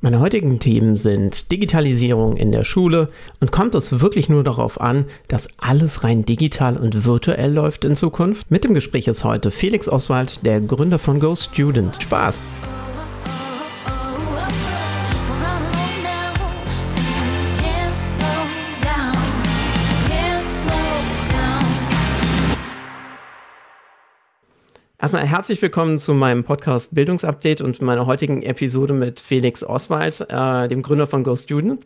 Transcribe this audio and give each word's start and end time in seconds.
Meine 0.00 0.20
heutigen 0.20 0.60
Themen 0.60 0.94
sind 0.94 1.50
Digitalisierung 1.50 2.36
in 2.36 2.52
der 2.52 2.62
Schule 2.62 3.08
und 3.40 3.50
kommt 3.50 3.74
es 3.74 4.00
wirklich 4.00 4.28
nur 4.28 4.44
darauf 4.44 4.80
an, 4.80 5.06
dass 5.26 5.48
alles 5.58 6.04
rein 6.04 6.24
digital 6.24 6.76
und 6.76 7.04
virtuell 7.04 7.52
läuft 7.52 7.84
in 7.84 7.96
Zukunft? 7.96 8.48
Mit 8.48 8.62
dem 8.62 8.74
Gespräch 8.74 9.08
ist 9.08 9.24
heute 9.24 9.50
Felix 9.50 9.88
Oswald, 9.88 10.46
der 10.46 10.60
Gründer 10.60 11.00
von 11.00 11.18
Go 11.18 11.34
Student. 11.34 12.00
Spaß! 12.00 12.40
Erstmal 25.00 25.24
herzlich 25.24 25.62
willkommen 25.62 26.00
zu 26.00 26.12
meinem 26.12 26.42
Podcast 26.42 26.92
Bildungsupdate 26.92 27.60
und 27.60 27.80
meiner 27.80 28.06
heutigen 28.06 28.42
Episode 28.42 28.94
mit 28.94 29.20
Felix 29.20 29.62
Oswald, 29.62 30.26
äh, 30.28 30.66
dem 30.66 30.82
Gründer 30.82 31.06
von 31.06 31.22
Go 31.22 31.36
Student. 31.36 31.84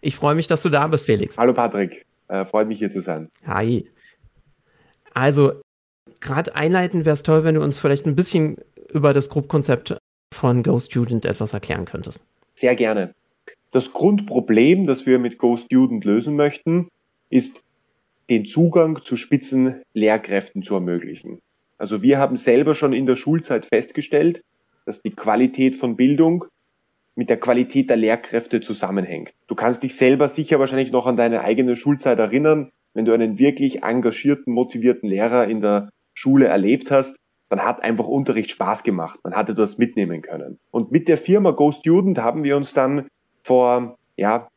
Ich 0.00 0.16
freue 0.16 0.34
mich, 0.34 0.48
dass 0.48 0.62
du 0.62 0.68
da 0.68 0.88
bist, 0.88 1.04
Felix. 1.04 1.38
Hallo 1.38 1.54
Patrick, 1.54 2.04
äh, 2.26 2.44
freut 2.44 2.66
mich 2.66 2.80
hier 2.80 2.90
zu 2.90 3.02
sein. 3.02 3.30
Hi. 3.46 3.88
Also, 5.14 5.60
gerade 6.18 6.56
einleitend 6.56 7.04
wäre 7.04 7.14
es 7.14 7.22
toll, 7.22 7.44
wenn 7.44 7.54
du 7.54 7.62
uns 7.62 7.78
vielleicht 7.78 8.04
ein 8.04 8.16
bisschen 8.16 8.56
über 8.92 9.14
das 9.14 9.28
Grundkonzept 9.28 9.96
von 10.34 10.64
Go 10.64 10.80
Student 10.80 11.26
etwas 11.26 11.52
erklären 11.52 11.84
könntest. 11.84 12.18
Sehr 12.56 12.74
gerne. 12.74 13.14
Das 13.70 13.92
Grundproblem, 13.92 14.86
das 14.86 15.06
wir 15.06 15.20
mit 15.20 15.38
Go 15.38 15.56
Student 15.56 16.04
lösen 16.04 16.34
möchten, 16.34 16.88
ist, 17.28 17.62
den 18.28 18.44
Zugang 18.44 19.02
zu 19.04 19.16
Spitzenlehrkräften 19.16 20.64
zu 20.64 20.74
ermöglichen. 20.74 21.40
Also 21.80 22.02
wir 22.02 22.18
haben 22.18 22.36
selber 22.36 22.74
schon 22.74 22.92
in 22.92 23.06
der 23.06 23.16
Schulzeit 23.16 23.64
festgestellt, 23.64 24.42
dass 24.84 25.00
die 25.00 25.12
Qualität 25.12 25.74
von 25.76 25.96
Bildung 25.96 26.44
mit 27.14 27.30
der 27.30 27.40
Qualität 27.40 27.88
der 27.88 27.96
Lehrkräfte 27.96 28.60
zusammenhängt. 28.60 29.32
Du 29.46 29.54
kannst 29.54 29.82
dich 29.82 29.96
selber 29.96 30.28
sicher 30.28 30.58
wahrscheinlich 30.58 30.92
noch 30.92 31.06
an 31.06 31.16
deine 31.16 31.40
eigene 31.40 31.76
Schulzeit 31.76 32.18
erinnern. 32.18 32.68
Wenn 32.92 33.06
du 33.06 33.14
einen 33.14 33.38
wirklich 33.38 33.82
engagierten, 33.82 34.52
motivierten 34.52 35.08
Lehrer 35.08 35.48
in 35.48 35.62
der 35.62 35.88
Schule 36.12 36.48
erlebt 36.48 36.90
hast, 36.90 37.16
dann 37.48 37.64
hat 37.64 37.82
einfach 37.82 38.06
Unterricht 38.06 38.50
Spaß 38.50 38.82
gemacht. 38.82 39.18
Man 39.24 39.34
hatte 39.34 39.54
das 39.54 39.78
mitnehmen 39.78 40.20
können. 40.20 40.58
Und 40.70 40.92
mit 40.92 41.08
der 41.08 41.16
Firma 41.16 41.52
Go 41.52 41.72
Student 41.72 42.18
haben 42.18 42.44
wir 42.44 42.58
uns 42.58 42.74
dann 42.74 43.08
vor, 43.42 43.96
ja, 44.18 44.48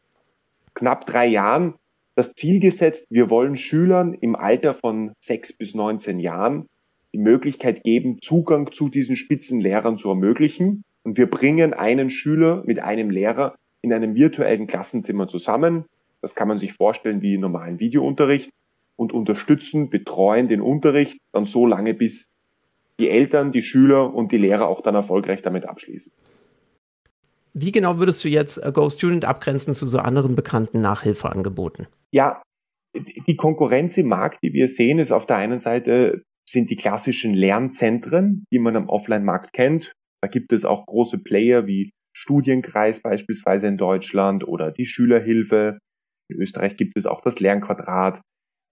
knapp 0.74 1.06
drei 1.06 1.28
Jahren 1.28 1.76
das 2.16 2.34
Ziel 2.34 2.60
gesetzt, 2.60 3.08
wir 3.10 3.30
wollen 3.30 3.56
Schülern 3.56 4.14
im 4.14 4.36
Alter 4.36 4.74
von 4.74 5.14
sechs 5.22 5.54
bis 5.54 5.74
19 5.74 6.20
Jahren 6.20 6.68
die 7.14 7.19
Möglichkeit 7.19 7.83
geben, 7.83 8.19
Zugang 8.22 8.72
zu 8.72 8.89
diesen 8.89 9.16
Spitzenlehrern 9.16 9.97
zu 9.97 10.09
ermöglichen. 10.09 10.83
Und 11.03 11.17
wir 11.17 11.30
bringen 11.30 11.73
einen 11.73 12.09
Schüler 12.09 12.64
mit 12.66 12.80
einem 12.80 13.09
Lehrer 13.09 13.56
in 13.81 13.94
einem 13.94 14.16
virtuellen 14.16 14.67
Klassenzimmer 14.67 15.28
zusammen. 15.28 15.86
Das 16.22 16.36
kann 16.36 16.47
man 16.47 16.58
sich 16.58 16.73
vorstellen 16.73 17.22
wie 17.22 17.38
normalen 17.38 17.80
Videounterricht 17.80 18.50
und 18.95 19.11
unterstützen, 19.11 19.89
betreuen 19.89 20.47
den 20.47 20.61
Unterricht 20.61 21.19
dann 21.34 21.45
so 21.45 21.66
lange, 21.66 21.94
bis 21.94 22.30
die 23.00 23.09
Eltern, 23.09 23.52
die 23.52 23.61
Schüler 23.61 24.14
und 24.14 24.31
die 24.31 24.38
Lehrer 24.38 24.67
auch 24.67 24.81
dann 24.81 24.95
erfolgreich 24.95 25.41
damit 25.41 25.66
abschließen. 25.66 26.11
Wie 27.53 27.72
genau 27.72 28.00
würdest 28.00 28.23
du 28.23 28.30
jetzt 28.30 28.61
Go 28.73 28.89
Student 28.89 29.25
abgrenzen 29.25 29.73
zu 29.73 29.86
so 29.86 30.00
anderen 30.00 30.36
bekannten 30.36 30.81
Nachhilfeangeboten? 30.81 31.88
Ja, 32.11 32.41
die 32.95 33.36
Konkurrenz 33.36 33.97
im 33.97 34.08
Markt, 34.08 34.41
die 34.44 34.53
wir 34.53 34.67
sehen, 34.67 35.00
ist 35.00 35.11
auf 35.11 35.25
der 35.25 35.38
einen 35.38 35.59
Seite 35.59 36.23
sind 36.48 36.70
die 36.70 36.76
klassischen 36.76 37.34
Lernzentren, 37.34 38.46
die 38.52 38.60
man 38.60 38.76
am 38.76 38.90
Offline-Markt 38.90 39.54
kennt. 39.54 39.94
Da 40.22 40.28
gibt 40.28 40.52
es 40.54 40.66
auch 40.66 40.86
große 40.86 41.20
Player 41.20 41.68
wie 41.68 41.92
Studienkreis 42.16 43.02
beispielsweise 43.02 43.68
in 43.68 43.78
Deutschland 43.78 44.48
oder 44.48 44.72
die 44.72 44.86
Schülerhilfe. 44.86 45.80
In 46.30 46.42
Österreich 46.42 46.78
gibt 46.78 46.98
es 46.98 47.06
auch 47.06 47.22
das 47.22 47.40
Lernquadrat, 47.40 48.22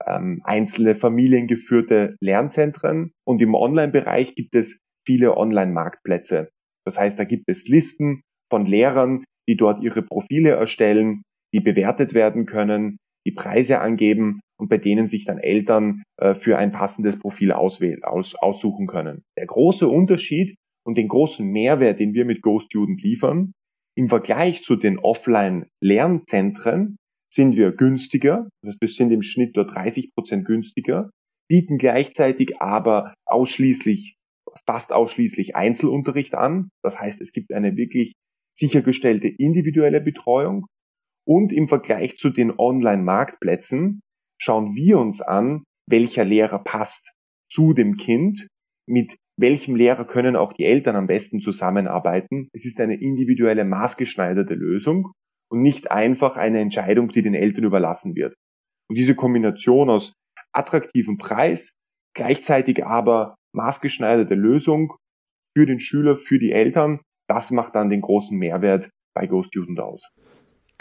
ähm, 0.05 0.41
einzelne 0.43 0.95
familiengeführte 0.95 2.15
Lernzentren. 2.21 3.11
Und 3.25 3.41
im 3.41 3.55
Online-Bereich 3.55 4.35
gibt 4.35 4.55
es 4.55 4.79
viele 5.05 5.37
Online-Marktplätze. 5.37 6.49
Das 6.85 6.97
heißt, 6.97 7.19
da 7.19 7.23
gibt 7.23 7.45
es 7.47 7.67
Listen 7.67 8.21
von 8.49 8.65
Lehrern, 8.65 9.23
die 9.47 9.55
dort 9.55 9.83
ihre 9.83 10.01
Profile 10.01 10.51
erstellen, 10.51 11.23
die 11.53 11.59
bewertet 11.59 12.13
werden 12.13 12.45
können, 12.45 12.97
die 13.25 13.31
Preise 13.31 13.79
angeben 13.79 14.39
und 14.61 14.69
bei 14.69 14.77
denen 14.77 15.07
sich 15.07 15.25
dann 15.25 15.39
Eltern 15.39 16.03
äh, 16.17 16.35
für 16.35 16.59
ein 16.59 16.71
passendes 16.71 17.17
Profil 17.17 17.51
auswählen, 17.51 18.03
aus, 18.03 18.35
aussuchen 18.35 18.85
können. 18.85 19.23
Der 19.35 19.47
große 19.47 19.87
Unterschied 19.87 20.55
und 20.85 20.99
den 20.99 21.07
großen 21.07 21.43
Mehrwert, 21.45 21.99
den 21.99 22.13
wir 22.13 22.25
mit 22.25 22.43
GoStudent 22.43 23.01
liefern, 23.01 23.53
im 23.97 24.07
Vergleich 24.07 24.61
zu 24.63 24.75
den 24.75 24.99
Offline-Lernzentren 24.99 26.97
sind 27.33 27.55
wir 27.55 27.71
günstiger, 27.71 28.47
das 28.61 28.73
heißt, 28.73 28.81
wir 28.81 28.87
sind 28.87 29.11
im 29.11 29.23
Schnitt 29.23 29.55
nur 29.55 29.65
30 29.65 30.13
Prozent 30.13 30.45
günstiger, 30.45 31.09
bieten 31.49 31.79
gleichzeitig 31.79 32.61
aber 32.61 33.15
ausschließlich, 33.25 34.15
fast 34.67 34.93
ausschließlich 34.93 35.55
Einzelunterricht 35.55 36.35
an. 36.35 36.69
Das 36.83 36.99
heißt, 36.99 37.19
es 37.19 37.31
gibt 37.31 37.51
eine 37.51 37.75
wirklich 37.77 38.13
sichergestellte 38.55 39.27
individuelle 39.27 40.01
Betreuung 40.01 40.67
und 41.25 41.51
im 41.51 41.67
Vergleich 41.67 42.17
zu 42.17 42.29
den 42.29 42.51
Online-Marktplätzen 42.57 44.01
schauen 44.41 44.75
wir 44.75 44.97
uns 44.97 45.21
an, 45.21 45.63
welcher 45.87 46.25
Lehrer 46.25 46.59
passt 46.59 47.13
zu 47.49 47.73
dem 47.73 47.97
Kind, 47.97 48.47
mit 48.87 49.15
welchem 49.37 49.75
Lehrer 49.75 50.05
können 50.05 50.35
auch 50.35 50.53
die 50.53 50.65
Eltern 50.65 50.95
am 50.95 51.07
besten 51.07 51.39
zusammenarbeiten. 51.39 52.49
Es 52.53 52.65
ist 52.65 52.79
eine 52.79 52.99
individuelle, 52.99 53.65
maßgeschneiderte 53.65 54.55
Lösung 54.55 55.11
und 55.49 55.61
nicht 55.61 55.91
einfach 55.91 56.37
eine 56.37 56.59
Entscheidung, 56.59 57.09
die 57.09 57.21
den 57.21 57.35
Eltern 57.35 57.65
überlassen 57.65 58.15
wird. 58.15 58.35
Und 58.89 58.97
diese 58.97 59.15
Kombination 59.15 59.89
aus 59.89 60.13
attraktivem 60.53 61.17
Preis, 61.17 61.75
gleichzeitig 62.15 62.85
aber 62.85 63.35
maßgeschneiderte 63.53 64.35
Lösung 64.35 64.95
für 65.55 65.65
den 65.65 65.79
Schüler, 65.79 66.17
für 66.17 66.39
die 66.39 66.51
Eltern, 66.51 67.01
das 67.27 67.51
macht 67.51 67.75
dann 67.75 67.89
den 67.89 68.01
großen 68.01 68.37
Mehrwert 68.37 68.89
bei 69.13 69.27
GoStudent 69.27 69.79
aus. 69.79 70.09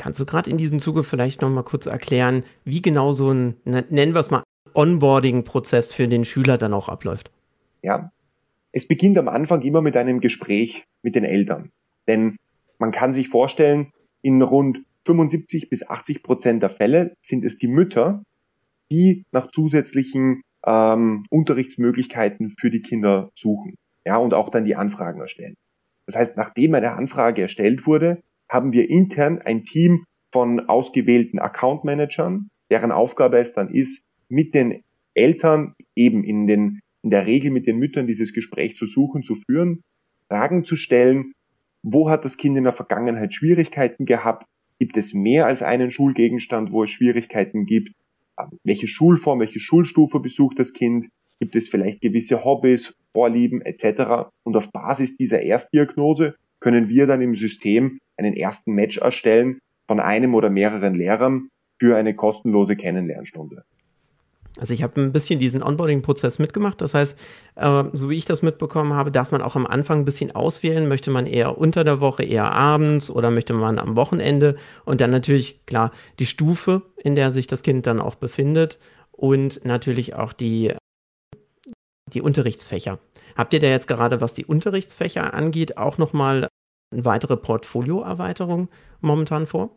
Kannst 0.00 0.18
du 0.18 0.24
gerade 0.24 0.48
in 0.48 0.56
diesem 0.56 0.80
Zuge 0.80 1.04
vielleicht 1.04 1.42
noch 1.42 1.50
mal 1.50 1.62
kurz 1.62 1.84
erklären, 1.84 2.42
wie 2.64 2.80
genau 2.80 3.12
so 3.12 3.32
ein, 3.32 3.56
nennen 3.64 4.14
wir 4.14 4.20
es 4.20 4.30
mal, 4.30 4.42
Onboarding-Prozess 4.72 5.92
für 5.92 6.08
den 6.08 6.24
Schüler 6.24 6.56
dann 6.56 6.72
auch 6.72 6.88
abläuft? 6.88 7.30
Ja, 7.82 8.10
es 8.72 8.88
beginnt 8.88 9.18
am 9.18 9.28
Anfang 9.28 9.60
immer 9.60 9.82
mit 9.82 9.98
einem 9.98 10.20
Gespräch 10.20 10.84
mit 11.02 11.16
den 11.16 11.24
Eltern. 11.24 11.70
Denn 12.08 12.38
man 12.78 12.92
kann 12.92 13.12
sich 13.12 13.28
vorstellen, 13.28 13.90
in 14.22 14.40
rund 14.40 14.78
75 15.04 15.68
bis 15.68 15.86
80 15.86 16.22
Prozent 16.22 16.62
der 16.62 16.70
Fälle 16.70 17.12
sind 17.20 17.44
es 17.44 17.58
die 17.58 17.68
Mütter, 17.68 18.22
die 18.90 19.24
nach 19.32 19.50
zusätzlichen 19.50 20.40
ähm, 20.64 21.26
Unterrichtsmöglichkeiten 21.28 22.54
für 22.58 22.70
die 22.70 22.80
Kinder 22.80 23.28
suchen. 23.34 23.74
Ja, 24.06 24.16
und 24.16 24.32
auch 24.32 24.48
dann 24.48 24.64
die 24.64 24.76
Anfragen 24.76 25.20
erstellen. 25.20 25.56
Das 26.06 26.16
heißt, 26.16 26.38
nachdem 26.38 26.74
eine 26.74 26.92
Anfrage 26.92 27.42
erstellt 27.42 27.86
wurde, 27.86 28.22
haben 28.50 28.72
wir 28.72 28.90
intern 28.90 29.38
ein 29.38 29.62
Team 29.62 30.04
von 30.32 30.68
ausgewählten 30.68 31.38
Account 31.38 31.84
Managern, 31.84 32.50
deren 32.70 32.92
Aufgabe 32.92 33.38
es 33.38 33.54
dann 33.54 33.70
ist, 33.70 34.04
mit 34.28 34.54
den 34.54 34.82
Eltern 35.14 35.74
eben 35.94 36.24
in 36.24 36.46
den, 36.46 36.80
in 37.02 37.10
der 37.10 37.26
Regel 37.26 37.50
mit 37.50 37.66
den 37.66 37.78
Müttern 37.78 38.06
dieses 38.06 38.32
Gespräch 38.32 38.76
zu 38.76 38.86
suchen, 38.86 39.22
zu 39.22 39.34
führen, 39.34 39.82
Fragen 40.28 40.64
zu 40.64 40.76
stellen, 40.76 41.32
wo 41.82 42.10
hat 42.10 42.24
das 42.24 42.36
Kind 42.36 42.56
in 42.58 42.64
der 42.64 42.72
Vergangenheit 42.72 43.32
Schwierigkeiten 43.32 44.04
gehabt? 44.04 44.46
Gibt 44.78 44.96
es 44.96 45.14
mehr 45.14 45.46
als 45.46 45.62
einen 45.62 45.90
Schulgegenstand, 45.90 46.72
wo 46.72 46.84
es 46.84 46.90
Schwierigkeiten 46.90 47.66
gibt? 47.66 47.92
Ähm, 48.38 48.58
welche 48.64 48.86
Schulform, 48.86 49.40
welche 49.40 49.60
Schulstufe 49.60 50.20
besucht 50.20 50.58
das 50.58 50.72
Kind? 50.72 51.08
Gibt 51.38 51.56
es 51.56 51.68
vielleicht 51.68 52.00
gewisse 52.00 52.44
Hobbys, 52.44 52.94
Vorlieben 53.12 53.62
etc.? 53.62 54.30
Und 54.42 54.56
auf 54.56 54.70
Basis 54.72 55.16
dieser 55.16 55.42
Erstdiagnose 55.42 56.34
können 56.60 56.88
wir 56.88 57.06
dann 57.06 57.22
im 57.22 57.34
System 57.34 57.98
einen 58.20 58.34
ersten 58.34 58.72
Match 58.72 58.98
erstellen 58.98 59.60
von 59.88 59.98
einem 59.98 60.34
oder 60.34 60.50
mehreren 60.50 60.94
Lehrern 60.94 61.48
für 61.80 61.96
eine 61.96 62.14
kostenlose 62.14 62.76
Kennenlernstunde. 62.76 63.64
Also 64.58 64.74
ich 64.74 64.82
habe 64.82 65.00
ein 65.00 65.12
bisschen 65.12 65.38
diesen 65.38 65.62
Onboarding-Prozess 65.62 66.38
mitgemacht. 66.38 66.80
Das 66.80 66.92
heißt, 66.92 67.16
äh, 67.56 67.84
so 67.92 68.10
wie 68.10 68.16
ich 68.16 68.26
das 68.26 68.42
mitbekommen 68.42 68.92
habe, 68.92 69.10
darf 69.10 69.32
man 69.32 69.42
auch 69.42 69.56
am 69.56 69.66
Anfang 69.66 70.00
ein 70.00 70.04
bisschen 70.04 70.34
auswählen. 70.34 70.86
Möchte 70.88 71.10
man 71.10 71.26
eher 71.26 71.56
unter 71.56 71.82
der 71.82 72.00
Woche, 72.00 72.24
eher 72.24 72.52
abends 72.52 73.10
oder 73.10 73.30
möchte 73.30 73.54
man 73.54 73.78
am 73.78 73.96
Wochenende? 73.96 74.56
Und 74.84 75.00
dann 75.00 75.10
natürlich, 75.10 75.64
klar, 75.66 75.92
die 76.18 76.26
Stufe, 76.26 76.82
in 76.96 77.14
der 77.14 77.32
sich 77.32 77.46
das 77.46 77.62
Kind 77.62 77.86
dann 77.86 78.00
auch 78.00 78.16
befindet 78.16 78.78
und 79.12 79.64
natürlich 79.64 80.14
auch 80.16 80.32
die, 80.32 80.74
die 82.12 82.20
Unterrichtsfächer. 82.20 82.98
Habt 83.36 83.54
ihr 83.54 83.60
da 83.60 83.68
jetzt 83.68 83.86
gerade, 83.86 84.20
was 84.20 84.34
die 84.34 84.44
Unterrichtsfächer 84.44 85.32
angeht, 85.32 85.78
auch 85.78 85.96
nochmal 85.96 86.48
eine 86.90 87.04
weitere 87.04 87.36
Portfolioerweiterung 87.36 88.68
momentan 89.00 89.46
vor? 89.46 89.70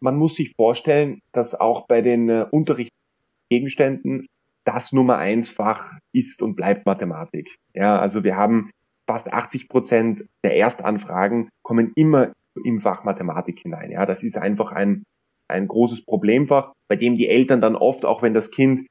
Man 0.00 0.16
muss 0.16 0.34
sich 0.34 0.52
vorstellen, 0.56 1.20
dass 1.32 1.54
auch 1.54 1.86
bei 1.86 2.02
den 2.02 2.28
äh, 2.28 2.46
Unterrichtsgegenständen 2.50 4.26
das 4.64 4.92
Nummer 4.92 5.18
eins 5.18 5.50
Fach 5.50 5.92
ist 6.12 6.42
und 6.42 6.56
bleibt 6.56 6.86
Mathematik. 6.86 7.56
Ja, 7.74 7.98
also 7.98 8.24
wir 8.24 8.36
haben 8.36 8.70
fast 9.06 9.32
80 9.32 9.68
Prozent 9.68 10.24
der 10.44 10.56
Erstanfragen 10.56 11.48
kommen 11.62 11.92
immer 11.96 12.32
im 12.64 12.80
Fach 12.80 13.04
Mathematik 13.04 13.60
hinein. 13.60 13.90
Ja, 13.90 14.06
das 14.06 14.22
ist 14.22 14.36
einfach 14.36 14.72
ein, 14.72 15.04
ein 15.48 15.66
großes 15.68 16.04
Problemfach, 16.04 16.72
bei 16.88 16.96
dem 16.96 17.16
die 17.16 17.28
Eltern 17.28 17.60
dann 17.60 17.76
oft, 17.76 18.04
auch 18.04 18.22
wenn 18.22 18.34
das 18.34 18.50
Kind 18.50 18.86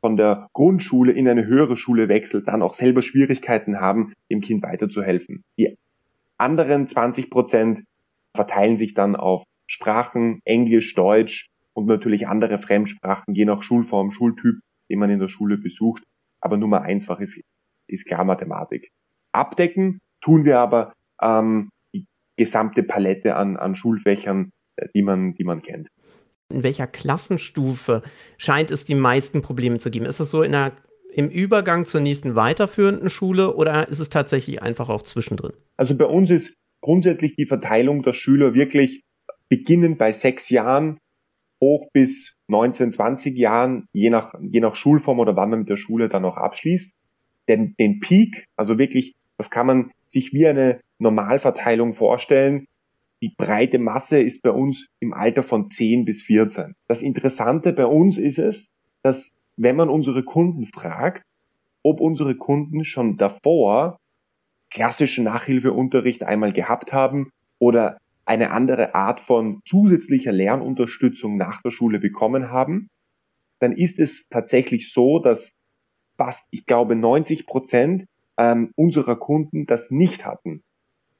von 0.00 0.16
der 0.16 0.48
Grundschule 0.52 1.12
in 1.12 1.28
eine 1.28 1.46
höhere 1.46 1.76
Schule 1.76 2.08
wechselt, 2.08 2.48
dann 2.48 2.62
auch 2.62 2.72
selber 2.72 3.02
Schwierigkeiten 3.02 3.80
haben, 3.80 4.12
dem 4.30 4.40
Kind 4.40 4.62
weiterzuhelfen. 4.62 5.42
Die 5.58 5.76
anderen 6.38 6.86
20 6.86 7.30
Prozent 7.30 7.84
verteilen 8.34 8.76
sich 8.76 8.94
dann 8.94 9.16
auf 9.16 9.44
Sprachen, 9.68 10.40
Englisch, 10.44 10.94
Deutsch 10.94 11.48
und 11.74 11.86
natürlich 11.86 12.28
andere 12.28 12.58
Fremdsprachen, 12.58 13.34
je 13.34 13.44
nach 13.44 13.62
Schulform, 13.62 14.12
Schultyp, 14.12 14.56
den 14.90 14.98
man 14.98 15.10
in 15.10 15.18
der 15.18 15.28
Schule 15.28 15.58
besucht. 15.58 16.04
Aber 16.40 16.56
Nummer 16.56 16.82
einsfach 16.82 17.20
ist, 17.20 17.40
ist 17.88 18.06
klar 18.06 18.24
Mathematik. 18.24 18.90
Abdecken 19.32 19.98
tun 20.20 20.44
wir 20.44 20.58
aber 20.58 20.92
ähm, 21.20 21.70
die 21.94 22.06
gesamte 22.38 22.82
Palette 22.82 23.36
an, 23.36 23.56
an 23.56 23.74
Schulfächern, 23.74 24.50
äh, 24.76 24.88
die 24.94 25.02
man, 25.02 25.34
die 25.34 25.44
man 25.44 25.62
kennt. 25.62 25.88
In 26.48 26.62
welcher 26.62 26.86
Klassenstufe 26.86 28.02
scheint 28.38 28.70
es 28.70 28.84
die 28.84 28.94
meisten 28.94 29.42
Probleme 29.42 29.78
zu 29.78 29.90
geben? 29.90 30.06
Ist 30.06 30.20
es 30.20 30.30
so 30.30 30.42
in 30.42 30.52
der, 30.52 30.72
im 31.16 31.30
Übergang 31.30 31.86
zur 31.86 32.02
nächsten 32.02 32.34
weiterführenden 32.34 33.08
Schule 33.08 33.56
oder 33.56 33.88
ist 33.88 34.00
es 34.00 34.10
tatsächlich 34.10 34.60
einfach 34.60 34.90
auch 34.90 35.00
zwischendrin? 35.00 35.54
Also 35.78 35.96
bei 35.96 36.04
uns 36.04 36.30
ist 36.30 36.54
grundsätzlich 36.82 37.34
die 37.36 37.46
Verteilung 37.46 38.02
der 38.02 38.12
Schüler 38.12 38.52
wirklich 38.52 39.02
beginnend 39.48 39.96
bei 39.96 40.12
sechs 40.12 40.50
Jahren 40.50 40.98
hoch 41.58 41.88
bis 41.94 42.34
19, 42.48 42.92
20 42.92 43.38
Jahren, 43.38 43.88
je 43.94 44.10
nach, 44.10 44.34
je 44.42 44.60
nach 44.60 44.74
Schulform 44.74 45.18
oder 45.18 45.34
wann 45.36 45.48
man 45.48 45.60
mit 45.60 45.70
der 45.70 45.78
Schule 45.78 46.10
dann 46.10 46.26
auch 46.26 46.36
abschließt. 46.36 46.92
Denn 47.48 47.74
den 47.80 48.00
Peak, 48.00 48.44
also 48.54 48.76
wirklich, 48.76 49.14
das 49.38 49.50
kann 49.50 49.66
man 49.66 49.92
sich 50.06 50.34
wie 50.34 50.46
eine 50.46 50.80
Normalverteilung 50.98 51.94
vorstellen. 51.94 52.66
Die 53.22 53.32
breite 53.34 53.78
Masse 53.78 54.20
ist 54.20 54.42
bei 54.42 54.50
uns 54.50 54.88
im 55.00 55.14
Alter 55.14 55.42
von 55.42 55.68
10 55.68 56.04
bis 56.04 56.20
14. 56.20 56.74
Das 56.88 57.00
Interessante 57.00 57.72
bei 57.72 57.86
uns 57.86 58.18
ist 58.18 58.38
es, 58.38 58.72
dass 59.02 59.32
wenn 59.56 59.76
man 59.76 59.88
unsere 59.88 60.22
Kunden 60.22 60.66
fragt, 60.66 61.22
ob 61.82 62.00
unsere 62.00 62.36
Kunden 62.36 62.84
schon 62.84 63.16
davor 63.16 63.98
klassischen 64.70 65.24
Nachhilfeunterricht 65.24 66.24
einmal 66.24 66.52
gehabt 66.52 66.92
haben 66.92 67.30
oder 67.58 67.98
eine 68.24 68.50
andere 68.50 68.94
Art 68.94 69.20
von 69.20 69.60
zusätzlicher 69.64 70.32
Lernunterstützung 70.32 71.36
nach 71.36 71.62
der 71.62 71.70
Schule 71.70 72.00
bekommen 72.00 72.50
haben, 72.50 72.88
dann 73.60 73.72
ist 73.72 73.98
es 73.98 74.28
tatsächlich 74.28 74.92
so, 74.92 75.20
dass 75.20 75.52
fast, 76.18 76.48
ich 76.50 76.66
glaube, 76.66 76.96
90 76.96 77.46
Prozent 77.46 78.06
ähm, 78.36 78.72
unserer 78.74 79.16
Kunden 79.16 79.66
das 79.66 79.90
nicht 79.90 80.26
hatten. 80.26 80.62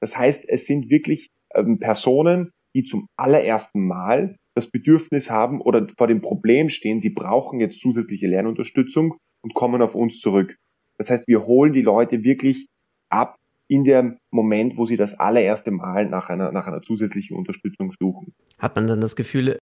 Das 0.00 0.16
heißt, 0.16 0.48
es 0.48 0.66
sind 0.66 0.90
wirklich 0.90 1.30
ähm, 1.54 1.78
Personen, 1.78 2.50
die 2.74 2.84
zum 2.84 3.08
allerersten 3.16 3.86
Mal 3.86 4.36
das 4.56 4.70
Bedürfnis 4.70 5.30
haben 5.30 5.60
oder 5.60 5.86
vor 5.96 6.06
dem 6.06 6.22
Problem 6.22 6.70
stehen, 6.70 6.98
sie 6.98 7.10
brauchen 7.10 7.60
jetzt 7.60 7.78
zusätzliche 7.80 8.26
Lernunterstützung 8.26 9.18
und 9.42 9.54
kommen 9.54 9.82
auf 9.82 9.94
uns 9.94 10.18
zurück. 10.18 10.56
Das 10.96 11.10
heißt, 11.10 11.28
wir 11.28 11.46
holen 11.46 11.74
die 11.74 11.82
Leute 11.82 12.24
wirklich 12.24 12.68
ab 13.10 13.36
in 13.68 13.84
dem 13.84 14.18
Moment, 14.30 14.78
wo 14.78 14.86
sie 14.86 14.96
das 14.96 15.18
allererste 15.18 15.70
Mal 15.70 16.08
nach 16.08 16.30
einer, 16.30 16.52
nach 16.52 16.66
einer 16.66 16.80
zusätzlichen 16.80 17.36
Unterstützung 17.36 17.92
suchen. 18.00 18.32
Hat 18.58 18.74
man 18.76 18.86
dann 18.86 19.02
das 19.02 19.14
Gefühl 19.14 19.58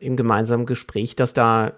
im 0.00 0.16
gemeinsamen 0.16 0.64
Gespräch, 0.64 1.14
dass 1.14 1.34
da 1.34 1.72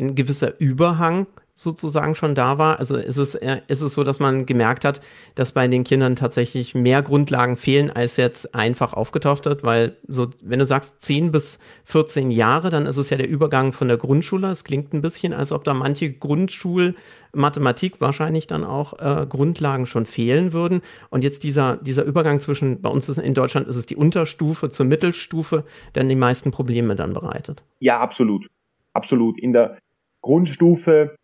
ein 0.00 0.16
gewisser 0.16 0.58
Überhang 0.58 1.28
sozusagen 1.56 2.14
schon 2.14 2.34
da 2.34 2.58
war? 2.58 2.78
Also 2.78 2.96
ist 2.96 3.16
es, 3.16 3.34
äh, 3.34 3.62
ist 3.66 3.80
es 3.80 3.94
so, 3.94 4.04
dass 4.04 4.20
man 4.20 4.44
gemerkt 4.44 4.84
hat, 4.84 5.00
dass 5.34 5.52
bei 5.52 5.66
den 5.66 5.84
Kindern 5.84 6.14
tatsächlich 6.14 6.74
mehr 6.74 7.02
Grundlagen 7.02 7.56
fehlen, 7.56 7.90
als 7.90 8.18
jetzt 8.18 8.54
einfach 8.54 8.92
aufgetaucht 8.92 9.46
wird? 9.46 9.64
Weil 9.64 9.96
so, 10.06 10.28
wenn 10.42 10.58
du 10.58 10.66
sagst 10.66 10.96
10 11.00 11.32
bis 11.32 11.58
14 11.84 12.30
Jahre, 12.30 12.68
dann 12.68 12.84
ist 12.84 12.98
es 12.98 13.08
ja 13.08 13.16
der 13.16 13.28
Übergang 13.28 13.72
von 13.72 13.88
der 13.88 13.96
Grundschule. 13.96 14.50
Es 14.50 14.64
klingt 14.64 14.92
ein 14.92 15.00
bisschen, 15.00 15.32
als 15.32 15.50
ob 15.50 15.64
da 15.64 15.72
manche 15.72 16.12
Grundschulmathematik 16.12 18.02
wahrscheinlich 18.02 18.46
dann 18.46 18.62
auch 18.62 18.92
äh, 18.98 19.26
Grundlagen 19.26 19.86
schon 19.86 20.04
fehlen 20.04 20.52
würden. 20.52 20.82
Und 21.08 21.24
jetzt 21.24 21.42
dieser, 21.42 21.78
dieser 21.78 22.04
Übergang 22.04 22.40
zwischen, 22.40 22.82
bei 22.82 22.90
uns 22.90 23.08
ist, 23.08 23.16
in 23.16 23.32
Deutschland 23.32 23.66
ist 23.66 23.76
es 23.76 23.86
die 23.86 23.96
Unterstufe 23.96 24.68
zur 24.68 24.84
Mittelstufe, 24.84 25.64
der 25.94 26.04
die 26.04 26.16
meisten 26.16 26.50
Probleme 26.50 26.96
dann 26.96 27.14
bereitet. 27.14 27.62
Ja, 27.80 27.98
absolut. 27.98 28.46
Absolut. 28.92 29.40
In 29.40 29.54
der 29.54 29.78
Grundstufe 30.20 31.14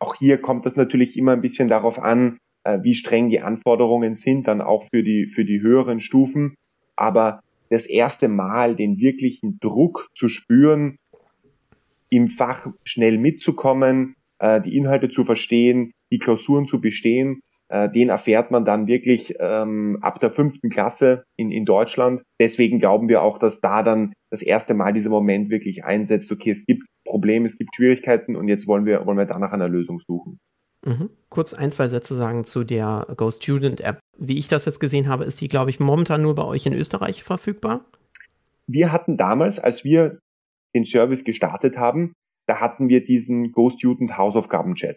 auch 0.00 0.14
hier 0.14 0.38
kommt 0.38 0.66
es 0.66 0.76
natürlich 0.76 1.16
immer 1.16 1.32
ein 1.32 1.42
bisschen 1.42 1.68
darauf 1.68 1.98
an, 1.98 2.38
äh, 2.64 2.78
wie 2.82 2.94
streng 2.94 3.28
die 3.28 3.40
Anforderungen 3.40 4.14
sind, 4.14 4.48
dann 4.48 4.60
auch 4.60 4.84
für 4.92 5.02
die, 5.02 5.26
für 5.26 5.44
die 5.44 5.60
höheren 5.60 6.00
Stufen. 6.00 6.54
Aber 6.96 7.40
das 7.68 7.86
erste 7.86 8.28
Mal 8.28 8.74
den 8.74 8.98
wirklichen 8.98 9.58
Druck 9.60 10.08
zu 10.14 10.28
spüren, 10.28 10.96
im 12.08 12.28
Fach 12.28 12.66
schnell 12.84 13.18
mitzukommen, 13.18 14.16
äh, 14.38 14.60
die 14.60 14.76
Inhalte 14.76 15.08
zu 15.08 15.24
verstehen, 15.24 15.92
die 16.10 16.18
Klausuren 16.18 16.66
zu 16.66 16.80
bestehen, 16.80 17.40
äh, 17.68 17.88
den 17.88 18.08
erfährt 18.08 18.50
man 18.50 18.64
dann 18.64 18.88
wirklich 18.88 19.34
ähm, 19.38 19.98
ab 20.02 20.18
der 20.18 20.32
fünften 20.32 20.70
Klasse 20.70 21.24
in, 21.36 21.52
in 21.52 21.64
Deutschland. 21.64 22.22
Deswegen 22.40 22.80
glauben 22.80 23.08
wir 23.08 23.22
auch, 23.22 23.38
dass 23.38 23.60
da 23.60 23.84
dann 23.84 24.12
das 24.30 24.42
erste 24.42 24.74
Mal 24.74 24.92
dieser 24.92 25.10
Moment 25.10 25.50
wirklich 25.50 25.84
einsetzt, 25.84 26.32
okay, 26.32 26.50
es 26.50 26.66
gibt 26.66 26.82
Probleme, 27.10 27.46
es 27.46 27.58
gibt 27.58 27.74
Schwierigkeiten 27.74 28.36
und 28.36 28.48
jetzt 28.48 28.66
wollen 28.66 28.86
wir, 28.86 29.04
wollen 29.04 29.18
wir 29.18 29.26
da 29.26 29.38
nach 29.38 29.52
einer 29.52 29.68
Lösung 29.68 29.98
suchen. 29.98 30.38
Mhm. 30.86 31.10
Kurz 31.28 31.52
ein, 31.52 31.70
zwei 31.70 31.88
Sätze 31.88 32.14
sagen 32.14 32.44
zu 32.44 32.64
der 32.64 33.06
Go 33.16 33.30
Student 33.30 33.80
App. 33.80 34.00
Wie 34.16 34.38
ich 34.38 34.48
das 34.48 34.64
jetzt 34.64 34.80
gesehen 34.80 35.08
habe, 35.08 35.24
ist 35.24 35.40
die, 35.40 35.48
glaube 35.48 35.70
ich, 35.70 35.80
momentan 35.80 36.22
nur 36.22 36.34
bei 36.34 36.44
euch 36.44 36.64
in 36.66 36.72
Österreich 36.72 37.22
verfügbar? 37.22 37.84
Wir 38.66 38.92
hatten 38.92 39.16
damals, 39.16 39.58
als 39.58 39.84
wir 39.84 40.20
den 40.74 40.84
Service 40.84 41.24
gestartet 41.24 41.76
haben, 41.76 42.12
da 42.46 42.60
hatten 42.60 42.88
wir 42.88 43.04
diesen 43.04 43.52
Go 43.52 43.70
Student 43.70 44.16
Hausaufgaben 44.16 44.74
Chat. 44.74 44.96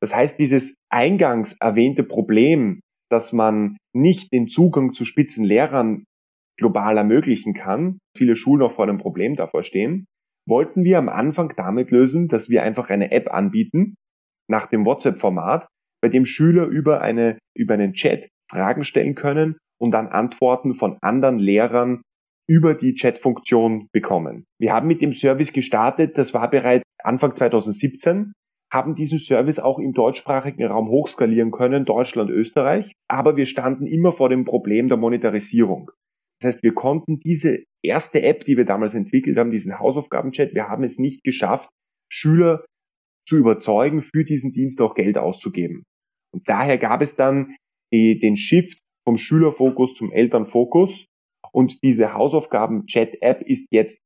Das 0.00 0.14
heißt, 0.14 0.38
dieses 0.38 0.74
eingangs 0.90 1.56
erwähnte 1.60 2.02
Problem, 2.02 2.80
dass 3.10 3.32
man 3.32 3.76
nicht 3.94 4.32
den 4.32 4.48
Zugang 4.48 4.92
zu 4.92 5.04
Spitzenlehrern 5.04 6.04
global 6.58 6.96
ermöglichen 6.96 7.54
kann, 7.54 7.98
viele 8.16 8.36
Schulen 8.36 8.62
auch 8.62 8.72
vor 8.72 8.84
einem 8.84 8.98
Problem 8.98 9.36
davor 9.36 9.62
stehen, 9.62 10.06
wollten 10.46 10.84
wir 10.84 10.98
am 10.98 11.08
Anfang 11.08 11.52
damit 11.56 11.90
lösen, 11.90 12.28
dass 12.28 12.48
wir 12.48 12.62
einfach 12.62 12.90
eine 12.90 13.12
App 13.12 13.32
anbieten, 13.32 13.94
nach 14.48 14.66
dem 14.66 14.84
WhatsApp-Format, 14.84 15.66
bei 16.02 16.08
dem 16.08 16.26
Schüler 16.26 16.66
über, 16.66 17.00
eine, 17.00 17.38
über 17.56 17.74
einen 17.74 17.94
Chat 17.94 18.28
Fragen 18.50 18.84
stellen 18.84 19.14
können 19.14 19.56
und 19.80 19.90
dann 19.90 20.08
Antworten 20.08 20.74
von 20.74 20.98
anderen 21.00 21.38
Lehrern 21.38 22.02
über 22.46 22.74
die 22.74 22.94
Chat-Funktion 22.94 23.88
bekommen. 23.92 24.44
Wir 24.58 24.72
haben 24.74 24.86
mit 24.86 25.00
dem 25.00 25.14
Service 25.14 25.52
gestartet, 25.52 26.18
das 26.18 26.34
war 26.34 26.50
bereits 26.50 26.84
Anfang 27.02 27.34
2017 27.34 28.32
haben 28.74 28.96
diesen 28.96 29.20
Service 29.20 29.60
auch 29.60 29.78
im 29.78 29.92
deutschsprachigen 29.92 30.66
Raum 30.66 30.88
hochskalieren 30.88 31.52
können, 31.52 31.84
Deutschland, 31.84 32.28
Österreich. 32.28 32.92
Aber 33.08 33.36
wir 33.36 33.46
standen 33.46 33.86
immer 33.86 34.10
vor 34.10 34.28
dem 34.28 34.44
Problem 34.44 34.88
der 34.88 34.96
Monetarisierung. 34.96 35.92
Das 36.44 36.56
heißt, 36.56 36.62
wir 36.62 36.74
konnten 36.74 37.20
diese 37.20 37.64
erste 37.82 38.20
App, 38.20 38.44
die 38.44 38.58
wir 38.58 38.66
damals 38.66 38.92
entwickelt 38.94 39.38
haben, 39.38 39.50
diesen 39.50 39.78
Hausaufgabenchat, 39.78 40.54
wir 40.54 40.68
haben 40.68 40.84
es 40.84 40.98
nicht 40.98 41.24
geschafft, 41.24 41.70
Schüler 42.12 42.66
zu 43.26 43.38
überzeugen, 43.38 44.02
für 44.02 44.24
diesen 44.24 44.52
Dienst 44.52 44.82
auch 44.82 44.94
Geld 44.94 45.16
auszugeben. 45.16 45.84
Und 46.34 46.46
daher 46.46 46.76
gab 46.76 47.00
es 47.00 47.16
dann 47.16 47.56
die, 47.94 48.18
den 48.18 48.36
Shift 48.36 48.78
vom 49.08 49.16
Schülerfokus 49.16 49.94
zum 49.94 50.12
Elternfokus. 50.12 51.06
Und 51.50 51.82
diese 51.82 52.12
Hausaufgaben-Chat-App 52.12 53.40
ist 53.42 53.68
jetzt 53.70 54.00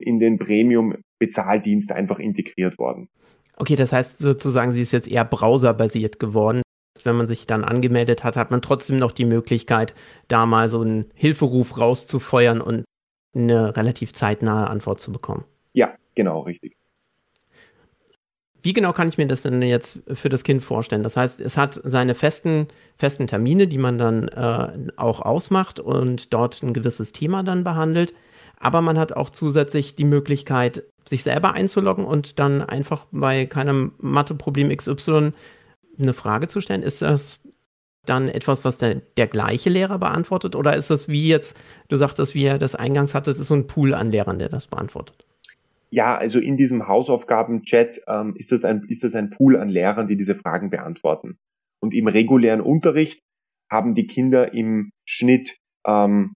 in 0.00 0.18
den 0.18 0.38
Premium-Bezahldienst 0.38 1.92
einfach 1.92 2.18
integriert 2.18 2.78
worden. 2.78 3.08
Okay, 3.56 3.76
das 3.76 3.92
heißt 3.92 4.18
sozusagen, 4.18 4.72
sie 4.72 4.80
ist 4.80 4.92
jetzt 4.92 5.08
eher 5.08 5.26
browserbasiert 5.26 6.18
geworden. 6.18 6.62
Wenn 7.04 7.16
man 7.16 7.26
sich 7.26 7.46
dann 7.46 7.64
angemeldet 7.64 8.24
hat, 8.24 8.36
hat 8.36 8.50
man 8.50 8.62
trotzdem 8.62 8.98
noch 8.98 9.12
die 9.12 9.24
Möglichkeit, 9.24 9.94
da 10.28 10.46
mal 10.46 10.68
so 10.68 10.80
einen 10.80 11.10
Hilferuf 11.14 11.78
rauszufeuern 11.78 12.60
und 12.60 12.84
eine 13.34 13.76
relativ 13.76 14.12
zeitnahe 14.12 14.68
Antwort 14.68 15.00
zu 15.00 15.12
bekommen. 15.12 15.44
Ja, 15.72 15.94
genau, 16.14 16.40
richtig. 16.40 16.76
Wie 18.62 18.72
genau 18.72 18.92
kann 18.92 19.08
ich 19.08 19.18
mir 19.18 19.26
das 19.26 19.42
denn 19.42 19.60
jetzt 19.60 20.00
für 20.12 20.28
das 20.28 20.44
Kind 20.44 20.62
vorstellen? 20.62 21.02
Das 21.02 21.16
heißt, 21.16 21.40
es 21.40 21.56
hat 21.56 21.80
seine 21.82 22.14
festen, 22.14 22.68
festen 22.96 23.26
Termine, 23.26 23.66
die 23.66 23.78
man 23.78 23.98
dann 23.98 24.28
äh, 24.28 24.92
auch 24.96 25.20
ausmacht 25.20 25.80
und 25.80 26.32
dort 26.32 26.62
ein 26.62 26.72
gewisses 26.72 27.12
Thema 27.12 27.42
dann 27.42 27.64
behandelt. 27.64 28.14
Aber 28.60 28.80
man 28.80 28.98
hat 28.98 29.14
auch 29.14 29.30
zusätzlich 29.30 29.96
die 29.96 30.04
Möglichkeit, 30.04 30.84
sich 31.04 31.24
selber 31.24 31.54
einzuloggen 31.54 32.04
und 32.04 32.38
dann 32.38 32.62
einfach 32.62 33.06
bei 33.10 33.46
keinem 33.46 33.94
Matheproblem 33.98 34.74
XY 34.76 35.32
eine 35.98 36.14
Frage 36.14 36.48
zu 36.48 36.60
stellen. 36.60 36.82
Ist 36.82 37.02
das 37.02 37.40
dann 38.04 38.28
etwas, 38.28 38.64
was 38.64 38.78
der, 38.78 38.96
der 39.16 39.26
gleiche 39.26 39.70
Lehrer 39.70 39.98
beantwortet? 39.98 40.56
Oder 40.56 40.76
ist 40.76 40.90
das 40.90 41.08
wie 41.08 41.28
jetzt, 41.28 41.60
du 41.88 41.96
sagtest, 41.96 42.34
wie 42.34 42.44
er 42.44 42.58
das 42.58 42.74
eingangs 42.74 43.14
hatte, 43.14 43.30
das 43.30 43.40
ist 43.40 43.48
so 43.48 43.54
ein 43.54 43.66
Pool 43.66 43.94
an 43.94 44.10
Lehrern, 44.10 44.38
der 44.38 44.48
das 44.48 44.66
beantwortet? 44.66 45.26
Ja, 45.90 46.16
also 46.16 46.38
in 46.38 46.56
diesem 46.56 46.88
Hausaufgaben-Chat 46.88 48.02
ähm, 48.08 48.34
ist, 48.36 48.50
das 48.50 48.64
ein, 48.64 48.82
ist 48.88 49.04
das 49.04 49.14
ein 49.14 49.30
Pool 49.30 49.56
an 49.56 49.68
Lehrern, 49.68 50.08
die 50.08 50.16
diese 50.16 50.34
Fragen 50.34 50.70
beantworten. 50.70 51.36
Und 51.80 51.94
im 51.94 52.08
regulären 52.08 52.60
Unterricht 52.60 53.20
haben 53.70 53.94
die 53.94 54.06
Kinder 54.06 54.54
im 54.54 54.90
Schnitt 55.06 55.56
ähm, 55.86 56.32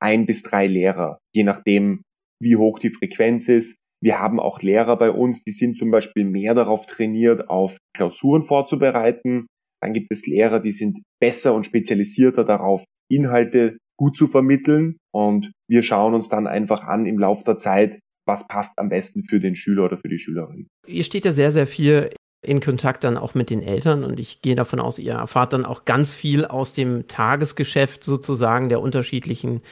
ein 0.00 0.26
bis 0.26 0.42
drei 0.42 0.66
Lehrer, 0.66 1.18
je 1.32 1.44
nachdem, 1.44 2.02
wie 2.40 2.56
hoch 2.56 2.78
die 2.78 2.90
Frequenz 2.90 3.48
ist. 3.48 3.76
Wir 4.02 4.18
haben 4.18 4.40
auch 4.40 4.60
Lehrer 4.60 4.96
bei 4.96 5.10
uns, 5.10 5.42
die 5.42 5.52
sind 5.52 5.76
zum 5.78 5.90
Beispiel 5.90 6.24
mehr 6.24 6.54
darauf 6.54 6.86
trainiert, 6.86 7.48
auf 7.48 7.78
Klausuren 7.94 8.42
vorzubereiten. 8.42 9.46
Dann 9.80 9.92
gibt 9.92 10.08
es 10.10 10.26
Lehrer, 10.26 10.60
die 10.60 10.72
sind 10.72 11.00
besser 11.20 11.54
und 11.54 11.64
spezialisierter 11.64 12.44
darauf, 12.44 12.84
Inhalte 13.10 13.78
gut 13.98 14.16
zu 14.16 14.26
vermitteln. 14.26 14.98
Und 15.12 15.52
wir 15.68 15.82
schauen 15.82 16.14
uns 16.14 16.28
dann 16.28 16.46
einfach 16.46 16.82
an 16.84 17.06
im 17.06 17.18
Laufe 17.18 17.44
der 17.44 17.58
Zeit, 17.58 17.98
was 18.26 18.46
passt 18.46 18.78
am 18.78 18.88
besten 18.88 19.24
für 19.24 19.40
den 19.40 19.54
Schüler 19.54 19.84
oder 19.84 19.96
für 19.96 20.08
die 20.08 20.18
Schülerin. 20.18 20.66
Ihr 20.86 21.04
steht 21.04 21.24
ja 21.24 21.32
sehr, 21.32 21.52
sehr 21.52 21.66
viel 21.66 22.10
in 22.42 22.60
Kontakt 22.60 23.04
dann 23.04 23.16
auch 23.16 23.34
mit 23.34 23.50
den 23.50 23.62
Eltern 23.62 24.04
und 24.04 24.20
ich 24.20 24.40
gehe 24.40 24.54
davon 24.54 24.78
aus, 24.78 24.98
ihr 24.98 25.14
erfahrt 25.14 25.52
dann 25.52 25.64
auch 25.64 25.84
ganz 25.84 26.12
viel 26.12 26.44
aus 26.44 26.74
dem 26.74 27.08
Tagesgeschäft 27.08 28.04
sozusagen 28.04 28.68
der 28.68 28.80
unterschiedlichen 28.80 29.62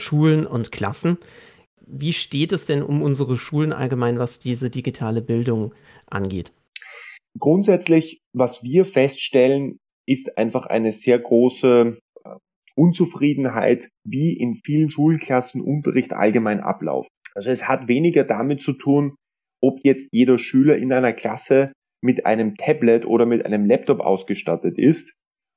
Schulen 0.00 0.46
und 0.46 0.72
Klassen. 0.72 1.18
Wie 1.86 2.12
steht 2.12 2.52
es 2.52 2.64
denn 2.64 2.82
um 2.82 3.02
unsere 3.02 3.36
Schulen 3.36 3.72
allgemein, 3.72 4.18
was 4.18 4.38
diese 4.38 4.70
digitale 4.70 5.22
Bildung 5.22 5.74
angeht? 6.06 6.52
Grundsätzlich, 7.38 8.20
was 8.32 8.62
wir 8.62 8.84
feststellen, 8.84 9.78
ist 10.06 10.38
einfach 10.38 10.66
eine 10.66 10.92
sehr 10.92 11.18
große 11.18 11.98
äh, 12.24 12.28
Unzufriedenheit, 12.76 13.88
wie 14.04 14.36
in 14.36 14.54
vielen 14.54 14.90
Schulklassen 14.90 15.60
Unterricht 15.60 16.12
allgemein 16.12 16.60
abläuft. 16.60 17.10
Also 17.34 17.50
es 17.50 17.66
hat 17.66 17.88
weniger 17.88 18.24
damit 18.24 18.60
zu 18.60 18.72
tun, 18.72 19.16
ob 19.60 19.80
jetzt 19.82 20.08
jeder 20.12 20.38
Schüler 20.38 20.76
in 20.76 20.92
einer 20.92 21.12
Klasse 21.12 21.72
mit 22.02 22.26
einem 22.26 22.56
Tablet 22.56 23.06
oder 23.06 23.26
mit 23.26 23.46
einem 23.46 23.66
Laptop 23.66 24.00
ausgestattet 24.00 24.78
ist 24.78 25.14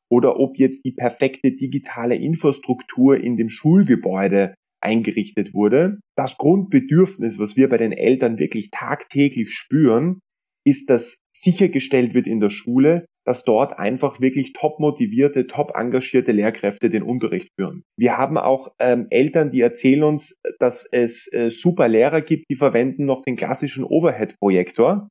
oder 0.09 0.39
ob 0.39 0.57
jetzt 0.57 0.85
die 0.85 0.93
perfekte 0.93 1.51
digitale 1.51 2.15
Infrastruktur 2.15 3.17
in 3.17 3.35
dem 3.35 3.49
Schulgebäude 3.49 4.55
eingerichtet 4.81 5.53
wurde. 5.53 5.99
Das 6.15 6.37
Grundbedürfnis, 6.37 7.39
was 7.39 7.55
wir 7.55 7.69
bei 7.69 7.77
den 7.77 7.91
Eltern 7.91 8.37
wirklich 8.37 8.69
tagtäglich 8.71 9.51
spüren, 9.51 10.19
ist, 10.65 10.89
dass 10.89 11.19
sichergestellt 11.33 12.13
wird 12.13 12.27
in 12.27 12.39
der 12.39 12.49
Schule, 12.49 13.05
dass 13.25 13.43
dort 13.43 13.77
einfach 13.77 14.21
wirklich 14.21 14.53
top 14.53 14.79
motivierte, 14.79 15.47
top 15.47 15.73
engagierte 15.75 16.31
Lehrkräfte 16.31 16.89
den 16.89 17.03
Unterricht 17.03 17.49
führen. 17.57 17.83
Wir 17.97 18.17
haben 18.17 18.37
auch 18.37 18.69
ähm, 18.79 19.07
Eltern, 19.09 19.51
die 19.51 19.61
erzählen 19.61 20.03
uns, 20.03 20.39
dass 20.59 20.87
es 20.91 21.31
äh, 21.33 21.49
super 21.51 21.87
Lehrer 21.87 22.21
gibt, 22.21 22.45
die 22.49 22.55
verwenden 22.55 23.05
noch 23.05 23.23
den 23.23 23.35
klassischen 23.35 23.83
Overhead-Projektor 23.83 25.09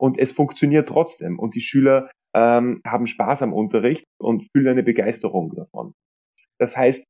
und 0.00 0.18
es 0.18 0.32
funktioniert 0.32 0.88
trotzdem 0.88 1.38
und 1.38 1.54
die 1.54 1.60
Schüler 1.60 2.10
ähm, 2.34 2.80
haben 2.86 3.06
Spaß 3.06 3.42
am 3.42 3.52
Unterricht 3.52 4.04
und 4.18 4.46
fühlen 4.52 4.68
eine 4.68 4.82
Begeisterung 4.82 5.54
davon. 5.54 5.92
Das 6.58 6.76
heißt, 6.76 7.04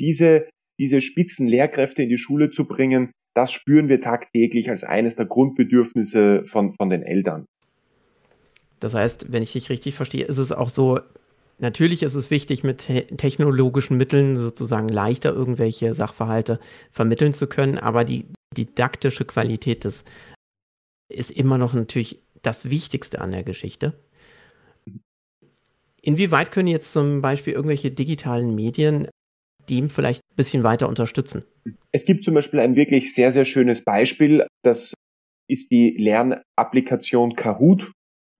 diese, 0.00 0.48
diese 0.78 1.00
spitzen 1.00 1.46
Lehrkräfte 1.46 2.02
in 2.02 2.08
die 2.08 2.18
Schule 2.18 2.50
zu 2.50 2.66
bringen, 2.66 3.12
das 3.34 3.52
spüren 3.52 3.88
wir 3.88 4.00
tagtäglich 4.00 4.70
als 4.70 4.84
eines 4.84 5.16
der 5.16 5.26
Grundbedürfnisse 5.26 6.44
von, 6.46 6.72
von 6.74 6.90
den 6.90 7.02
Eltern. 7.02 7.46
Das 8.80 8.94
heißt, 8.94 9.32
wenn 9.32 9.42
ich 9.42 9.52
dich 9.52 9.70
richtig 9.70 9.94
verstehe, 9.94 10.24
ist 10.24 10.38
es 10.38 10.52
auch 10.52 10.68
so, 10.68 11.00
natürlich 11.58 12.02
ist 12.02 12.14
es 12.14 12.30
wichtig, 12.30 12.64
mit 12.64 12.86
te 12.86 13.06
technologischen 13.16 13.96
Mitteln 13.96 14.36
sozusagen 14.36 14.88
leichter 14.88 15.32
irgendwelche 15.32 15.94
Sachverhalte 15.94 16.60
vermitteln 16.90 17.34
zu 17.34 17.46
können, 17.46 17.78
aber 17.78 18.04
die 18.04 18.26
didaktische 18.56 19.24
Qualität 19.24 19.84
des 19.84 20.04
ist 21.08 21.30
immer 21.30 21.58
noch 21.58 21.74
natürlich 21.74 22.22
das 22.42 22.68
Wichtigste 22.68 23.20
an 23.20 23.32
der 23.32 23.42
Geschichte. 23.42 23.94
Inwieweit 26.02 26.52
können 26.52 26.68
jetzt 26.68 26.92
zum 26.92 27.22
Beispiel 27.22 27.54
irgendwelche 27.54 27.90
digitalen 27.90 28.54
Medien 28.54 29.08
dem 29.70 29.88
vielleicht 29.88 30.20
bisschen 30.36 30.62
weiter 30.62 30.88
unterstützen? 30.88 31.44
Es 31.92 32.04
gibt 32.04 32.24
zum 32.24 32.34
Beispiel 32.34 32.60
ein 32.60 32.76
wirklich 32.76 33.14
sehr, 33.14 33.32
sehr 33.32 33.44
schönes 33.44 33.84
Beispiel. 33.84 34.46
Das 34.62 34.94
ist 35.48 35.70
die 35.70 35.96
Lernapplikation 35.98 37.34
Kahoot. 37.34 37.92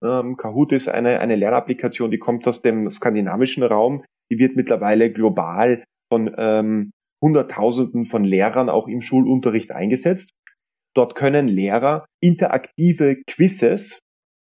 Ähm, 0.03 0.37
Kahoot 0.37 0.73
ist 0.73 0.89
eine, 0.89 1.21
eine 1.21 1.37
Lernapplikation, 1.37 2.11
die 2.11 2.19
kommt 2.19 2.47
aus 2.47 2.63
dem 2.63 2.91
skandinavischen 2.91 3.63
Raum. 3.63 4.05
Die 4.31 4.39
wird 4.39 4.57
mittlerweile 4.57 5.13
global 5.13 5.85
von 6.13 6.35
ähm, 6.37 6.91
Hunderttausenden 7.23 8.05
von 8.05 8.25
Lehrern 8.25 8.69
auch 8.69 8.89
im 8.89 9.01
Schulunterricht 9.01 9.73
eingesetzt. 9.73 10.31
Dort 10.95 11.15
können 11.15 11.49
Lehrer 11.49 12.07
interaktive 12.23 13.23
Quizzes 13.27 13.99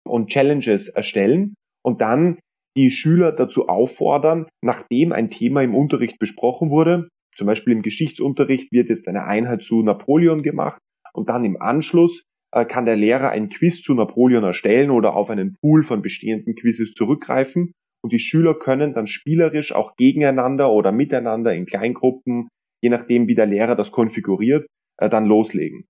und 0.07 0.29
Challenges 0.29 0.89
erstellen 0.89 1.55
und 1.83 2.01
dann 2.01 2.39
die 2.77 2.91
Schüler 2.91 3.33
dazu 3.33 3.69
auffordern, 3.69 4.47
nachdem 4.63 5.13
ein 5.13 5.31
Thema 5.31 5.63
im 5.63 5.75
Unterricht 5.75 6.19
besprochen 6.19 6.71
wurde, 6.71 7.09
zum 7.37 7.47
Beispiel 7.47 7.73
im 7.73 7.83
Geschichtsunterricht 7.83 8.73
wird 8.73 8.89
jetzt 8.89 9.09
eine 9.09 9.25
Einheit 9.25 9.63
zu 9.63 9.83
Napoleon 9.83 10.43
gemacht 10.43 10.81
und 11.13 11.29
dann 11.29 11.45
im 11.45 11.61
Anschluss 11.61 12.23
äh, 12.53 12.65
kann 12.65 12.87
der 12.87 12.97
Lehrer 12.97 13.31
ein 13.31 13.49
Quiz 13.49 13.83
zu 13.83 13.95
Napoleon 13.95 14.45
erstellen 14.45 14.91
oder 14.91 15.15
auf 15.15 15.31
einen 15.31 15.57
Pool 15.61 15.83
von 15.83 16.03
bestehenden 16.03 16.55
Quizzes 16.55 16.93
zurückgreifen 16.95 17.73
und 18.03 18.13
die 18.13 18.19
Schüler 18.19 18.55
können 18.55 18.95
dann 18.95 19.07
spielerisch 19.07 19.73
auch 19.73 19.97
gegeneinander 19.97 20.71
oder 20.71 20.93
miteinander 20.93 21.55
in 21.55 21.67
Kleingruppen, 21.67 22.49
je 22.83 22.91
nachdem 22.91 23.27
wie 23.29 23.35
der 23.35 23.47
Lehrer 23.47 23.75
das 23.75 23.93
konfiguriert, 23.93 24.67
äh, 24.99 25.09
dann 25.09 25.27
loslegen. 25.27 25.87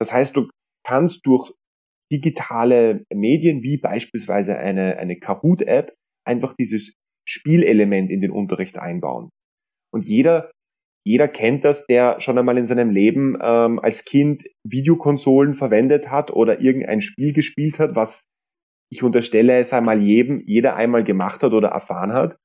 Das 0.00 0.12
heißt, 0.12 0.36
du 0.36 0.48
kannst 0.84 1.26
durch 1.26 1.52
digitale 2.10 3.04
Medien 3.12 3.62
wie 3.62 3.76
beispielsweise 3.76 4.56
eine, 4.56 4.96
eine 4.96 5.18
Kahoot-App 5.18 5.94
einfach 6.24 6.54
dieses 6.58 6.94
Spielelement 7.28 8.10
in 8.10 8.20
den 8.20 8.30
Unterricht 8.30 8.78
einbauen. 8.78 9.28
Und 9.92 10.06
jeder, 10.06 10.50
jeder 11.08 11.26
kennt 11.26 11.64
das, 11.64 11.86
der 11.86 12.20
schon 12.20 12.36
einmal 12.36 12.58
in 12.58 12.66
seinem 12.66 12.90
Leben 12.90 13.38
ähm, 13.40 13.78
als 13.78 14.04
Kind 14.04 14.44
Videokonsolen 14.62 15.54
verwendet 15.54 16.10
hat 16.10 16.30
oder 16.30 16.60
irgendein 16.60 17.00
Spiel 17.00 17.32
gespielt 17.32 17.78
hat, 17.78 17.96
was 17.96 18.26
ich 18.90 19.02
unterstelle, 19.02 19.58
es 19.58 19.72
einmal 19.72 20.02
jedem, 20.02 20.42
jeder 20.44 20.76
einmal 20.76 21.04
gemacht 21.04 21.42
hat 21.42 21.54
oder 21.54 21.68
erfahren 21.68 22.12
hat. 22.12 22.36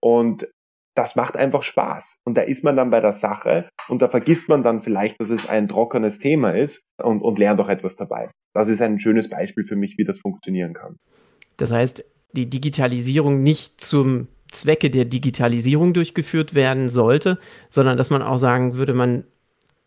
Und 0.00 0.48
das 0.94 1.16
macht 1.16 1.36
einfach 1.36 1.64
Spaß. 1.64 2.20
Und 2.24 2.36
da 2.36 2.42
ist 2.42 2.62
man 2.62 2.76
dann 2.76 2.90
bei 2.90 3.00
der 3.00 3.12
Sache 3.12 3.68
und 3.88 4.00
da 4.00 4.08
vergisst 4.08 4.48
man 4.48 4.62
dann 4.62 4.82
vielleicht, 4.82 5.20
dass 5.20 5.30
es 5.30 5.48
ein 5.48 5.66
trockenes 5.66 6.20
Thema 6.20 6.54
ist 6.54 6.86
und, 7.02 7.20
und 7.20 7.40
lernt 7.40 7.60
auch 7.60 7.68
etwas 7.68 7.96
dabei. 7.96 8.30
Das 8.54 8.68
ist 8.68 8.80
ein 8.80 9.00
schönes 9.00 9.28
Beispiel 9.28 9.64
für 9.64 9.74
mich, 9.74 9.98
wie 9.98 10.04
das 10.04 10.20
funktionieren 10.20 10.74
kann. 10.74 10.94
Das 11.56 11.72
heißt, 11.72 12.04
die 12.30 12.48
Digitalisierung 12.48 13.42
nicht 13.42 13.80
zum 13.80 14.28
Zwecke 14.54 14.90
der 14.90 15.04
Digitalisierung 15.04 15.92
durchgeführt 15.92 16.54
werden 16.54 16.88
sollte, 16.88 17.38
sondern 17.68 17.96
dass 17.96 18.10
man 18.10 18.22
auch 18.22 18.38
sagen 18.38 18.76
würde, 18.76 18.94
man 18.94 19.24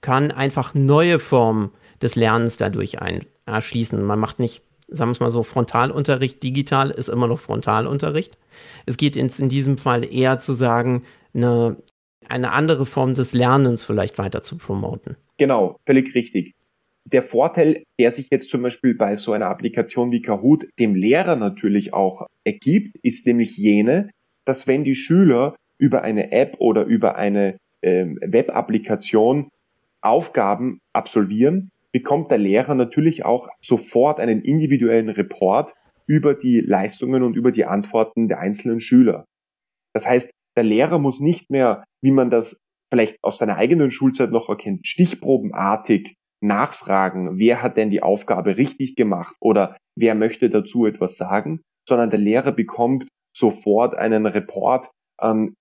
kann 0.01 0.31
einfach 0.31 0.73
neue 0.73 1.19
Formen 1.19 1.71
des 2.01 2.15
Lernens 2.15 2.57
dadurch 2.57 3.01
ein, 3.01 3.25
erschließen. 3.45 4.01
Man 4.01 4.19
macht 4.19 4.39
nicht, 4.39 4.61
sagen 4.87 5.09
wir 5.09 5.13
es 5.13 5.19
mal 5.19 5.29
so, 5.29 5.43
Frontalunterricht 5.43 6.41
digital 6.43 6.91
ist 6.91 7.09
immer 7.09 7.27
noch 7.27 7.39
Frontalunterricht. 7.39 8.37
Es 8.85 8.97
geht 8.97 9.15
ins, 9.15 9.39
in 9.39 9.49
diesem 9.49 9.77
Fall 9.77 10.03
eher 10.03 10.39
zu 10.39 10.53
sagen, 10.53 11.03
eine, 11.33 11.77
eine 12.27 12.51
andere 12.51 12.85
Form 12.85 13.13
des 13.13 13.33
Lernens 13.33 13.83
vielleicht 13.83 14.17
weiter 14.17 14.41
zu 14.41 14.57
promoten. 14.57 15.17
Genau, 15.37 15.77
völlig 15.85 16.13
richtig. 16.15 16.53
Der 17.05 17.23
Vorteil, 17.23 17.83
der 17.99 18.11
sich 18.11 18.27
jetzt 18.31 18.49
zum 18.49 18.61
Beispiel 18.61 18.93
bei 18.93 19.15
so 19.15 19.31
einer 19.31 19.47
Applikation 19.47 20.11
wie 20.11 20.21
Kahoot 20.21 20.67
dem 20.77 20.93
Lehrer 20.93 21.37
natürlich 21.37 21.93
auch 21.93 22.27
ergibt, 22.43 22.97
ist 23.01 23.25
nämlich 23.25 23.55
jene, 23.55 24.09
dass 24.47 24.65
wenn 24.65 24.83
die 24.83 24.95
Schüler 24.95 25.55
über 25.77 26.01
eine 26.01 26.31
App 26.31 26.55
oder 26.59 26.85
über 26.85 27.15
eine 27.15 27.57
ähm, 27.81 28.17
Web-Applikation 28.21 29.49
Aufgaben 30.01 30.79
absolvieren, 30.93 31.69
bekommt 31.91 32.31
der 32.31 32.37
Lehrer 32.37 32.75
natürlich 32.75 33.25
auch 33.25 33.49
sofort 33.61 34.19
einen 34.19 34.41
individuellen 34.41 35.09
Report 35.09 35.73
über 36.05 36.33
die 36.33 36.61
Leistungen 36.61 37.23
und 37.23 37.35
über 37.35 37.51
die 37.51 37.65
Antworten 37.65 38.27
der 38.27 38.39
einzelnen 38.39 38.79
Schüler. 38.79 39.25
Das 39.93 40.07
heißt, 40.07 40.31
der 40.55 40.63
Lehrer 40.63 40.99
muss 40.99 41.19
nicht 41.19 41.49
mehr, 41.49 41.83
wie 42.01 42.11
man 42.11 42.29
das 42.29 42.61
vielleicht 42.89 43.17
aus 43.21 43.37
seiner 43.39 43.57
eigenen 43.57 43.91
Schulzeit 43.91 44.31
noch 44.31 44.47
erkennt, 44.47 44.87
stichprobenartig 44.87 46.15
nachfragen, 46.39 47.37
wer 47.37 47.61
hat 47.61 47.77
denn 47.77 47.89
die 47.89 48.03
Aufgabe 48.03 48.57
richtig 48.57 48.95
gemacht 48.95 49.35
oder 49.41 49.75
wer 49.95 50.15
möchte 50.15 50.49
dazu 50.49 50.85
etwas 50.85 51.17
sagen, 51.17 51.61
sondern 51.87 52.11
der 52.11 52.19
Lehrer 52.19 52.51
bekommt 52.51 53.07
sofort 53.37 53.95
einen 53.95 54.25
Report, 54.25 54.87
ähm, 55.21 55.55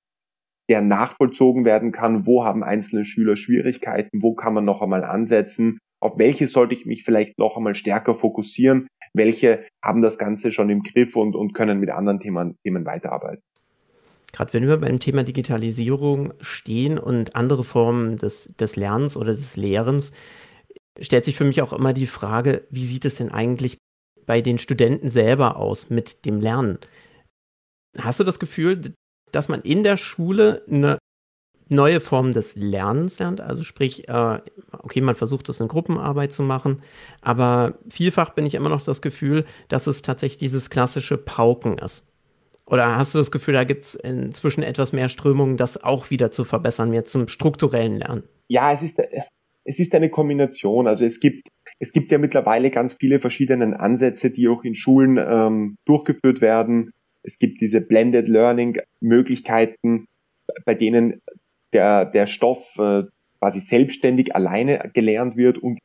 der 0.68 0.82
nachvollzogen 0.82 1.64
werden 1.64 1.92
kann, 1.92 2.26
wo 2.26 2.44
haben 2.44 2.64
einzelne 2.64 3.04
Schüler 3.04 3.36
Schwierigkeiten, 3.36 4.22
wo 4.22 4.34
kann 4.34 4.54
man 4.54 4.64
noch 4.64 4.82
einmal 4.82 5.04
ansetzen, 5.04 5.78
auf 6.00 6.18
welche 6.18 6.46
sollte 6.46 6.74
ich 6.74 6.86
mich 6.86 7.04
vielleicht 7.04 7.38
noch 7.38 7.56
einmal 7.56 7.74
stärker 7.74 8.14
fokussieren, 8.14 8.88
welche 9.14 9.64
haben 9.82 10.02
das 10.02 10.18
Ganze 10.18 10.50
schon 10.50 10.70
im 10.70 10.82
Griff 10.82 11.16
und, 11.16 11.36
und 11.36 11.54
können 11.54 11.80
mit 11.80 11.90
anderen 11.90 12.20
Themen, 12.20 12.56
Themen 12.64 12.84
weiterarbeiten. 12.84 13.42
Gerade 14.32 14.52
wenn 14.52 14.66
wir 14.66 14.76
beim 14.76 15.00
Thema 15.00 15.22
Digitalisierung 15.22 16.34
stehen 16.40 16.98
und 16.98 17.36
andere 17.36 17.64
Formen 17.64 18.18
des, 18.18 18.54
des 18.58 18.76
Lernens 18.76 19.16
oder 19.16 19.32
des 19.32 19.56
Lehrens, 19.56 20.12
stellt 21.00 21.24
sich 21.24 21.36
für 21.36 21.44
mich 21.44 21.62
auch 21.62 21.72
immer 21.72 21.92
die 21.92 22.06
Frage, 22.06 22.66
wie 22.70 22.84
sieht 22.84 23.04
es 23.04 23.14
denn 23.14 23.30
eigentlich 23.30 23.78
bei 24.26 24.40
den 24.40 24.58
Studenten 24.58 25.08
selber 25.08 25.56
aus 25.56 25.90
mit 25.90 26.26
dem 26.26 26.40
Lernen? 26.40 26.78
Hast 27.98 28.20
du 28.20 28.24
das 28.24 28.38
Gefühl, 28.38 28.94
dass 29.32 29.48
man 29.48 29.62
in 29.62 29.82
der 29.82 29.96
Schule 29.96 30.62
eine 30.70 30.98
neue 31.68 32.00
Formen 32.00 32.32
des 32.32 32.54
Lernens 32.54 33.18
lernt. 33.18 33.40
Also 33.40 33.64
sprich, 33.64 34.08
äh, 34.08 34.38
okay, 34.72 35.00
man 35.00 35.14
versucht 35.14 35.48
es 35.48 35.60
in 35.60 35.68
Gruppenarbeit 35.68 36.32
zu 36.32 36.42
machen, 36.42 36.82
aber 37.20 37.78
vielfach 37.88 38.30
bin 38.30 38.46
ich 38.46 38.54
immer 38.54 38.68
noch 38.68 38.82
das 38.82 39.02
Gefühl, 39.02 39.44
dass 39.68 39.86
es 39.86 40.02
tatsächlich 40.02 40.38
dieses 40.38 40.70
klassische 40.70 41.18
Pauken 41.18 41.78
ist. 41.78 42.06
Oder 42.68 42.96
hast 42.96 43.14
du 43.14 43.18
das 43.18 43.30
Gefühl, 43.30 43.54
da 43.54 43.64
gibt 43.64 43.84
es 43.84 43.94
inzwischen 43.94 44.62
etwas 44.62 44.92
mehr 44.92 45.08
Strömungen, 45.08 45.56
das 45.56 45.82
auch 45.82 46.10
wieder 46.10 46.30
zu 46.30 46.44
verbessern, 46.44 46.90
mehr 46.90 47.04
zum 47.04 47.28
strukturellen 47.28 47.98
Lernen? 47.98 48.24
Ja, 48.48 48.72
es 48.72 48.82
ist, 48.82 49.00
es 49.64 49.78
ist 49.78 49.94
eine 49.94 50.10
Kombination. 50.10 50.88
Also 50.88 51.04
es 51.04 51.20
gibt, 51.20 51.48
es 51.78 51.92
gibt 51.92 52.10
ja 52.10 52.18
mittlerweile 52.18 52.70
ganz 52.70 52.96
viele 52.98 53.20
verschiedene 53.20 53.78
Ansätze, 53.78 54.32
die 54.32 54.48
auch 54.48 54.64
in 54.64 54.74
Schulen 54.74 55.16
ähm, 55.16 55.76
durchgeführt 55.84 56.40
werden. 56.40 56.90
Es 57.26 57.38
gibt 57.38 57.60
diese 57.60 57.80
Blended 57.80 58.28
Learning 58.28 58.78
Möglichkeiten, 59.00 60.06
bei 60.64 60.74
denen 60.74 61.20
der, 61.72 62.04
der 62.04 62.26
Stoff 62.26 62.78
äh, 62.78 63.02
quasi 63.40 63.60
selbstständig 63.60 64.34
alleine 64.34 64.90
gelernt 64.94 65.36
wird 65.36 65.58
und 65.58 65.80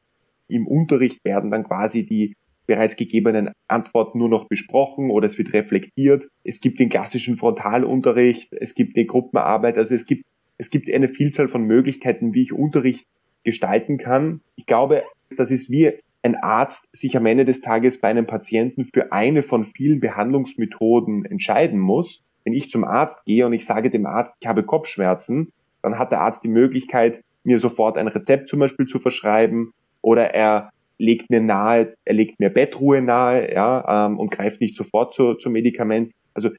im 0.47 0.67
Unterricht 0.67 1.25
werden 1.25 1.49
dann 1.49 1.63
quasi 1.63 2.05
die 2.05 2.35
bereits 2.67 2.95
gegebenen 2.95 3.49
Antworten 3.67 4.19
nur 4.19 4.29
noch 4.29 4.47
besprochen 4.47 5.09
oder 5.09 5.25
es 5.25 5.37
wird 5.37 5.51
reflektiert. 5.53 6.27
Es 6.43 6.61
gibt 6.61 6.79
den 6.79 6.89
klassischen 6.89 7.37
Frontalunterricht, 7.37 8.53
es 8.53 8.75
gibt 8.75 8.95
eine 8.95 9.05
Gruppenarbeit, 9.05 9.77
also 9.77 9.95
es 9.95 10.05
gibt, 10.05 10.25
es 10.57 10.69
gibt 10.69 10.93
eine 10.93 11.07
Vielzahl 11.07 11.47
von 11.47 11.63
Möglichkeiten, 11.65 12.33
wie 12.33 12.43
ich 12.43 12.53
Unterricht 12.53 13.07
gestalten 13.43 13.97
kann. 13.97 14.41
Ich 14.55 14.67
glaube, 14.67 15.03
das 15.35 15.49
ist 15.49 15.71
wie 15.71 15.93
ein 16.23 16.35
Arzt 16.35 16.87
sich 16.95 17.17
am 17.17 17.25
Ende 17.25 17.45
des 17.45 17.61
Tages 17.61 17.99
bei 17.99 18.07
einem 18.07 18.27
Patienten 18.27 18.85
für 18.85 19.11
eine 19.11 19.41
von 19.43 19.63
vielen 19.63 19.99
Behandlungsmethoden 19.99 21.25
entscheiden 21.25 21.79
muss. 21.79 22.23
Wenn 22.43 22.53
ich 22.53 22.69
zum 22.69 22.83
Arzt 22.83 23.25
gehe 23.25 23.45
und 23.45 23.53
ich 23.53 23.65
sage 23.65 23.89
dem 23.89 24.05
Arzt, 24.05 24.35
ich 24.39 24.47
habe 24.47 24.63
Kopfschmerzen, 24.63 25.51
dann 25.81 25.97
hat 25.97 26.11
der 26.11 26.21
Arzt 26.21 26.43
die 26.43 26.49
Möglichkeit, 26.49 27.23
mir 27.43 27.59
sofort 27.59 27.97
ein 27.97 28.07
Rezept 28.07 28.49
zum 28.49 28.59
Beispiel 28.59 28.85
zu 28.85 28.99
verschreiben 28.99 29.73
oder 30.01 30.33
er 30.33 30.71
legt 30.97 31.31
mir 31.31 31.41
nahe, 31.41 31.95
er 32.05 32.13
legt 32.13 32.39
mir 32.39 32.51
Bettruhe 32.51 33.01
nahe, 33.01 33.51
ja, 33.51 34.05
ähm, 34.07 34.19
und 34.19 34.29
greift 34.29 34.61
nicht 34.61 34.75
sofort 34.75 35.13
zu, 35.13 35.33
zum 35.33 35.53
Medikament. 35.53 36.13
Also 36.35 36.49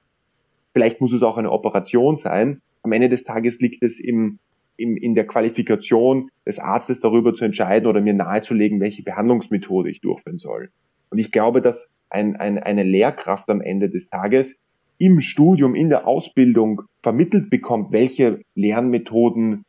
vielleicht 0.73 1.01
muss 1.01 1.13
es 1.13 1.23
auch 1.23 1.39
eine 1.39 1.53
Operation 1.53 2.17
sein. 2.17 2.61
Am 2.83 2.91
Ende 2.91 3.09
des 3.09 3.23
Tages 3.23 3.61
liegt 3.61 3.83
es 3.85 4.01
im, 4.01 4.41
im, 4.83 4.97
in 4.97 5.15
der 5.15 5.27
Qualifikation 5.27 6.29
des 6.47 6.59
Arztes 6.59 7.01
darüber 7.01 7.33
zu 7.35 7.45
entscheiden 7.45 7.87
oder 7.87 8.01
mir 8.01 8.15
nahezulegen, 8.15 8.81
welche 8.81 9.03
Behandlungsmethode 9.03 9.91
ich 9.91 10.01
durchführen 10.01 10.39
soll. 10.39 10.71
Und 11.11 11.19
ich 11.19 11.33
glaube, 11.33 11.63
dass 11.63 11.91
ein, 12.11 12.37
ein, 12.37 12.59
eine 12.59 12.83
Lehrkraft 12.83 13.49
am 13.49 13.61
Ende 13.61 13.89
des 13.89 14.11
Tages 14.11 14.61
im 14.99 15.21
Studium, 15.21 15.75
in 15.75 15.89
der 15.89 16.07
Ausbildung 16.07 16.83
vermittelt 17.03 17.51
bekommt, 17.51 17.93
welche 17.93 18.43
Lernmethoden 18.55 19.65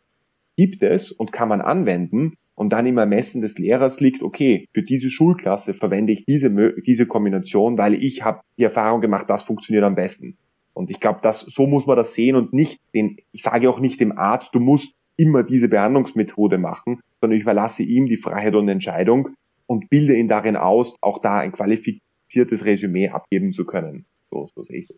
gibt 0.56 0.84
es 0.84 1.12
und 1.12 1.32
kann 1.32 1.50
man 1.50 1.62
anwenden 1.62 2.34
und 2.56 2.72
dann 2.72 2.86
im 2.86 2.98
Ermessen 2.98 3.42
des 3.42 3.58
Lehrers 3.58 4.00
liegt, 4.00 4.22
okay, 4.22 4.68
für 4.74 4.84
diese 4.84 5.10
Schulklasse 5.10 5.74
verwende 5.74 6.14
ich 6.14 6.26
diese, 6.26 6.52
diese 6.86 7.08
Kombination, 7.08 7.78
weil 7.78 7.96
ich 7.96 8.24
habe 8.24 8.42
die 8.58 8.64
Erfahrung 8.64 9.02
gemacht, 9.02 9.30
das 9.30 9.44
funktioniert 9.44 9.84
am 9.84 9.96
besten. 9.96 10.38
Und 10.74 10.90
ich 10.90 11.00
glaube, 11.00 11.20
das, 11.22 11.40
so 11.40 11.68
muss 11.68 11.88
man 11.88 11.98
das 11.98 12.14
sehen 12.14 12.36
und 12.36 12.54
nicht 12.54 12.80
den, 12.94 13.18
ich 13.32 13.44
sage 13.44 13.70
auch 13.70 13.80
nicht 13.80 14.00
dem 14.00 14.18
Arzt, 14.18 14.54
du 14.54 14.60
musst 14.60 14.94
immer 15.18 15.44
diese 15.44 15.68
Behandlungsmethode 15.68 16.58
machen, 16.58 17.02
sondern 17.22 17.38
ich 17.38 17.44
überlasse 17.44 17.84
ihm 17.84 18.08
die 18.08 18.18
Freiheit 18.18 18.56
und 18.56 18.68
Entscheidung 18.70 19.30
und 19.68 19.90
bilde 19.90 20.16
ihn 20.16 20.28
darin 20.28 20.56
aus, 20.56 20.96
auch 21.02 21.20
da 21.20 21.40
ein 21.40 21.52
qualifiziertes 21.52 22.66
Resümee 22.66 23.10
abgeben 23.10 23.54
zu 23.54 23.66
können. 23.66 24.06
So, 24.32 24.48
so 24.56 24.64
sehe 24.64 24.80
ich 24.80 24.88
das. 24.88 24.98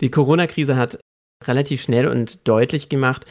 Die 0.00 0.10
Corona-Krise 0.10 0.76
hat 0.76 0.98
relativ 1.44 1.82
schnell 1.82 2.08
und 2.08 2.46
deutlich 2.48 2.88
gemacht, 2.88 3.26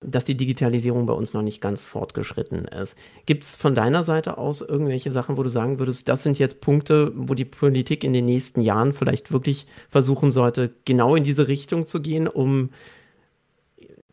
dass 0.00 0.24
die 0.24 0.36
Digitalisierung 0.36 1.06
bei 1.06 1.12
uns 1.12 1.34
noch 1.34 1.42
nicht 1.42 1.60
ganz 1.60 1.84
fortgeschritten 1.84 2.64
ist. 2.64 2.96
Gibt 3.26 3.44
es 3.44 3.54
von 3.54 3.74
deiner 3.74 4.02
Seite 4.02 4.38
aus 4.38 4.62
irgendwelche 4.62 5.12
Sachen, 5.12 5.36
wo 5.36 5.42
du 5.42 5.50
sagen 5.50 5.78
würdest, 5.78 6.08
das 6.08 6.22
sind 6.22 6.38
jetzt 6.38 6.62
Punkte, 6.62 7.12
wo 7.14 7.34
die 7.34 7.44
Politik 7.44 8.02
in 8.02 8.14
den 8.14 8.24
nächsten 8.24 8.60
Jahren 8.60 8.94
vielleicht 8.94 9.30
wirklich 9.30 9.66
versuchen 9.90 10.32
sollte, 10.32 10.74
genau 10.86 11.16
in 11.16 11.24
diese 11.24 11.48
Richtung 11.48 11.86
zu 11.86 12.00
gehen, 12.00 12.28
um 12.28 12.70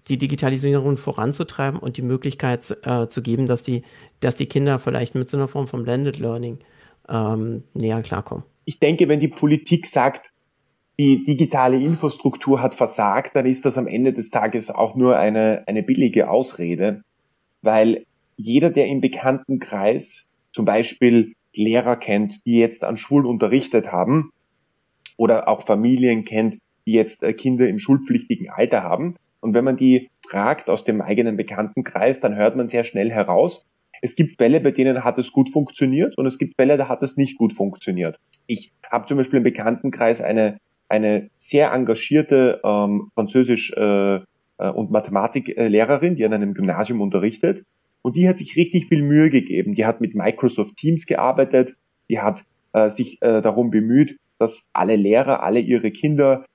die 0.09 0.17
Digitalisierung 0.17 0.97
voranzutreiben 0.97 1.79
und 1.79 1.97
die 1.97 2.01
Möglichkeit 2.01 2.77
äh, 2.83 3.07
zu 3.07 3.21
geben, 3.21 3.45
dass 3.45 3.63
die, 3.63 3.83
dass 4.19 4.35
die 4.35 4.45
Kinder 4.45 4.79
vielleicht 4.79 5.15
mit 5.15 5.29
so 5.29 5.37
einer 5.37 5.47
Form 5.47 5.67
von 5.67 5.83
Blended 5.83 6.17
Learning 6.19 6.59
ähm, 7.09 7.63
näher 7.73 8.01
klarkommen? 8.01 8.43
Ich 8.65 8.79
denke, 8.79 9.07
wenn 9.07 9.19
die 9.19 9.27
Politik 9.27 9.85
sagt, 9.85 10.31
die 10.99 11.23
digitale 11.23 11.77
Infrastruktur 11.77 12.61
hat 12.61 12.73
versagt, 12.73 13.35
dann 13.35 13.45
ist 13.45 13.65
das 13.65 13.77
am 13.77 13.87
Ende 13.87 14.13
des 14.13 14.31
Tages 14.31 14.71
auch 14.71 14.95
nur 14.95 15.17
eine, 15.17 15.63
eine 15.67 15.83
billige 15.83 16.29
Ausrede, 16.29 17.03
weil 17.61 18.05
jeder, 18.35 18.69
der 18.69 18.87
im 18.87 19.01
bekannten 19.01 19.59
Kreis 19.59 20.27
zum 20.51 20.65
Beispiel 20.65 21.33
Lehrer 21.53 21.95
kennt, 21.95 22.45
die 22.45 22.57
jetzt 22.57 22.83
an 22.83 22.97
Schulen 22.97 23.25
unterrichtet 23.25 23.91
haben 23.91 24.31
oder 25.17 25.47
auch 25.47 25.63
Familien 25.63 26.25
kennt, 26.25 26.57
die 26.85 26.93
jetzt 26.93 27.23
äh, 27.23 27.33
Kinder 27.33 27.67
im 27.67 27.79
schulpflichtigen 27.79 28.49
Alter 28.49 28.83
haben. 28.83 29.15
Und 29.39 29.53
wenn 29.53 29.63
man 29.63 29.77
die 29.77 30.09
fragt 30.27 30.69
aus 30.69 30.83
dem 30.83 31.01
eigenen 31.01 31.37
Bekanntenkreis, 31.37 32.19
dann 32.19 32.35
hört 32.35 32.55
man 32.55 32.67
sehr 32.67 32.83
schnell 32.83 33.11
heraus, 33.11 33.65
es 34.01 34.15
gibt 34.15 34.37
Fälle, 34.37 34.61
bei 34.61 34.69
denen 34.71 35.03
hat 35.03 35.17
es 35.17 35.31
gut 35.31 35.51
funktioniert 35.51 36.17
und 36.19 36.27
es 36.27 36.37
gibt 36.37 36.55
Fälle, 36.55 36.77
da 36.77 36.87
hat 36.87 37.01
es 37.01 37.17
nicht 37.17 37.35
gut 37.35 37.53
funktioniert. 37.53 38.19
Ich 38.45 38.71
habe 38.91 39.07
zum 39.07 39.17
Beispiel 39.17 39.37
im 39.37 39.43
Bekanntenkreis 39.43 40.21
eine 40.21 40.59
eine 40.89 41.29
sehr 41.37 41.71
engagierte 41.73 42.61
ähm, 42.63 43.11
Französisch- 43.15 43.73
äh, 43.75 44.21
äh, 44.57 44.69
und 44.69 44.91
Mathematiklehrerin, 44.91 46.15
die 46.15 46.25
an 46.25 46.33
einem 46.33 46.53
Gymnasium 46.53 47.01
unterrichtet. 47.01 47.63
Und 48.01 48.15
die 48.15 48.27
hat 48.27 48.37
sich 48.37 48.55
richtig 48.55 48.87
viel 48.87 49.01
Mühe 49.01 49.29
gegeben. 49.29 49.73
Die 49.73 49.85
hat 49.85 50.01
mit 50.01 50.15
Microsoft 50.15 50.77
Teams 50.77 51.05
gearbeitet. 51.05 51.75
Die 52.09 52.19
hat 52.19 52.43
äh, 52.73 52.89
sich 52.89 53.21
äh, 53.21 53.41
darum 53.41 53.69
bemüht, 53.69 54.17
dass 54.39 54.69
alle 54.71 54.95
Lehrer, 54.95 55.43
alle 55.43 55.59
ihre 55.59 55.91
Kinder 55.91 56.45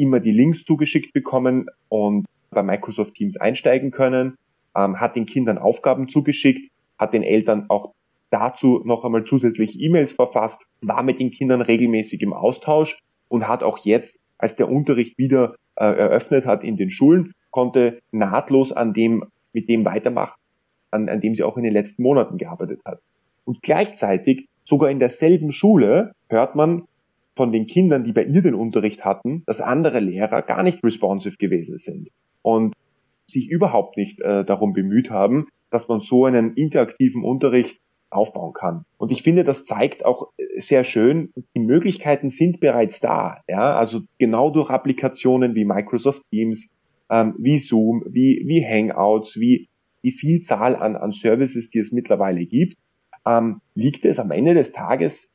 immer 0.00 0.20
die 0.20 0.32
Links 0.32 0.64
zugeschickt 0.64 1.12
bekommen 1.12 1.66
und 1.88 2.26
bei 2.50 2.62
Microsoft 2.62 3.14
Teams 3.14 3.36
einsteigen 3.36 3.90
können, 3.90 4.36
ähm, 4.76 5.00
hat 5.00 5.16
den 5.16 5.26
Kindern 5.26 5.58
Aufgaben 5.58 6.08
zugeschickt, 6.08 6.70
hat 6.98 7.14
den 7.14 7.22
Eltern 7.22 7.66
auch 7.68 7.92
dazu 8.30 8.80
noch 8.84 9.04
einmal 9.04 9.24
zusätzlich 9.24 9.80
E-Mails 9.80 10.12
verfasst, 10.12 10.66
war 10.80 11.02
mit 11.02 11.18
den 11.18 11.30
Kindern 11.30 11.60
regelmäßig 11.60 12.22
im 12.22 12.32
Austausch 12.32 12.98
und 13.28 13.48
hat 13.48 13.62
auch 13.62 13.78
jetzt, 13.78 14.20
als 14.38 14.56
der 14.56 14.70
Unterricht 14.70 15.18
wieder 15.18 15.56
äh, 15.76 15.84
eröffnet 15.84 16.46
hat 16.46 16.64
in 16.64 16.76
den 16.76 16.90
Schulen, 16.90 17.32
konnte 17.50 18.00
nahtlos 18.12 18.72
an 18.72 18.92
dem, 18.92 19.24
mit 19.52 19.68
dem 19.68 19.84
weitermachen, 19.84 20.38
an, 20.90 21.08
an 21.08 21.20
dem 21.20 21.34
sie 21.34 21.42
auch 21.42 21.56
in 21.56 21.64
den 21.64 21.72
letzten 21.72 22.02
Monaten 22.02 22.38
gearbeitet 22.38 22.80
hat. 22.84 23.00
Und 23.44 23.62
gleichzeitig, 23.62 24.48
sogar 24.64 24.90
in 24.90 25.00
derselben 25.00 25.50
Schule, 25.50 26.12
hört 26.28 26.54
man 26.54 26.84
von 27.40 27.52
den 27.52 27.66
Kindern, 27.66 28.04
die 28.04 28.12
bei 28.12 28.24
ihr 28.24 28.42
den 28.42 28.54
Unterricht 28.54 29.02
hatten, 29.02 29.44
dass 29.46 29.62
andere 29.62 29.98
Lehrer 29.98 30.42
gar 30.42 30.62
nicht 30.62 30.84
responsive 30.84 31.38
gewesen 31.38 31.78
sind 31.78 32.10
und 32.42 32.74
sich 33.26 33.48
überhaupt 33.48 33.96
nicht 33.96 34.20
äh, 34.20 34.44
darum 34.44 34.74
bemüht 34.74 35.08
haben, 35.08 35.48
dass 35.70 35.88
man 35.88 36.00
so 36.00 36.26
einen 36.26 36.52
interaktiven 36.52 37.24
Unterricht 37.24 37.80
aufbauen 38.10 38.52
kann. 38.52 38.84
Und 38.98 39.10
ich 39.10 39.22
finde, 39.22 39.42
das 39.42 39.64
zeigt 39.64 40.04
auch 40.04 40.32
sehr 40.54 40.84
schön, 40.84 41.32
die 41.56 41.60
Möglichkeiten 41.60 42.28
sind 42.28 42.60
bereits 42.60 43.00
da. 43.00 43.38
Ja, 43.48 43.74
also 43.74 44.02
genau 44.18 44.50
durch 44.50 44.68
Applikationen 44.68 45.54
wie 45.54 45.64
Microsoft 45.64 46.20
Teams, 46.30 46.74
ähm, 47.08 47.36
wie 47.38 47.56
Zoom, 47.56 48.04
wie, 48.06 48.42
wie 48.44 48.62
Hangouts, 48.62 49.40
wie 49.40 49.70
die 50.04 50.12
Vielzahl 50.12 50.76
an, 50.76 50.94
an 50.94 51.12
Services, 51.12 51.70
die 51.70 51.78
es 51.78 51.90
mittlerweile 51.90 52.44
gibt, 52.44 52.76
ähm, 53.26 53.62
liegt 53.74 54.04
es 54.04 54.18
am 54.18 54.30
Ende 54.30 54.52
des 54.52 54.72
Tages 54.72 55.32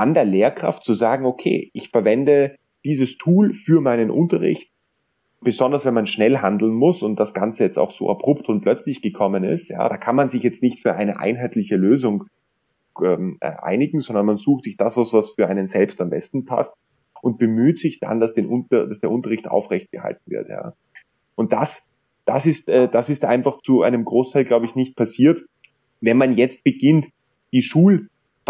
an 0.00 0.14
der 0.14 0.24
Lehrkraft 0.24 0.84
zu 0.84 0.94
sagen, 0.94 1.24
okay, 1.24 1.70
ich 1.74 1.90
verwende 1.90 2.56
dieses 2.84 3.18
Tool 3.18 3.54
für 3.54 3.80
meinen 3.80 4.10
Unterricht 4.10 4.70
besonders 5.40 5.84
wenn 5.84 5.94
man 5.94 6.06
schnell 6.06 6.38
handeln 6.38 6.72
muss 6.72 7.02
und 7.02 7.18
das 7.18 7.34
Ganze 7.34 7.64
jetzt 7.64 7.78
auch 7.78 7.90
so 7.90 8.10
abrupt 8.10 8.48
und 8.48 8.60
plötzlich 8.60 9.02
gekommen 9.02 9.44
ist, 9.44 9.68
ja, 9.68 9.88
da 9.88 9.96
kann 9.96 10.16
man 10.16 10.28
sich 10.28 10.42
jetzt 10.42 10.62
nicht 10.62 10.80
für 10.80 10.94
eine 10.94 11.18
einheitliche 11.18 11.76
Lösung 11.76 12.24
ähm, 13.02 13.38
äh, 13.40 13.52
einigen, 13.62 14.00
sondern 14.00 14.26
man 14.26 14.36
sucht 14.36 14.64
sich 14.64 14.76
das 14.76 14.98
aus, 14.98 15.12
was 15.12 15.30
für 15.30 15.48
einen 15.48 15.66
selbst 15.66 16.00
am 16.00 16.10
besten 16.10 16.44
passt 16.44 16.76
und 17.22 17.38
bemüht 17.38 17.78
sich 17.78 18.00
dann, 18.00 18.20
dass, 18.20 18.34
den 18.34 18.46
Unter 18.46 18.86
dass 18.86 19.00
der 19.00 19.10
Unterricht 19.10 19.48
aufrecht 19.48 19.90
gehalten 19.90 20.22
wird. 20.26 20.48
Ja. 20.48 20.74
Und 21.36 21.52
das, 21.52 21.88
das 22.26 22.46
ist, 22.46 22.68
äh, 22.68 22.88
das 22.88 23.08
ist 23.08 23.24
einfach 23.24 23.62
zu 23.62 23.82
einem 23.82 24.04
Großteil, 24.04 24.44
glaube 24.44 24.66
ich, 24.66 24.74
nicht 24.74 24.96
passiert. 24.96 25.42
Wenn 26.02 26.18
man 26.18 26.34
jetzt 26.34 26.64
beginnt, 26.64 27.08
die 27.52 27.62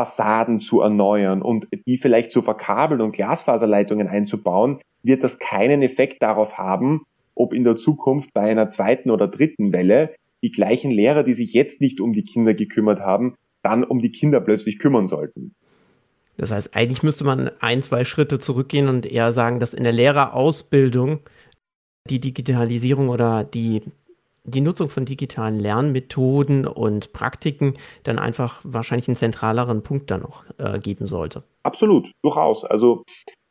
Schulfassaden 0.00 0.61
zu 0.61 0.81
erneuern 0.81 1.42
und 1.42 1.66
die 1.87 1.98
vielleicht 1.98 2.33
zu 2.33 2.42
verkabeln 2.42 3.00
und 3.00 3.12
Glasfaserleitungen 3.12 4.09
einzubauen, 4.09 4.81
wird 5.03 5.24
das 5.24 5.38
keinen 5.38 5.83
Effekt 5.83 6.22
darauf 6.22 6.59
haben, 6.59 7.03
ob 7.35 7.53
in 7.53 7.64
der 7.64 7.76
Zukunft 7.76 8.33
bei 8.33 8.42
einer 8.42 8.68
zweiten 8.68 9.11
oder 9.11 9.29
dritten 9.29 9.72
Welle 9.72 10.14
die 10.42 10.53
gleichen 10.53 10.90
Lehrer, 10.90 11.22
die 11.22 11.35
sich 11.35 11.53
jetzt 11.53 11.81
nicht 11.81 12.00
um 12.00 12.12
die 12.12 12.24
Kinder 12.24 12.55
gekümmert 12.55 13.00
haben, 13.00 13.35
dann 13.62 13.85
um 13.85 14.00
die 14.00 14.11
Kinder 14.11 14.40
plötzlich 14.40 14.79
kümmern 14.79 15.07
sollten. 15.07 15.55
Das 16.37 16.50
heißt, 16.50 16.74
eigentlich 16.74 17.03
müsste 17.03 17.24
man 17.24 17.50
ein, 17.61 17.83
zwei 17.83 18.05
Schritte 18.05 18.38
zurückgehen 18.38 18.88
und 18.88 19.05
eher 19.05 19.33
sagen, 19.33 19.61
dass 19.61 19.74
in 19.74 19.85
der 19.85 19.92
Lehrerausbildung 19.92 21.20
die 22.09 22.20
Digitalisierung 22.20 23.11
oder 23.11 23.44
die, 23.44 23.83
die 24.44 24.61
Nutzung 24.61 24.88
von 24.88 25.05
digitalen 25.05 25.59
Lernmethoden 25.59 26.66
und 26.66 27.12
Praktiken 27.12 27.74
dann 28.05 28.18
einfach 28.18 28.61
wahrscheinlich 28.64 29.09
einen 29.09 29.16
zentraleren 29.16 29.83
Punkt 29.83 30.11
dann 30.11 30.22
noch 30.22 30.44
äh, 30.59 30.79
geben 30.79 31.07
sollte. 31.07 31.44
Absolut, 31.62 32.11
durchaus. 32.22 32.64
Also 32.64 33.05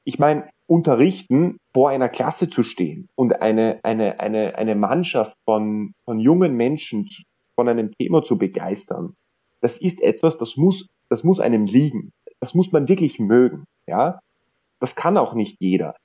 ich 0.04 0.20
meine, 0.20 0.50
unterrichten, 0.68 1.58
vor 1.74 1.90
einer 1.90 2.10
Klasse 2.10 2.50
zu 2.50 2.64
stehen 2.64 3.10
und 3.16 3.42
eine, 3.42 3.80
eine, 3.84 4.20
eine, 4.20 4.56
eine 4.56 4.76
Mannschaft 4.76 5.36
von, 5.46 5.94
von 6.06 6.20
jungen 6.20 6.56
Menschen 6.56 7.08
von 7.56 7.68
einem 7.68 7.92
Thema 7.92 8.24
zu 8.24 8.38
begeistern, 8.38 9.16
das 9.62 9.78
ist 9.78 10.02
etwas, 10.02 10.38
das 10.38 10.58
muss, 10.58 10.88
das 11.10 11.24
muss 11.24 11.40
einem 11.40 11.66
liegen. 11.66 12.12
Das 12.40 12.54
muss 12.54 12.72
man 12.72 12.88
wirklich 12.88 13.20
mögen, 13.20 13.66
ja. 13.88 14.20
Das 14.80 14.96
kann 14.96 15.18
auch 15.18 15.34
nicht 15.34 15.58
jeder. 15.60 15.96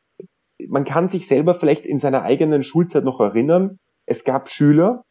Man 0.66 0.84
kann 0.84 1.08
sich 1.08 1.28
selber 1.28 1.54
vielleicht 1.54 1.86
in 1.86 1.98
seiner 1.98 2.22
eigenen 2.22 2.62
Schulzeit 2.64 3.04
noch 3.04 3.20
erinnern. 3.20 3.78
Es 4.06 4.24
gab 4.24 4.50
Schüler, 4.50 5.04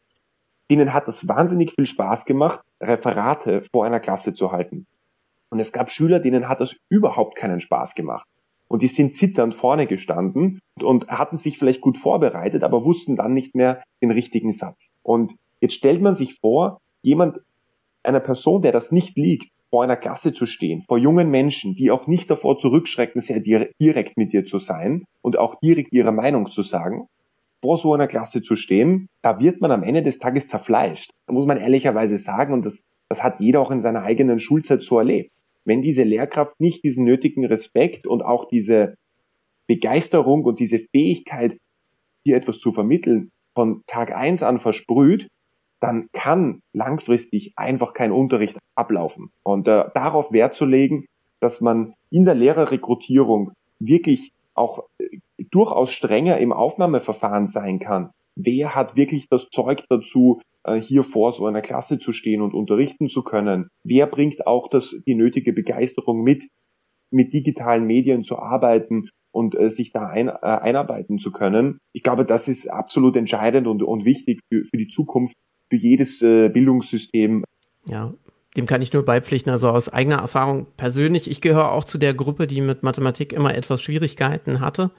denen 0.70 0.92
hat 0.92 1.08
es 1.08 1.28
wahnsinnig 1.28 1.72
viel 1.72 1.86
Spaß 1.86 2.24
gemacht, 2.24 2.60
Referate 2.80 3.62
vor 3.72 3.84
einer 3.84 4.00
Klasse 4.00 4.34
zu 4.34 4.52
halten. 4.52 4.86
Und 5.50 5.60
es 5.60 5.72
gab 5.72 5.90
Schüler, 5.90 6.20
denen 6.20 6.48
hat 6.48 6.60
es 6.60 6.76
überhaupt 6.88 7.36
keinen 7.36 7.60
Spaß 7.60 7.94
gemacht. 7.94 8.26
Und 8.66 8.82
die 8.82 8.88
sind 8.88 9.14
zitternd 9.14 9.54
vorne 9.54 9.86
gestanden 9.86 10.58
und 10.80 11.08
hatten 11.08 11.36
sich 11.36 11.58
vielleicht 11.58 11.80
gut 11.80 11.98
vorbereitet, 11.98 12.62
aber 12.62 12.84
wussten 12.84 13.14
dann 13.14 13.34
nicht 13.34 13.54
mehr 13.54 13.82
den 14.02 14.10
richtigen 14.10 14.52
Satz. 14.52 14.90
Und 15.02 15.34
jetzt 15.60 15.74
stellt 15.74 16.00
man 16.00 16.14
sich 16.14 16.38
vor, 16.40 16.78
jemand, 17.02 17.38
einer 18.02 18.20
Person, 18.20 18.62
der 18.62 18.72
das 18.72 18.92
nicht 18.92 19.16
liegt, 19.16 19.48
vor 19.70 19.82
einer 19.82 19.96
Klasse 19.96 20.32
zu 20.32 20.46
stehen, 20.46 20.82
vor 20.86 20.98
jungen 20.98 21.30
Menschen, 21.30 21.74
die 21.74 21.90
auch 21.90 22.06
nicht 22.06 22.30
davor 22.30 22.58
zurückschrecken, 22.58 23.20
sehr 23.20 23.40
direkt 23.40 24.16
mit 24.16 24.32
dir 24.32 24.44
zu 24.44 24.58
sein 24.58 25.04
und 25.20 25.38
auch 25.38 25.58
direkt 25.60 25.92
ihre 25.92 26.12
Meinung 26.12 26.50
zu 26.50 26.62
sagen, 26.62 27.08
vor 27.64 27.78
so 27.78 27.94
einer 27.94 28.08
Klasse 28.08 28.42
zu 28.42 28.56
stehen, 28.56 29.08
da 29.22 29.40
wird 29.40 29.62
man 29.62 29.70
am 29.70 29.82
Ende 29.82 30.02
des 30.02 30.18
Tages 30.18 30.48
zerfleischt. 30.48 31.12
Da 31.26 31.32
muss 31.32 31.46
man 31.46 31.56
ehrlicherweise 31.56 32.18
sagen, 32.18 32.52
und 32.52 32.66
das, 32.66 32.82
das 33.08 33.22
hat 33.22 33.40
jeder 33.40 33.60
auch 33.60 33.70
in 33.70 33.80
seiner 33.80 34.02
eigenen 34.02 34.38
Schulzeit 34.38 34.82
so 34.82 34.98
erlebt 34.98 35.30
wenn 35.64 35.82
diese 35.82 36.02
Lehrkraft 36.02 36.60
nicht 36.60 36.84
diesen 36.84 37.04
nötigen 37.04 37.44
Respekt 37.44 38.06
und 38.06 38.22
auch 38.22 38.48
diese 38.48 38.96
Begeisterung 39.66 40.44
und 40.44 40.60
diese 40.60 40.78
Fähigkeit, 40.78 41.56
hier 42.22 42.36
etwas 42.36 42.58
zu 42.58 42.72
vermitteln, 42.72 43.30
von 43.54 43.82
Tag 43.86 44.14
eins 44.14 44.42
an 44.42 44.58
versprüht, 44.58 45.28
dann 45.80 46.08
kann 46.12 46.60
langfristig 46.72 47.52
einfach 47.56 47.94
kein 47.94 48.12
Unterricht 48.12 48.58
ablaufen. 48.74 49.30
Und 49.42 49.68
äh, 49.68 49.84
darauf 49.94 50.32
Wert 50.32 50.54
zu 50.54 50.64
legen, 50.64 51.06
dass 51.40 51.60
man 51.60 51.94
in 52.10 52.24
der 52.24 52.34
Lehrerrekrutierung 52.34 53.52
wirklich 53.78 54.32
auch 54.54 54.84
äh, 54.98 55.18
durchaus 55.50 55.92
strenger 55.92 56.38
im 56.38 56.52
Aufnahmeverfahren 56.52 57.46
sein 57.46 57.78
kann. 57.78 58.10
Wer 58.36 58.74
hat 58.74 58.96
wirklich 58.96 59.28
das 59.28 59.48
Zeug 59.50 59.84
dazu, 59.88 60.40
äh, 60.64 60.80
hier 60.80 61.04
vor 61.04 61.32
so 61.32 61.46
einer 61.46 61.62
Klasse 61.62 61.98
zu 61.98 62.12
stehen 62.12 62.42
und 62.42 62.54
unterrichten 62.54 63.08
zu 63.08 63.22
können? 63.22 63.68
Wer 63.84 64.06
bringt 64.06 64.46
auch 64.46 64.68
das, 64.68 64.94
die 65.06 65.14
nötige 65.14 65.52
Begeisterung 65.52 66.22
mit, 66.22 66.44
mit 67.10 67.32
digitalen 67.32 67.86
Medien 67.86 68.24
zu 68.24 68.38
arbeiten 68.38 69.08
und 69.30 69.54
äh, 69.54 69.70
sich 69.70 69.92
da 69.92 70.08
ein, 70.08 70.28
äh, 70.28 70.32
einarbeiten 70.40 71.18
zu 71.18 71.30
können? 71.30 71.78
Ich 71.92 72.02
glaube, 72.02 72.24
das 72.24 72.48
ist 72.48 72.66
absolut 72.68 73.16
entscheidend 73.16 73.66
und, 73.66 73.82
und 73.82 74.04
wichtig 74.04 74.40
für, 74.50 74.64
für 74.64 74.76
die 74.76 74.88
Zukunft, 74.88 75.36
für 75.70 75.76
jedes 75.76 76.22
äh, 76.22 76.48
Bildungssystem. 76.48 77.44
Ja, 77.86 78.14
dem 78.56 78.66
kann 78.66 78.82
ich 78.82 78.92
nur 78.92 79.04
beipflichten. 79.04 79.50
Also 79.50 79.68
aus 79.70 79.88
eigener 79.88 80.18
Erfahrung 80.18 80.66
persönlich, 80.76 81.30
ich 81.30 81.40
gehöre 81.40 81.72
auch 81.72 81.84
zu 81.84 81.98
der 81.98 82.14
Gruppe, 82.14 82.46
die 82.46 82.60
mit 82.60 82.82
Mathematik 82.82 83.32
immer 83.32 83.54
etwas 83.54 83.82
Schwierigkeiten 83.82 84.60
hatte 84.60 84.90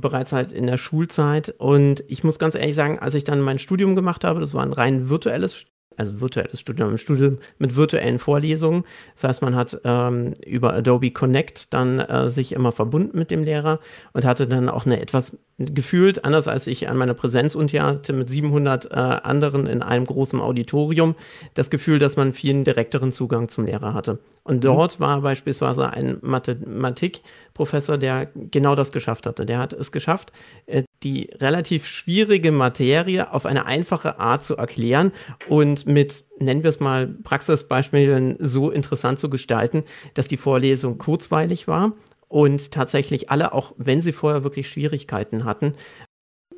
bereits 0.00 0.32
halt 0.32 0.52
in 0.52 0.66
der 0.66 0.78
Schulzeit. 0.78 1.54
Und 1.58 2.02
ich 2.08 2.24
muss 2.24 2.38
ganz 2.38 2.54
ehrlich 2.54 2.74
sagen, 2.74 2.98
als 2.98 3.14
ich 3.14 3.24
dann 3.24 3.40
mein 3.40 3.58
Studium 3.58 3.94
gemacht 3.94 4.24
habe, 4.24 4.40
das 4.40 4.54
war 4.54 4.62
ein 4.62 4.72
rein 4.72 5.08
virtuelles 5.08 5.66
also 6.00 6.20
virtuelles 6.20 6.58
Studium, 6.58 6.90
ein 6.90 6.98
Studium 6.98 7.38
mit 7.58 7.76
virtuellen 7.76 8.18
Vorlesungen. 8.18 8.84
Das 9.14 9.24
heißt, 9.24 9.42
man 9.42 9.54
hat 9.54 9.80
ähm, 9.84 10.34
über 10.46 10.72
Adobe 10.72 11.10
Connect 11.10 11.72
dann 11.74 12.00
äh, 12.00 12.30
sich 12.30 12.52
immer 12.52 12.72
verbunden 12.72 13.16
mit 13.16 13.30
dem 13.30 13.44
Lehrer 13.44 13.80
und 14.12 14.24
hatte 14.24 14.46
dann 14.46 14.68
auch 14.68 14.86
eine 14.86 15.00
etwas 15.00 15.36
gefühlt, 15.58 16.24
anders 16.24 16.48
als 16.48 16.66
ich 16.66 16.88
an 16.88 16.96
meiner 16.96 17.12
Präsenzuni 17.12 17.72
hatte, 17.72 18.14
mit 18.14 18.30
700 18.30 18.86
äh, 18.86 18.94
anderen 18.94 19.66
in 19.66 19.82
einem 19.82 20.06
großen 20.06 20.40
Auditorium, 20.40 21.14
das 21.52 21.68
Gefühl, 21.68 21.98
dass 21.98 22.16
man 22.16 22.32
viel 22.32 22.64
direkteren 22.64 23.12
Zugang 23.12 23.48
zum 23.50 23.66
Lehrer 23.66 23.92
hatte. 23.92 24.18
Und 24.42 24.56
mhm. 24.56 24.60
dort 24.62 24.98
mhm. 24.98 25.04
war 25.04 25.20
beispielsweise 25.20 25.90
ein 25.90 26.16
Mathematikprofessor, 26.22 27.98
der 27.98 28.30
genau 28.34 28.74
das 28.74 28.90
geschafft 28.90 29.26
hatte. 29.26 29.44
Der 29.44 29.58
hat 29.58 29.74
es 29.74 29.92
geschafft, 29.92 30.32
äh, 30.64 30.84
die 31.02 31.30
relativ 31.40 31.86
schwierige 31.86 32.52
Materie 32.52 33.32
auf 33.32 33.46
eine 33.46 33.66
einfache 33.66 34.18
Art 34.18 34.44
zu 34.44 34.56
erklären 34.56 35.12
und 35.48 35.86
mit, 35.86 36.24
nennen 36.38 36.62
wir 36.62 36.70
es 36.70 36.80
mal, 36.80 37.06
Praxisbeispielen 37.06 38.36
so 38.38 38.70
interessant 38.70 39.18
zu 39.18 39.30
gestalten, 39.30 39.84
dass 40.14 40.28
die 40.28 40.36
Vorlesung 40.36 40.98
kurzweilig 40.98 41.68
war 41.68 41.92
und 42.28 42.70
tatsächlich 42.70 43.30
alle, 43.30 43.52
auch 43.52 43.72
wenn 43.78 44.02
sie 44.02 44.12
vorher 44.12 44.44
wirklich 44.44 44.68
Schwierigkeiten 44.68 45.44
hatten, 45.44 45.74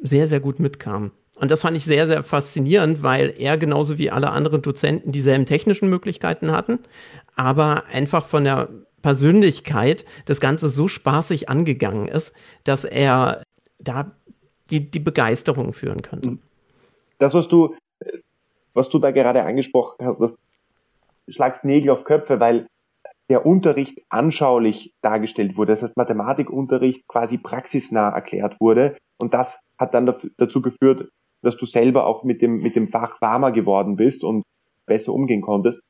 sehr, 0.02 0.26
sehr 0.26 0.40
gut 0.40 0.58
mitkamen. 0.58 1.12
Und 1.38 1.50
das 1.50 1.62
fand 1.62 1.76
ich 1.76 1.84
sehr, 1.84 2.06
sehr 2.06 2.22
faszinierend, 2.22 3.02
weil 3.02 3.34
er 3.38 3.56
genauso 3.56 3.96
wie 3.96 4.10
alle 4.10 4.30
anderen 4.30 4.62
Dozenten 4.62 5.12
dieselben 5.12 5.46
technischen 5.46 5.88
Möglichkeiten 5.88 6.52
hatten, 6.52 6.80
aber 7.36 7.86
einfach 7.86 8.26
von 8.26 8.44
der 8.44 8.68
Persönlichkeit 9.02 10.04
das 10.26 10.40
Ganze 10.40 10.68
so 10.68 10.88
spaßig 10.88 11.48
angegangen 11.48 12.06
ist, 12.08 12.32
dass 12.64 12.84
er 12.84 13.42
da 13.78 14.12
die, 14.72 14.90
die 14.90 15.00
Begeisterung 15.00 15.72
führen 15.72 16.02
könnte. 16.02 16.30
Mhm. 16.30 16.38
Das, 17.18 17.34
was 17.34 17.46
du, 17.46 17.76
was 18.74 18.88
du 18.88 18.98
da 18.98 19.12
gerade 19.12 19.44
angesprochen 19.44 20.04
hast, 20.06 20.20
das 20.20 20.34
schlagst 21.28 21.64
Nägel 21.64 21.90
auf 21.90 22.04
Köpfe, 22.04 22.40
weil 22.40 22.66
der 23.28 23.46
Unterricht 23.46 24.00
anschaulich 24.08 24.92
dargestellt 25.02 25.56
wurde. 25.56 25.72
Das 25.72 25.82
heißt, 25.82 25.96
Mathematikunterricht 25.96 27.06
quasi 27.06 27.38
praxisnah 27.38 28.10
erklärt 28.10 28.60
wurde. 28.60 28.96
Und 29.18 29.34
das 29.34 29.60
hat 29.78 29.94
dann 29.94 30.12
dazu 30.36 30.62
geführt, 30.62 31.08
dass 31.42 31.56
du 31.56 31.66
selber 31.66 32.06
auch 32.06 32.24
mit 32.24 32.42
dem, 32.42 32.60
mit 32.60 32.74
dem 32.74 32.88
Fach 32.88 33.20
warmer 33.20 33.52
geworden 33.52 33.96
bist 33.96 34.24
und 34.24 34.42
besser 34.86 35.12
umgehen 35.12 35.42
konntest. 35.42 35.80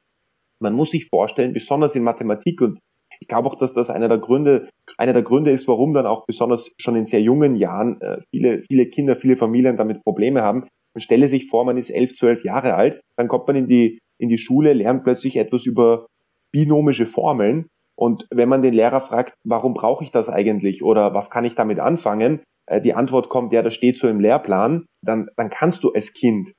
Man 0.61 0.75
muss 0.75 0.91
sich 0.91 1.09
vorstellen, 1.09 1.53
besonders 1.53 1.95
in 1.95 2.03
Mathematik 2.03 2.61
und 2.61 2.79
ich 3.23 3.29
glaube 3.29 3.49
auch, 3.49 3.55
dass 3.55 3.73
das 3.73 3.89
einer 3.89 4.09
der 4.09 4.19
Gründe, 4.19 4.69
einer 4.99 5.13
der 5.13 5.23
Gründe 5.23 5.53
ist, 5.53 5.69
warum 5.69 5.95
dann 5.95 6.07
auch 6.07 6.27
besonders 6.27 6.73
schon 6.77 6.97
in 6.97 7.07
sehr 7.07 7.23
jungen 7.23 7.55
Jahren 7.55 8.01
äh, 8.01 8.17
viele, 8.31 8.63
viele 8.63 8.87
Kinder, 8.87 9.15
viele 9.15 9.37
Familien 9.37 9.77
damit 9.77 10.03
Probleme 10.03 10.43
haben. 10.43 10.67
Man 10.93 11.01
stelle 11.01 11.29
sich 11.29 11.49
vor, 11.49 11.65
man 11.65 11.77
ist 11.77 11.91
elf, 11.91 12.15
zwölf 12.15 12.43
Jahre 12.43 12.75
alt, 12.75 13.01
dann 13.17 13.29
kommt 13.29 13.47
man 13.47 13.55
in 13.55 13.69
die, 13.69 14.01
in 14.19 14.29
die 14.29 14.39
Schule, 14.39 14.73
lernt 14.73 15.05
plötzlich 15.05 15.37
etwas 15.37 15.67
über 15.67 16.07
binomische 16.51 17.07
Formeln. 17.07 17.69
Und 17.95 18.27
wenn 18.33 18.49
man 18.49 18.63
den 18.63 18.75
Lehrer 18.75 19.01
fragt, 19.01 19.35
warum 19.45 19.73
brauche 19.73 20.03
ich 20.03 20.11
das 20.11 20.29
eigentlich 20.29 20.83
oder 20.83 21.15
was 21.15 21.31
kann 21.31 21.45
ich 21.45 21.55
damit 21.55 21.79
anfangen, 21.79 22.41
äh, 22.67 22.81
die 22.81 22.95
Antwort 22.95 23.29
kommt, 23.29 23.53
ja, 23.53 23.63
das 23.63 23.75
steht 23.75 23.99
so 23.99 24.09
im 24.09 24.19
Lehrplan, 24.19 24.87
dann, 25.01 25.29
dann 25.37 25.49
kannst 25.49 25.85
du 25.85 25.93
als 25.93 26.13
Kind 26.13 26.53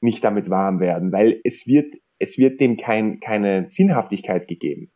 nicht 0.00 0.22
damit 0.22 0.48
warm 0.48 0.78
werden, 0.78 1.10
weil 1.10 1.40
es 1.42 1.66
wird, 1.66 1.92
es 2.20 2.38
wird 2.38 2.60
dem 2.60 2.76
kein, 2.76 3.18
keine 3.18 3.68
Sinnhaftigkeit 3.68 4.46
gegeben. 4.46 4.92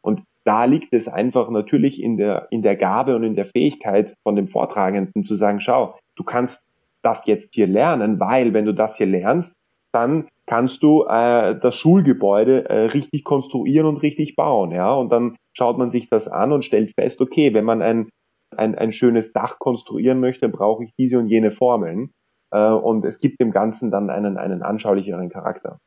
Und 0.00 0.22
da 0.46 0.64
liegt 0.64 0.94
es 0.94 1.08
einfach 1.08 1.50
natürlich 1.50 2.00
in 2.00 2.16
der, 2.16 2.46
in 2.50 2.62
der 2.62 2.76
Gabe 2.76 3.16
und 3.16 3.24
in 3.24 3.34
der 3.34 3.46
Fähigkeit 3.46 4.14
von 4.22 4.36
dem 4.36 4.46
Vortragenden 4.46 5.24
zu 5.24 5.34
sagen, 5.34 5.60
schau, 5.60 5.98
du 6.14 6.22
kannst 6.22 6.64
das 7.02 7.26
jetzt 7.26 7.54
hier 7.54 7.66
lernen, 7.66 8.20
weil 8.20 8.52
wenn 8.54 8.64
du 8.64 8.72
das 8.72 8.96
hier 8.96 9.06
lernst, 9.06 9.54
dann 9.92 10.28
kannst 10.46 10.82
du 10.82 11.04
äh, 11.04 11.58
das 11.58 11.74
Schulgebäude 11.74 12.68
äh, 12.68 12.86
richtig 12.86 13.24
konstruieren 13.24 13.86
und 13.86 13.96
richtig 13.98 14.36
bauen, 14.36 14.70
ja. 14.70 14.92
Und 14.94 15.10
dann 15.10 15.36
schaut 15.52 15.78
man 15.78 15.90
sich 15.90 16.08
das 16.08 16.28
an 16.28 16.52
und 16.52 16.64
stellt 16.64 16.92
fest, 16.94 17.20
okay, 17.20 17.52
wenn 17.52 17.64
man 17.64 17.82
ein, 17.82 18.08
ein, 18.56 18.76
ein 18.76 18.92
schönes 18.92 19.32
Dach 19.32 19.58
konstruieren 19.58 20.20
möchte, 20.20 20.48
brauche 20.48 20.84
ich 20.84 20.90
diese 20.98 21.18
und 21.18 21.28
jene 21.28 21.50
Formeln. 21.50 22.10
Äh, 22.52 22.68
und 22.68 23.04
es 23.04 23.20
gibt 23.20 23.40
dem 23.40 23.50
Ganzen 23.50 23.90
dann 23.90 24.10
einen, 24.10 24.36
einen 24.36 24.62
anschaulicheren 24.62 25.28
Charakter. 25.28 25.78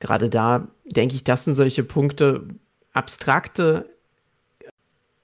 Gerade 0.00 0.28
da 0.28 0.68
denke 0.84 1.14
ich, 1.14 1.24
das 1.24 1.44
sind 1.44 1.54
solche 1.54 1.84
Punkte, 1.84 2.48
abstrakte 2.92 3.86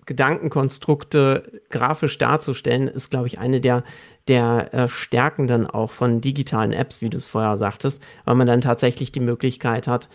Gedankenkonstrukte 0.08 1.62
grafisch 1.68 2.16
darzustellen, 2.16 2.88
ist, 2.88 3.10
glaube 3.10 3.26
ich, 3.26 3.38
eine 3.38 3.60
der, 3.60 3.84
der 4.26 4.72
äh, 4.72 4.88
Stärken 4.88 5.46
dann 5.46 5.66
auch 5.66 5.90
von 5.90 6.22
digitalen 6.22 6.72
Apps, 6.72 7.02
wie 7.02 7.10
du 7.10 7.18
es 7.18 7.26
vorher 7.26 7.58
sagtest, 7.58 8.02
weil 8.24 8.34
man 8.34 8.46
dann 8.46 8.62
tatsächlich 8.62 9.12
die 9.12 9.20
Möglichkeit 9.20 9.86
hat, 9.86 10.08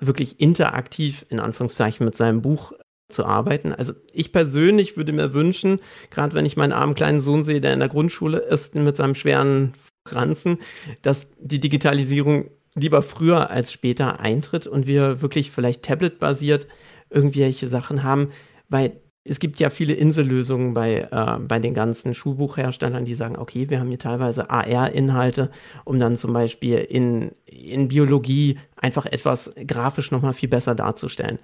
wirklich 0.00 0.40
interaktiv 0.40 1.24
in 1.28 1.38
Anführungszeichen 1.38 2.04
mit 2.04 2.16
seinem 2.16 2.42
Buch 2.42 2.72
zu 3.08 3.24
arbeiten. 3.24 3.72
Also 3.72 3.92
ich 4.12 4.32
persönlich 4.32 4.96
würde 4.96 5.12
mir 5.12 5.32
wünschen, 5.32 5.78
gerade 6.10 6.34
wenn 6.34 6.44
ich 6.44 6.56
meinen 6.56 6.72
armen 6.72 6.96
kleinen 6.96 7.20
Sohn 7.20 7.44
sehe, 7.44 7.60
der 7.60 7.72
in 7.72 7.78
der 7.78 7.88
Grundschule 7.88 8.38
ist 8.38 8.74
mit 8.74 8.96
seinem 8.96 9.14
schweren 9.14 9.74
Franzen, 10.04 10.58
dass 11.02 11.28
die 11.38 11.60
Digitalisierung 11.60 12.50
lieber 12.74 13.02
früher 13.02 13.50
als 13.50 13.72
später 13.72 14.18
eintritt 14.18 14.66
und 14.66 14.88
wir 14.88 15.22
wirklich 15.22 15.52
vielleicht 15.52 15.84
tablet-basiert 15.84 16.66
irgendwelche 17.08 17.68
Sachen 17.68 18.02
haben, 18.02 18.32
weil 18.68 19.00
es 19.28 19.40
gibt 19.40 19.60
ja 19.60 19.70
viele 19.70 19.94
Insellösungen 19.94 20.74
bei, 20.74 21.08
äh, 21.10 21.38
bei 21.38 21.58
den 21.58 21.74
ganzen 21.74 22.14
Schulbuchherstellern, 22.14 23.04
die 23.04 23.14
sagen, 23.14 23.36
okay, 23.36 23.68
wir 23.68 23.80
haben 23.80 23.88
hier 23.88 23.98
teilweise 23.98 24.50
AR-Inhalte, 24.50 25.50
um 25.84 25.98
dann 25.98 26.16
zum 26.16 26.32
Beispiel 26.32 26.78
in, 26.78 27.32
in 27.46 27.88
Biologie 27.88 28.58
einfach 28.76 29.06
etwas 29.06 29.52
grafisch 29.66 30.10
nochmal 30.10 30.34
viel 30.34 30.48
besser 30.48 30.74
darzustellen. 30.74 31.38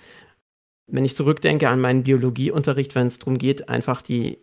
Wenn 0.87 1.05
ich 1.05 1.17
zurückdenke 1.17 1.69
an 1.69 1.81
meinen 1.81 2.03
Biologieunterricht, 2.03 2.95
wenn 2.95 3.07
es 3.07 3.19
darum 3.19 3.39
geht, 3.39 3.69
einfach 3.69 4.03
die, 4.03 4.39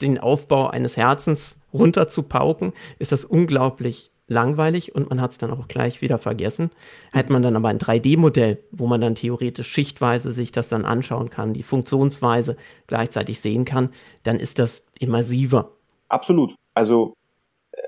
den 0.00 0.18
Aufbau 0.18 0.68
eines 0.68 0.96
Herzens 0.96 1.58
runterzupauken, 1.72 2.72
ist 2.98 3.12
das 3.12 3.24
unglaublich 3.24 4.10
langweilig 4.30 4.94
und 4.94 5.10
man 5.10 5.20
hat 5.20 5.32
es 5.32 5.38
dann 5.38 5.50
auch 5.50 5.68
gleich 5.68 6.00
wieder 6.00 6.16
vergessen. 6.16 6.70
Hätte 7.12 7.32
man 7.32 7.42
dann 7.42 7.56
aber 7.56 7.68
ein 7.68 7.78
3D-Modell, 7.78 8.62
wo 8.70 8.86
man 8.86 9.00
dann 9.00 9.16
theoretisch 9.16 9.66
schichtweise 9.66 10.30
sich 10.30 10.52
das 10.52 10.68
dann 10.68 10.84
anschauen 10.84 11.30
kann, 11.30 11.52
die 11.52 11.64
Funktionsweise 11.64 12.56
gleichzeitig 12.86 13.40
sehen 13.40 13.64
kann, 13.64 13.90
dann 14.22 14.36
ist 14.36 14.58
das 14.58 14.86
immersiver. 14.98 15.72
Absolut. 16.08 16.54
Also 16.74 17.14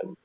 ähm, 0.02 0.16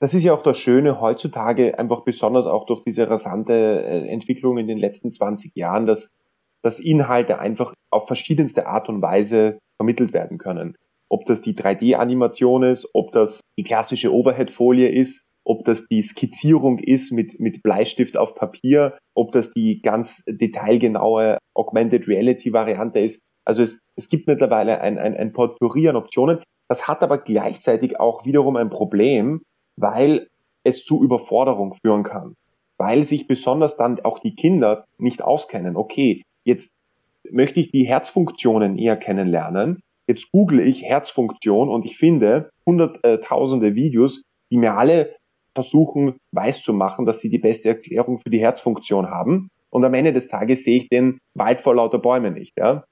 das 0.00 0.14
ist 0.14 0.24
ja 0.24 0.32
auch 0.32 0.42
das 0.42 0.58
Schöne 0.58 1.00
heutzutage, 1.00 1.78
einfach 1.78 2.00
besonders 2.00 2.46
auch 2.46 2.64
durch 2.66 2.82
diese 2.82 3.08
rasante 3.08 3.52
äh, 3.52 4.08
Entwicklung 4.08 4.56
in 4.56 4.66
den 4.66 4.78
letzten 4.78 5.12
20 5.12 5.54
Jahren, 5.54 5.86
dass, 5.86 6.08
dass 6.62 6.80
Inhalte 6.80 7.38
einfach 7.38 7.74
auf 7.90 8.06
verschiedenste 8.06 8.66
Art 8.66 8.88
und 8.88 9.02
Weise 9.02 9.58
vermittelt 9.76 10.14
werden 10.14 10.38
können. 10.38 10.76
Ob 11.10 11.26
das 11.26 11.42
die 11.42 11.54
3D-Animation 11.54 12.62
ist, 12.62 12.88
ob 12.94 13.12
das 13.12 13.42
die 13.58 13.64
klassische 13.64 14.14
Overhead-Folie 14.14 14.88
ist, 14.88 15.26
ob 15.44 15.64
das 15.64 15.86
die 15.86 16.02
Skizzierung 16.02 16.78
ist 16.78 17.12
mit, 17.12 17.40
mit 17.40 17.62
Bleistift 17.62 18.16
auf 18.16 18.34
Papier, 18.34 18.98
ob 19.14 19.32
das 19.32 19.52
die 19.52 19.80
ganz 19.82 20.22
detailgenaue 20.26 21.38
Augmented 21.54 22.08
Reality 22.08 22.52
Variante 22.52 23.00
ist. 23.00 23.22
Also 23.44 23.62
es, 23.62 23.80
es 23.96 24.08
gibt 24.08 24.26
mittlerweile 24.26 24.80
ein, 24.80 24.98
ein, 24.98 25.16
ein 25.16 25.32
Potpourri 25.32 25.88
an 25.88 25.96
Optionen. 25.96 26.38
Das 26.68 26.86
hat 26.86 27.02
aber 27.02 27.18
gleichzeitig 27.18 27.98
auch 27.98 28.24
wiederum 28.24 28.56
ein 28.56 28.70
Problem, 28.70 29.42
weil 29.76 30.28
es 30.64 30.84
zu 30.84 31.02
Überforderung 31.02 31.74
führen 31.74 32.04
kann. 32.04 32.34
Weil 32.78 33.04
sich 33.04 33.26
besonders 33.26 33.76
dann 33.76 34.00
auch 34.00 34.20
die 34.20 34.34
Kinder 34.34 34.84
nicht 34.98 35.22
auskennen. 35.22 35.76
Okay, 35.76 36.22
jetzt 36.44 36.72
möchte 37.30 37.60
ich 37.60 37.70
die 37.70 37.84
Herzfunktionen 37.84 38.78
eher 38.78 38.96
kennenlernen. 38.96 39.80
Jetzt 40.06 40.30
google 40.32 40.60
ich 40.60 40.82
Herzfunktion 40.82 41.68
und 41.68 41.84
ich 41.84 41.96
finde 41.96 42.50
hunderttausende 42.66 43.74
Videos, 43.74 44.22
die 44.50 44.58
mir 44.58 44.74
alle 44.74 45.14
versuchen 45.54 46.16
weiß 46.32 46.62
zu 46.62 46.72
machen, 46.72 47.06
dass 47.06 47.20
sie 47.20 47.30
die 47.30 47.38
beste 47.38 47.70
Erklärung 47.70 48.18
für 48.18 48.30
die 48.30 48.40
Herzfunktion 48.40 49.10
haben. 49.10 49.48
Und 49.70 49.84
am 49.84 49.94
Ende 49.94 50.12
des 50.12 50.28
Tages 50.28 50.64
sehe 50.64 50.78
ich 50.78 50.88
den 50.88 51.18
Wald 51.34 51.60
vor 51.60 51.74
lauter 51.74 51.98
Bäumen 51.98 52.34
nicht. 52.34 52.52
Ja? 52.58 52.84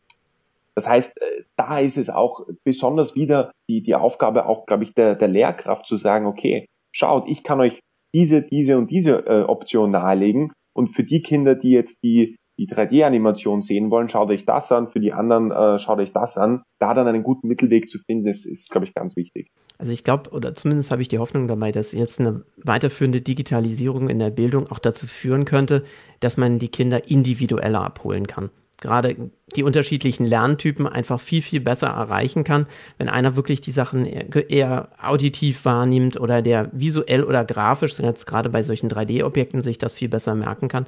Das 0.74 0.86
heißt, 0.86 1.20
äh, 1.20 1.42
da 1.56 1.78
ist 1.78 1.98
es 1.98 2.10
auch 2.10 2.46
besonders 2.64 3.14
wieder 3.14 3.52
die, 3.68 3.82
die 3.82 3.94
Aufgabe 3.94 4.46
auch, 4.46 4.66
glaube 4.66 4.84
ich, 4.84 4.94
der, 4.94 5.14
der 5.14 5.28
Lehrkraft 5.28 5.86
zu 5.86 5.96
sagen, 5.96 6.26
okay, 6.26 6.66
schaut, 6.92 7.28
ich 7.28 7.44
kann 7.44 7.60
euch 7.60 7.80
diese, 8.14 8.42
diese 8.42 8.78
und 8.78 8.90
diese 8.90 9.26
äh, 9.26 9.42
Option 9.42 9.90
nahelegen. 9.90 10.52
Und 10.72 10.88
für 10.88 11.04
die 11.04 11.22
Kinder, 11.22 11.54
die 11.54 11.70
jetzt 11.70 12.02
die 12.02 12.36
die 12.60 12.68
3D-Animation 12.68 13.62
sehen 13.62 13.90
wollen, 13.90 14.10
schaut 14.10 14.28
euch 14.28 14.44
das 14.44 14.70
an, 14.70 14.88
für 14.88 15.00
die 15.00 15.14
anderen 15.14 15.50
äh, 15.50 15.78
schaut 15.78 15.98
euch 15.98 16.12
das 16.12 16.36
an. 16.36 16.62
Da 16.78 16.92
dann 16.92 17.06
einen 17.06 17.22
guten 17.22 17.48
Mittelweg 17.48 17.88
zu 17.88 17.98
finden, 17.98 18.26
ist, 18.26 18.44
ist 18.44 18.70
glaube 18.70 18.86
ich, 18.86 18.94
ganz 18.94 19.16
wichtig. 19.16 19.48
Also 19.78 19.92
ich 19.92 20.04
glaube, 20.04 20.30
oder 20.30 20.54
zumindest 20.54 20.90
habe 20.90 21.00
ich 21.00 21.08
die 21.08 21.18
Hoffnung 21.18 21.48
dabei, 21.48 21.72
dass 21.72 21.92
jetzt 21.92 22.20
eine 22.20 22.44
weiterführende 22.62 23.22
Digitalisierung 23.22 24.10
in 24.10 24.18
der 24.18 24.30
Bildung 24.30 24.70
auch 24.70 24.78
dazu 24.78 25.06
führen 25.06 25.46
könnte, 25.46 25.84
dass 26.20 26.36
man 26.36 26.58
die 26.58 26.68
Kinder 26.68 27.08
individueller 27.08 27.82
abholen 27.82 28.26
kann. 28.26 28.50
Gerade 28.82 29.30
die 29.56 29.62
unterschiedlichen 29.62 30.26
Lerntypen 30.26 30.86
einfach 30.86 31.20
viel, 31.20 31.42
viel 31.42 31.60
besser 31.60 31.88
erreichen 31.88 32.44
kann, 32.44 32.66
wenn 32.98 33.10
einer 33.10 33.36
wirklich 33.36 33.60
die 33.60 33.72
Sachen 33.72 34.06
eher, 34.06 34.88
auditiv 35.02 35.64
wahrnimmt 35.66 36.18
oder 36.18 36.40
der 36.40 36.70
visuell 36.72 37.24
oder 37.24 37.44
grafisch, 37.44 37.98
jetzt 37.98 38.26
gerade 38.26 38.48
bei 38.48 38.62
solchen 38.62 38.90
3D-Objekten, 38.90 39.60
sich 39.60 39.76
das 39.78 39.94
viel 39.94 40.08
besser 40.08 40.34
merken 40.34 40.68
kann 40.68 40.86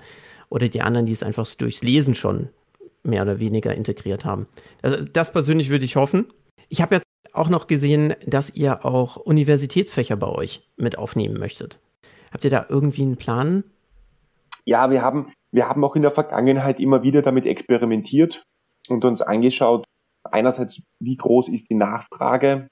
oder 0.53 0.69
die 0.69 0.83
anderen, 0.83 1.07
die 1.07 1.13
es 1.13 1.23
einfach 1.23 1.49
durchs 1.55 1.83
Lesen 1.83 2.15
schon 2.15 2.51
mehr 3.03 3.23
oder 3.23 3.41
weniger 3.41 3.75
integriert 3.75 4.27
haben. 4.27 4.47
Also 4.83 5.03
das 5.03 5.33
persönlich 5.33 5.71
würde 5.71 5.87
ich 5.87 5.97
hoffen. 5.97 6.31
Ich 6.69 6.83
habe 6.83 6.97
jetzt 6.97 7.07
auch 7.33 7.49
noch 7.49 7.67
gesehen, 7.67 8.15
dass 8.27 8.51
ihr 8.55 8.85
auch 8.85 9.17
Universitätsfächer 9.17 10.17
bei 10.17 10.29
euch 10.29 10.69
mit 10.77 10.99
aufnehmen 10.99 11.39
möchtet. 11.39 11.81
Habt 12.31 12.45
ihr 12.45 12.51
da 12.51 12.67
irgendwie 12.69 13.03
einen 13.03 13.17
Plan? 13.17 13.65
Ja, 14.67 14.91
wir 14.91 15.01
haben, 15.01 15.33
wir 15.53 15.69
haben 15.69 15.83
auch 15.85 15.97
in 15.97 16.03
der 16.03 16.11
Vergangenheit 16.11 16.79
immer 16.81 17.03
wieder 17.03 17.23
damit 17.23 17.47
experimentiert 17.47 18.43
und 18.89 19.07
uns 19.07 19.23
angeschaut, 19.23 19.87
einerseits, 20.23 20.83
wie 21.01 21.17
groß 21.17 21.49
ist 21.49 21.71
die 21.71 21.75
Nachfrage? 21.75 22.69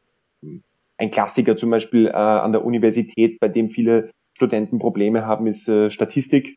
Ein 0.99 1.11
Klassiker 1.11 1.57
zum 1.57 1.71
Beispiel 1.71 2.09
äh, 2.09 2.13
an 2.13 2.53
der 2.53 2.63
Universität, 2.63 3.41
bei 3.41 3.49
dem 3.49 3.71
viele 3.71 4.11
Studenten 4.37 4.79
Probleme 4.79 5.27
haben, 5.27 5.47
ist 5.47 5.67
äh, 5.67 5.91
Statistik. 5.91 6.57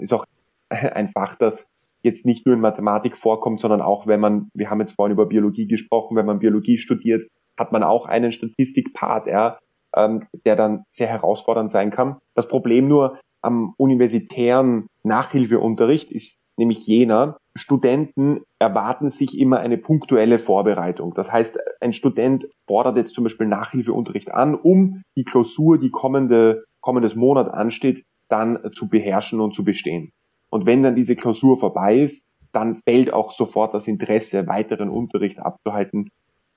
Ist 0.00 0.12
auch 0.12 0.26
ein 0.70 1.08
Fach, 1.08 1.36
das 1.36 1.68
jetzt 2.02 2.26
nicht 2.26 2.44
nur 2.46 2.54
in 2.54 2.60
Mathematik 2.60 3.16
vorkommt, 3.16 3.60
sondern 3.60 3.80
auch, 3.80 4.06
wenn 4.06 4.20
man, 4.20 4.48
wir 4.54 4.70
haben 4.70 4.80
jetzt 4.80 4.92
vorhin 4.92 5.12
über 5.12 5.26
Biologie 5.26 5.66
gesprochen, 5.66 6.16
wenn 6.16 6.26
man 6.26 6.38
Biologie 6.38 6.76
studiert, 6.76 7.26
hat 7.58 7.72
man 7.72 7.82
auch 7.82 8.06
einen 8.06 8.30
Statistikpart, 8.30 9.26
ja, 9.26 9.58
ähm, 9.96 10.26
der 10.44 10.56
dann 10.56 10.84
sehr 10.90 11.08
herausfordernd 11.08 11.70
sein 11.70 11.90
kann. 11.90 12.18
Das 12.34 12.48
Problem 12.48 12.88
nur 12.88 13.18
am 13.40 13.74
universitären 13.76 14.86
Nachhilfeunterricht 15.02 16.10
ist 16.10 16.38
nämlich 16.56 16.86
jener, 16.86 17.38
Studenten 17.56 18.40
erwarten 18.58 19.08
sich 19.08 19.38
immer 19.38 19.60
eine 19.60 19.78
punktuelle 19.78 20.38
Vorbereitung. 20.38 21.14
Das 21.14 21.30
heißt, 21.30 21.58
ein 21.80 21.92
Student 21.92 22.48
fordert 22.66 22.96
jetzt 22.96 23.14
zum 23.14 23.24
Beispiel 23.24 23.46
Nachhilfeunterricht 23.46 24.32
an, 24.32 24.54
um 24.54 25.02
die 25.16 25.24
Klausur, 25.24 25.78
die 25.78 25.90
kommende, 25.90 26.64
kommendes 26.80 27.14
Monat 27.14 27.48
ansteht, 27.48 28.04
dann 28.28 28.58
zu 28.72 28.88
beherrschen 28.88 29.40
und 29.40 29.54
zu 29.54 29.64
bestehen. 29.64 30.10
Und 30.54 30.66
wenn 30.66 30.84
dann 30.84 30.94
diese 30.94 31.16
Klausur 31.16 31.58
vorbei 31.58 31.98
ist, 31.98 32.24
dann 32.52 32.76
fällt 32.84 33.12
auch 33.12 33.32
sofort 33.32 33.74
das 33.74 33.88
Interesse, 33.88 34.46
weiteren 34.46 34.88
Unterricht 34.88 35.40
abzuhalten, 35.40 36.12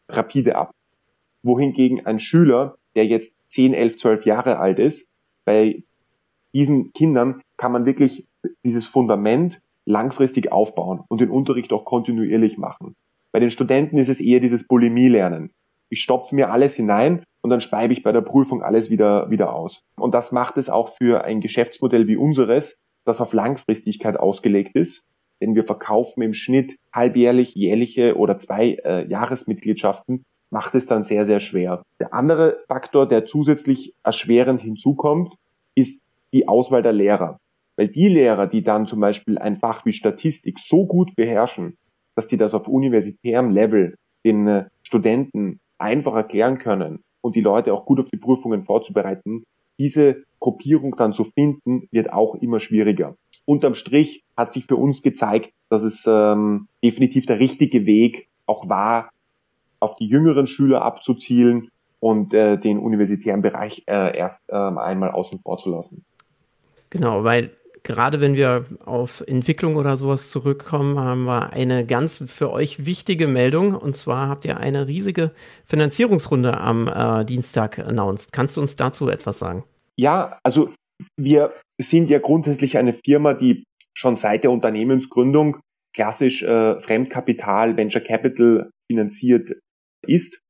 rapide 0.07 0.55
ab. 0.55 0.69
Wohingegen 1.41 2.05
ein 2.05 2.19
Schüler, 2.19 2.75
der 2.95 3.07
jetzt 3.07 3.35
10, 3.47 3.73
11, 3.73 3.97
12 3.97 4.25
Jahre 4.27 4.59
alt 4.59 4.77
ist, 4.77 5.09
bei 5.45 5.81
diesen 6.53 6.93
Kindern 6.93 7.41
kann 7.57 7.71
man 7.71 7.87
wirklich 7.87 8.27
dieses 8.63 8.85
Fundament 8.85 9.63
langfristig 9.85 10.51
aufbauen 10.51 11.01
und 11.07 11.19
den 11.19 11.31
Unterricht 11.31 11.73
auch 11.73 11.83
kontinuierlich 11.83 12.59
machen. 12.59 12.95
Bei 13.31 13.39
den 13.39 13.49
Studenten 13.49 13.97
ist 13.97 14.09
es 14.09 14.19
eher 14.19 14.41
dieses 14.41 14.67
Bulimie-Lernen. 14.67 15.49
Ich 15.89 16.03
stopfe 16.03 16.35
mir 16.35 16.51
alles 16.51 16.75
hinein 16.75 17.23
und 17.41 17.49
dann 17.49 17.61
speibe 17.61 17.93
ich 17.93 18.03
bei 18.03 18.11
der 18.11 18.21
Prüfung 18.21 18.61
alles 18.61 18.91
wieder, 18.91 19.31
wieder 19.31 19.53
aus. 19.53 19.81
Und 19.95 20.13
das 20.13 20.31
macht 20.31 20.57
es 20.57 20.69
auch 20.69 20.89
für 20.89 21.23
ein 21.23 21.41
Geschäftsmodell 21.41 22.07
wie 22.07 22.15
unseres 22.15 22.77
das 23.07 23.21
auf 23.21 23.33
Langfristigkeit 23.33 24.17
ausgelegt 24.17 24.75
ist. 24.75 25.05
Denn 25.41 25.55
wir 25.55 25.65
verkaufen 25.65 26.21
im 26.23 26.33
Schnitt 26.33 26.77
halbjährlich, 26.93 27.53
jährliche 27.55 28.17
oder 28.17 28.37
zwei 28.37 28.77
äh, 28.83 29.07
Jahresmitgliedschaften, 29.07 30.23
macht 30.49 30.75
es 30.75 30.87
dann 30.87 31.03
sehr, 31.03 31.25
sehr 31.25 31.39
schwer. 31.39 31.83
Der 31.99 32.13
andere 32.13 32.57
Faktor, 32.67 33.07
der 33.07 33.25
zusätzlich 33.25 33.93
erschwerend 34.03 34.61
hinzukommt, 34.61 35.35
ist 35.75 36.03
die 36.33 36.47
Auswahl 36.47 36.81
der 36.81 36.93
Lehrer. 36.93 37.39
Weil 37.75 37.89
die 37.89 38.07
Lehrer, 38.07 38.47
die 38.47 38.63
dann 38.63 38.85
zum 38.85 38.99
Beispiel 38.99 39.37
ein 39.37 39.57
Fach 39.57 39.85
wie 39.85 39.93
Statistik 39.93 40.57
so 40.59 40.87
gut 40.87 41.15
beherrschen, 41.15 41.77
dass 42.15 42.27
die 42.27 42.37
das 42.37 42.53
auf 42.53 42.67
universitärem 42.67 43.51
Level 43.51 43.95
den 44.25 44.47
äh, 44.47 44.65
Studenten 44.81 45.59
einfach 45.77 46.15
erklären 46.15 46.57
können 46.57 47.03
und 47.21 47.35
die 47.35 47.41
Leute 47.41 47.73
auch 47.73 47.85
gut 47.85 47.99
auf 47.99 48.09
die 48.09 48.17
Prüfungen 48.17 48.63
vorzubereiten, 48.63 49.43
diese 49.77 50.23
Gruppierung 50.39 50.95
dann 50.95 51.13
zu 51.13 51.23
finden, 51.23 51.87
wird 51.91 52.11
auch 52.11 52.35
immer 52.35 52.59
schwieriger. 52.59 53.15
Unterm 53.45 53.73
Strich 53.73 54.23
hat 54.35 54.53
sich 54.53 54.65
für 54.65 54.75
uns 54.75 55.01
gezeigt, 55.01 55.51
dass 55.69 55.83
es 55.83 56.05
ähm, 56.07 56.67
definitiv 56.83 57.25
der 57.25 57.39
richtige 57.39 57.85
Weg 57.85 58.27
auch 58.45 58.69
war, 58.69 59.11
auf 59.79 59.95
die 59.95 60.07
jüngeren 60.07 60.47
Schüler 60.47 60.81
abzuzielen 60.81 61.71
und 61.99 62.33
äh, 62.33 62.57
den 62.57 62.79
universitären 62.79 63.41
Bereich 63.41 63.83
äh, 63.87 64.17
erst 64.17 64.41
äh, 64.49 64.55
einmal 64.55 65.11
außen 65.11 65.39
vor 65.39 65.57
zu 65.57 65.69
lassen. 65.69 66.05
Genau, 66.89 67.23
weil 67.23 67.51
gerade 67.87 68.19
wenn 68.19 68.35
wir 68.35 68.65
auf 68.85 69.23
Entwicklung 69.25 69.77
oder 69.77 69.95
sowas 69.95 70.29
zurückkommen, 70.29 70.99
haben 70.99 71.23
wir 71.23 71.53
eine 71.53 71.85
ganz 71.85 72.21
für 72.27 72.51
euch 72.51 72.85
wichtige 72.85 73.27
Meldung. 73.27 73.73
Und 73.73 73.95
zwar 73.95 74.27
habt 74.27 74.43
ihr 74.45 74.57
eine 74.57 74.87
riesige 74.87 75.31
Finanzierungsrunde 75.65 76.57
am 76.57 76.87
äh, 76.87 77.25
Dienstag 77.25 77.79
announced. 77.79 78.33
Kannst 78.33 78.57
du 78.57 78.61
uns 78.61 78.75
dazu 78.75 79.09
etwas 79.09 79.39
sagen? 79.39 79.63
Ja, 79.95 80.37
also 80.43 80.73
wir 81.15 81.53
sind 81.79 82.09
ja 82.09 82.19
grundsätzlich 82.19 82.77
eine 82.77 82.93
Firma, 82.93 83.33
die 83.33 83.63
schon 83.95 84.15
seit 84.15 84.43
der 84.43 84.51
Unternehmensgründung 84.51 85.61
klassisch 85.95 86.43
äh, 86.43 86.81
Fremdkapital, 86.81 87.77
Venture 87.77 88.01
Capital 88.01 88.69
finanziert 88.91 89.53
ist. 90.05 90.41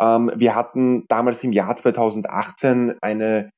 Ähm, 0.00 0.32
wir 0.34 0.56
hatten 0.56 1.06
damals 1.08 1.44
im 1.44 1.52
Jahr 1.52 1.76
2018 1.76 2.96
eine 3.00 3.50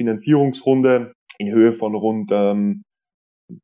Finanzierungsrunde 0.00 1.12
in 1.40 1.50
Höhe 1.50 1.72
von 1.72 1.94
rund 1.94 2.30
ähm, 2.32 2.82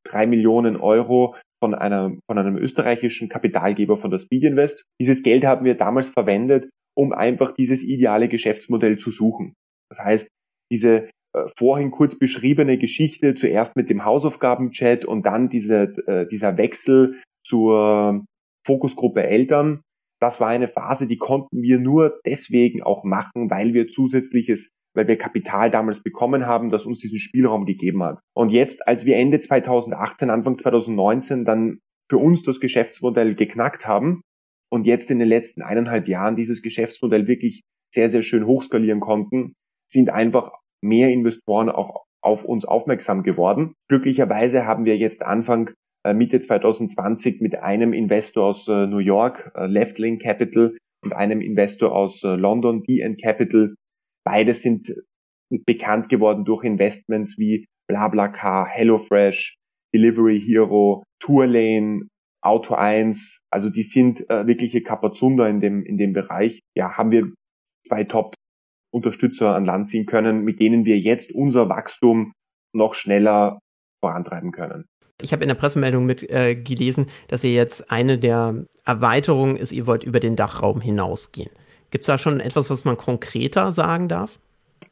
drei 0.05 0.27
Millionen 0.27 0.77
Euro 0.77 1.37
von, 1.62 1.75
einer, 1.75 2.17
von 2.27 2.39
einem 2.39 2.57
österreichischen 2.57 3.29
Kapitalgeber 3.29 3.97
von 3.97 4.11
der 4.11 4.19
Speed 4.19 4.45
Invest. 4.45 4.83
Dieses 5.01 5.23
Geld 5.23 5.45
haben 5.45 5.65
wir 5.65 5.75
damals 5.75 6.09
verwendet, 6.09 6.71
um 6.97 7.12
einfach 7.12 7.53
dieses 7.53 7.83
ideale 7.83 8.29
Geschäftsmodell 8.29 8.97
zu 8.97 9.11
suchen. 9.11 9.55
Das 9.91 9.99
heißt, 9.99 10.29
diese 10.73 11.11
äh, 11.35 11.45
vorhin 11.57 11.91
kurz 11.91 12.19
beschriebene 12.19 12.79
Geschichte, 12.79 13.35
zuerst 13.35 13.77
mit 13.77 13.91
dem 13.91 14.05
Hausaufgabenchat 14.05 15.05
und 15.05 15.25
dann 15.25 15.49
diese, 15.49 15.95
äh, 16.07 16.27
dieser 16.27 16.57
Wechsel 16.57 17.21
zur 17.45 18.25
Fokusgruppe 18.67 19.23
Eltern, 19.23 19.83
das 20.19 20.41
war 20.41 20.49
eine 20.49 20.69
Phase, 20.69 21.07
die 21.07 21.19
konnten 21.19 21.61
wir 21.61 21.79
nur 21.79 22.21
deswegen 22.25 22.83
auch 22.83 23.05
machen, 23.05 23.51
weil 23.51 23.75
wir 23.75 23.87
zusätzliches, 23.87 24.71
weil 24.96 25.06
wir 25.06 25.18
Kapital 25.18 25.70
damals 25.70 26.02
bekommen 26.02 26.46
haben, 26.46 26.70
das 26.70 26.87
uns 26.87 26.98
diesen 26.98 27.18
Spielraum 27.18 27.66
gegeben 27.66 28.02
hat. 28.02 28.18
Und 28.35 28.50
jetzt, 28.50 28.87
als 28.88 29.04
wir 29.04 29.16
Ende 29.16 29.38
2018, 29.38 30.30
Anfang 30.30 30.59
2019 30.59 31.44
dann 31.44 31.78
für 32.09 32.18
uns 32.18 32.42
das 32.42 32.61
Geschäftsmodell 32.61 33.35
geknackt 33.35 33.87
haben 33.87 34.22
und 34.70 34.87
jetzt 34.87 35.11
in 35.11 35.18
den 35.18 35.28
letzten 35.28 35.62
eineinhalb 35.62 36.09
Jahren 36.09 36.37
dieses 36.37 36.62
Geschäftsmodell 36.62 37.28
wirklich 37.28 37.62
sehr, 37.92 38.09
sehr 38.09 38.22
schön 38.22 38.46
hochskalieren 38.46 39.00
konnten, 39.00 39.52
sind 39.90 40.11
einfach 40.11 40.52
mehr 40.82 41.11
Investoren 41.11 41.68
auch 41.68 42.04
auf 42.22 42.44
uns 42.44 42.64
aufmerksam 42.64 43.22
geworden. 43.22 43.74
Glücklicherweise 43.88 44.66
haben 44.66 44.85
wir 44.85 44.96
jetzt 44.96 45.22
Anfang 45.22 45.70
äh, 46.04 46.14
Mitte 46.14 46.40
2020 46.40 47.40
mit 47.40 47.56
einem 47.56 47.92
Investor 47.92 48.46
aus 48.46 48.68
äh, 48.68 48.87
New 48.87 48.98
York, 48.98 49.52
äh, 49.54 49.66
Link 49.66 50.22
Capital, 50.22 50.76
und 51.04 51.12
einem 51.12 51.40
Investor 51.40 51.94
aus 51.94 52.22
London, 52.22 52.82
DN 52.82 53.16
Capital. 53.16 53.76
Beide 54.27 54.55
sind 54.55 54.93
bekannt 55.67 56.09
geworden 56.09 56.45
durch 56.45 56.65
Investments 56.65 57.39
wie 57.39 57.67
BlaBlaCar, 57.89 58.67
HelloFresh, 58.67 59.57
Delivery 59.95 60.41
Hero, 60.41 61.05
Tourlane, 61.21 62.09
Auto 62.43 62.75
1. 62.75 63.43
Also 63.51 63.71
die 63.71 63.85
sind 63.85 64.29
äh, 64.29 64.45
wirkliche 64.49 64.83
Kapazunder 64.83 65.49
in 65.49 65.61
dem, 65.61 65.85
in 65.85 65.97
dem 65.97 66.12
Bereich. 66.12 66.59
Ja, 66.77 66.97
haben 66.97 67.12
wir 67.12 67.33
zwei 67.87 68.03
Top 68.03 68.35
Unterstützer 68.93 69.55
an 69.55 69.65
Land 69.65 69.89
ziehen 69.89 70.07
können, 70.07 70.43
mit 70.43 70.59
denen 70.59 70.85
wir 70.85 70.99
jetzt 70.99 71.31
unser 71.31 71.69
Wachstum 71.69 72.33
noch 72.75 72.95
schneller 72.95 73.61
vorantreiben 74.05 74.51
können. 74.51 74.87
Ich 75.23 75.33
habe 75.33 75.45
in 75.45 75.49
der 75.49 75.55
Pressemeldung 75.55 76.05
mit 76.05 76.29
äh, 76.29 76.57
gelesen, 76.57 77.07
dass 77.29 77.45
ihr 77.45 77.53
jetzt 77.53 77.93
eine 77.93 78.19
der 78.19 78.67
Erweiterungen 78.85 79.57
ist, 79.57 79.71
ihr 79.71 79.87
wollt 79.87 80.03
über 80.03 80.19
den 80.19 80.35
Dachraum 80.35 80.81
hinausgehen. 80.81 81.51
Gibt 81.90 82.03
es 82.03 82.07
da 82.07 82.18
schon 82.18 82.40
etwas, 82.40 82.70
was 82.70 82.85
man 82.85 82.96
konkreter 82.96 83.72
sagen 83.72 84.09
darf? 84.09 84.38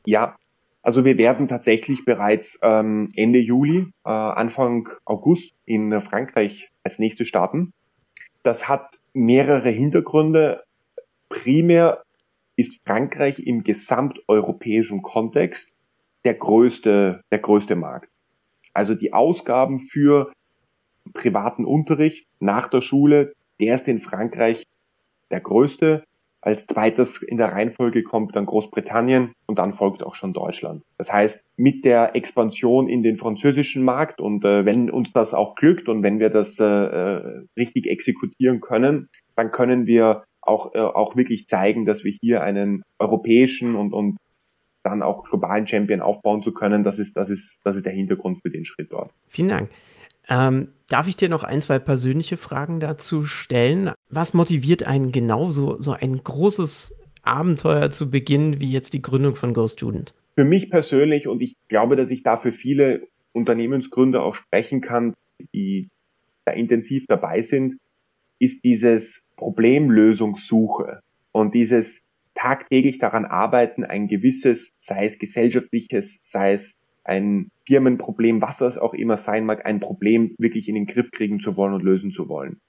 Ja, 0.05 0.37
also 0.83 1.05
wir 1.05 1.17
werden 1.17 1.49
tatsächlich 1.49 2.05
bereits 2.05 2.59
ähm, 2.63 3.11
Ende 3.17 3.39
Juli, 3.39 3.91
äh, 4.05 4.11
Anfang 4.11 4.89
August 5.05 5.55
in 5.65 6.01
Frankreich 6.03 6.71
als 6.83 6.99
nächste 6.99 7.25
starten. 7.25 7.73
Das 8.43 8.69
hat 8.69 8.99
mehrere 9.15 9.71
Hintergründe. 9.71 10.63
Primär 11.31 12.03
ist 12.57 12.81
Frankreich 12.85 13.41
im 13.41 13.65
gesamteuropäischen 13.65 15.03
Kontext 15.03 15.73
der 16.25 16.35
größte, 16.35 17.23
der 17.31 17.39
größte 17.39 17.77
Markt. 17.77 18.11
Also 18.73 18.95
die 18.95 19.13
Ausgaben 19.13 19.81
für 19.81 20.33
privaten 21.13 21.65
Unterricht 21.65 22.27
nach 22.41 22.69
der 22.69 22.81
Schule, 22.81 23.35
der 23.61 23.75
ist 23.77 23.89
in 23.89 24.01
Frankreich 24.01 24.65
der 25.31 25.41
größte. 25.41 26.05
Als 26.45 26.67
zweites 26.67 27.23
in 27.23 27.39
der 27.39 27.53
Reihenfolge 27.53 28.03
kommt 28.03 28.37
dann 28.37 28.45
Großbritannien 28.45 29.33
und 29.47 29.59
dann 29.59 29.73
folgt 29.73 30.03
auch 30.03 30.15
schon 30.15 30.35
Deutschland. 30.35 30.83
Das 30.99 31.11
heißt, 31.11 31.43
mit 31.57 31.87
der 31.87 32.15
Expansion 32.15 32.87
in 32.87 33.03
den 33.03 33.17
französischen 33.17 33.83
Markt 33.83 34.21
und 34.21 34.45
äh, 34.45 34.67
wenn 34.67 34.91
uns 34.91 35.11
das 35.13 35.33
auch 35.33 35.55
glückt 35.55 35.89
und 35.89 36.03
wenn 36.03 36.19
wir 36.19 36.29
das 36.29 36.61
äh, 36.61 36.65
äh 36.65 37.47
richtig 37.57 37.87
exekutieren 37.87 38.61
können, 38.61 39.09
dann 39.37 39.53
können 39.53 39.87
wir 39.87 40.25
auch, 40.43 40.75
äh, 40.75 40.81
auch 40.81 41.17
wirklich 41.17 41.47
zeigen, 41.47 41.87
dass 41.87 42.05
wir 42.05 42.13
hier 42.21 42.43
einen 42.43 42.83
europäischen 42.99 43.75
und, 43.75 43.95
und 43.95 44.19
dann 44.83 45.03
auch 45.03 45.25
globalen 45.25 45.67
Champion 45.67 46.03
aufbauen 46.03 46.43
zu 46.43 46.53
können. 46.53 46.85
Das 46.85 46.99
ist, 46.99 47.17
das 47.17 47.31
ist, 47.31 47.61
das 47.65 47.75
ist 47.77 47.87
der 47.87 47.95
Hintergrund 47.95 48.43
für 48.43 48.51
den 48.51 48.67
Schritt 48.67 48.93
dort. 48.93 49.11
Vielen 49.29 49.49
Dank. 49.49 49.71
Ähm, 50.29 50.69
darf 50.89 51.09
ich 51.09 51.17
dir 51.17 51.29
noch 51.29 51.45
ein, 51.45 51.61
zwei 51.61 51.79
persönliche 51.79 52.37
Fragen 52.37 52.81
dazu 52.81 53.25
stellen? 53.25 53.93
Was 54.09 54.35
motiviert 54.35 54.85
einen 54.85 55.13
genau 55.13 55.51
so, 55.51 55.81
so 55.81 55.93
ein 55.93 56.23
großes 56.23 56.97
Abenteuer 57.23 57.91
zu 57.91 58.11
beginnen, 58.11 58.61
wie 58.61 58.71
jetzt 58.71 58.93
die 58.93 59.03
Gründung 59.03 59.35
von 59.35 59.55
Go 59.55 59.69
Student? 59.69 60.15
Für 60.35 60.45
mich 60.45 60.71
persönlich, 60.71 61.29
und 61.29 61.41
ich 61.43 61.57
glaube, 61.69 61.97
dass 61.97 62.11
ich 62.11 62.23
da 62.23 62.37
für 62.37 62.53
viele 62.53 63.07
Unternehmensgründer 63.33 64.23
auch 64.23 64.35
sprechen 64.35 64.81
kann, 64.81 65.15
die 65.53 65.89
da 66.45 66.53
intensiv 66.53 67.07
dabei 67.07 67.41
sind, 67.41 67.77
ist 68.39 68.65
dieses 68.65 69.25
Problemlösungssuche 69.37 71.01
und 71.33 71.55
dieses 71.55 72.03
tagtäglich 72.35 72.99
daran 72.99 73.25
arbeiten, 73.25 73.85
ein 73.85 74.09
gewisses, 74.09 74.71
sei 74.81 75.07
es 75.07 75.19
gesellschaftliches, 75.19 76.21
sei 76.23 76.53
es 76.53 76.77
ein 77.05 77.51
Firmenproblem, 77.67 78.41
was 78.41 78.59
das 78.59 78.79
auch 78.79 78.95
immer 78.95 79.17
sein 79.17 79.47
mag, 79.47 79.67
ein 79.67 79.81
Problem 79.81 80.35
wirklich 80.39 80.69
in 80.69 80.75
den 80.75 80.87
Griff 80.87 81.11
kriegen 81.11 81.41
zu 81.41 81.57
wollen 81.57 81.75
und 81.75 81.83
lösen 81.83 82.11
zu 82.11 82.29
wollen. 82.29 82.61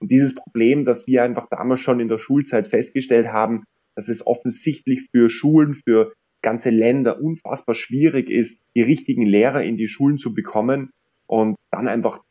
Und 0.00 0.10
dieses 0.10 0.34
Problem, 0.34 0.84
das 0.84 1.06
wir 1.06 1.22
einfach 1.22 1.48
damals 1.48 1.80
schon 1.80 2.00
in 2.00 2.08
der 2.08 2.18
Schulzeit 2.18 2.68
festgestellt 2.68 3.28
haben, 3.28 3.64
dass 3.94 4.08
es 4.08 4.26
offensichtlich 4.26 5.08
für 5.12 5.30
Schulen, 5.30 5.74
für 5.74 6.12
ganze 6.42 6.70
Länder 6.70 7.22
unfassbar 7.22 7.74
schwierig 7.74 8.28
ist, 8.28 8.62
die 8.74 8.82
richtigen 8.82 9.24
Lehrer 9.24 9.62
in 9.62 9.76
die 9.76 9.88
Schulen 9.88 10.18
zu 10.18 10.34
bekommen 10.34 10.90
und 11.26 11.56
dann 11.70 11.88
einfach 11.88 12.22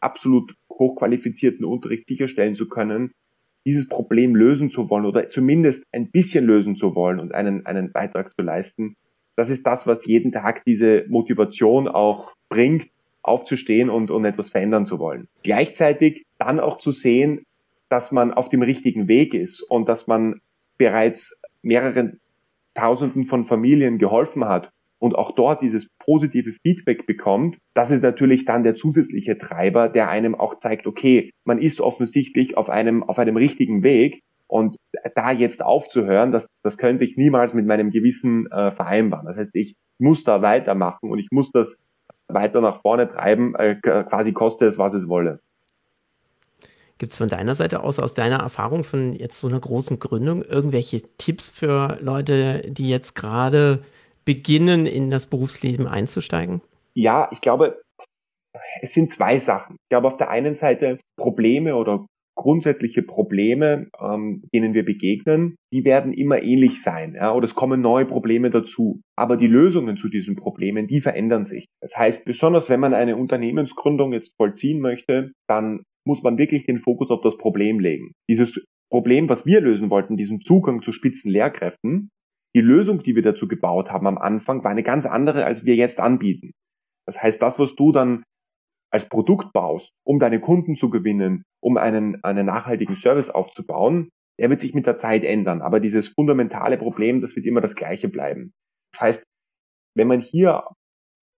absolut 0.00 0.54
hochqualifizierten 0.70 1.64
Unterricht 1.64 2.06
sicherstellen 2.06 2.54
zu 2.54 2.68
können, 2.68 3.12
dieses 3.66 3.88
Problem 3.88 4.34
lösen 4.34 4.70
zu 4.70 4.88
wollen 4.88 5.04
oder 5.04 5.28
zumindest 5.28 5.84
ein 5.92 6.10
bisschen 6.10 6.46
lösen 6.46 6.76
zu 6.76 6.94
wollen 6.94 7.20
und 7.20 7.34
einen, 7.34 7.66
einen 7.66 7.92
Beitrag 7.92 8.32
zu 8.34 8.42
leisten, 8.42 8.96
das 9.40 9.48
ist 9.48 9.66
das, 9.66 9.86
was 9.86 10.04
jeden 10.04 10.32
Tag 10.32 10.66
diese 10.66 11.06
Motivation 11.08 11.88
auch 11.88 12.34
bringt, 12.50 12.90
aufzustehen 13.22 13.88
und, 13.88 14.10
und 14.10 14.26
etwas 14.26 14.50
verändern 14.50 14.84
zu 14.84 14.98
wollen. 14.98 15.28
Gleichzeitig 15.42 16.26
dann 16.38 16.60
auch 16.60 16.76
zu 16.76 16.92
sehen, 16.92 17.46
dass 17.88 18.12
man 18.12 18.34
auf 18.34 18.50
dem 18.50 18.60
richtigen 18.60 19.08
Weg 19.08 19.32
ist 19.32 19.62
und 19.62 19.88
dass 19.88 20.06
man 20.06 20.42
bereits 20.76 21.40
mehreren 21.62 22.20
Tausenden 22.74 23.24
von 23.24 23.46
Familien 23.46 23.96
geholfen 23.96 24.44
hat 24.44 24.72
und 24.98 25.14
auch 25.14 25.30
dort 25.30 25.62
dieses 25.62 25.88
positive 25.98 26.52
Feedback 26.62 27.06
bekommt, 27.06 27.56
das 27.72 27.90
ist 27.90 28.02
natürlich 28.02 28.44
dann 28.44 28.62
der 28.62 28.74
zusätzliche 28.74 29.38
Treiber, 29.38 29.88
der 29.88 30.10
einem 30.10 30.34
auch 30.34 30.56
zeigt, 30.56 30.86
okay, 30.86 31.30
man 31.44 31.56
ist 31.56 31.80
offensichtlich 31.80 32.58
auf 32.58 32.68
einem, 32.68 33.02
auf 33.04 33.18
einem 33.18 33.38
richtigen 33.38 33.82
Weg 33.82 34.20
und 34.50 34.76
da 35.14 35.30
jetzt 35.30 35.64
aufzuhören, 35.64 36.32
das, 36.32 36.46
das 36.62 36.76
könnte 36.76 37.04
ich 37.04 37.16
niemals 37.16 37.54
mit 37.54 37.66
meinem 37.66 37.90
Gewissen 37.90 38.50
äh, 38.50 38.70
vereinbaren. 38.72 39.26
Das 39.26 39.36
heißt, 39.36 39.50
ich 39.54 39.76
muss 39.98 40.24
da 40.24 40.42
weitermachen 40.42 41.10
und 41.10 41.18
ich 41.18 41.28
muss 41.30 41.52
das 41.52 41.78
weiter 42.26 42.60
nach 42.60 42.80
vorne 42.82 43.08
treiben, 43.08 43.54
äh, 43.54 43.76
quasi 43.76 44.32
koste 44.32 44.66
es, 44.66 44.78
was 44.78 44.94
es 44.94 45.08
wolle. 45.08 45.40
Gibt 46.98 47.12
es 47.12 47.18
von 47.18 47.28
deiner 47.28 47.54
Seite 47.54 47.82
aus, 47.82 47.98
aus 47.98 48.12
deiner 48.12 48.40
Erfahrung 48.40 48.84
von 48.84 49.14
jetzt 49.14 49.38
so 49.38 49.46
einer 49.46 49.60
großen 49.60 49.98
Gründung, 50.00 50.42
irgendwelche 50.42 51.02
Tipps 51.16 51.48
für 51.48 51.96
Leute, 52.00 52.62
die 52.68 52.90
jetzt 52.90 53.14
gerade 53.14 53.82
beginnen, 54.24 54.84
in 54.86 55.10
das 55.10 55.26
Berufsleben 55.26 55.86
einzusteigen? 55.86 56.60
Ja, 56.94 57.28
ich 57.32 57.40
glaube, 57.40 57.80
es 58.82 58.92
sind 58.92 59.10
zwei 59.10 59.38
Sachen. 59.38 59.76
Ich 59.76 59.88
glaube, 59.88 60.08
auf 60.08 60.16
der 60.16 60.28
einen 60.28 60.54
Seite 60.54 60.98
Probleme 61.16 61.76
oder 61.76 62.04
grundsätzliche 62.40 63.02
Probleme, 63.02 63.88
ähm, 64.00 64.44
denen 64.54 64.72
wir 64.72 64.82
begegnen, 64.82 65.56
die 65.74 65.84
werden 65.84 66.14
immer 66.14 66.42
ähnlich 66.42 66.82
sein, 66.82 67.12
ja, 67.14 67.34
oder 67.34 67.44
es 67.44 67.54
kommen 67.54 67.82
neue 67.82 68.06
Probleme 68.06 68.48
dazu. 68.48 69.02
Aber 69.14 69.36
die 69.36 69.46
Lösungen 69.46 69.98
zu 69.98 70.08
diesen 70.08 70.36
Problemen, 70.36 70.86
die 70.86 71.02
verändern 71.02 71.44
sich. 71.44 71.66
Das 71.82 71.94
heißt, 71.98 72.24
besonders 72.24 72.70
wenn 72.70 72.80
man 72.80 72.94
eine 72.94 73.16
Unternehmensgründung 73.16 74.14
jetzt 74.14 74.34
vollziehen 74.38 74.80
möchte, 74.80 75.32
dann 75.48 75.82
muss 76.06 76.22
man 76.22 76.38
wirklich 76.38 76.64
den 76.64 76.78
Fokus 76.78 77.10
auf 77.10 77.20
das 77.20 77.36
Problem 77.36 77.78
legen. 77.78 78.12
Dieses 78.26 78.58
Problem, 78.90 79.28
was 79.28 79.44
wir 79.44 79.60
lösen 79.60 79.90
wollten, 79.90 80.16
diesen 80.16 80.40
Zugang 80.40 80.80
zu 80.80 80.92
spitzen 80.92 81.30
Lehrkräften, 81.30 82.08
die 82.56 82.62
Lösung, 82.62 83.02
die 83.02 83.14
wir 83.14 83.22
dazu 83.22 83.48
gebaut 83.48 83.90
haben 83.90 84.06
am 84.06 84.16
Anfang, 84.16 84.64
war 84.64 84.70
eine 84.70 84.82
ganz 84.82 85.04
andere, 85.04 85.44
als 85.44 85.66
wir 85.66 85.76
jetzt 85.76 86.00
anbieten. 86.00 86.52
Das 87.06 87.22
heißt, 87.22 87.42
das, 87.42 87.58
was 87.58 87.76
du 87.76 87.92
dann 87.92 88.22
als 88.92 89.08
Produkt 89.08 89.52
baust, 89.52 89.92
um 90.04 90.18
deine 90.18 90.40
Kunden 90.40 90.76
zu 90.76 90.90
gewinnen, 90.90 91.44
um 91.62 91.76
einen, 91.76 92.22
einen 92.24 92.46
nachhaltigen 92.46 92.96
Service 92.96 93.30
aufzubauen, 93.30 94.10
der 94.38 94.50
wird 94.50 94.60
sich 94.60 94.74
mit 94.74 94.86
der 94.86 94.96
Zeit 94.96 95.22
ändern. 95.22 95.62
Aber 95.62 95.80
dieses 95.80 96.08
fundamentale 96.08 96.78
Problem, 96.78 97.20
das 97.20 97.36
wird 97.36 97.46
immer 97.46 97.60
das 97.60 97.76
gleiche 97.76 98.08
bleiben. 98.08 98.52
Das 98.92 99.02
heißt, 99.02 99.24
wenn 99.96 100.08
man 100.08 100.20
hier 100.20 100.64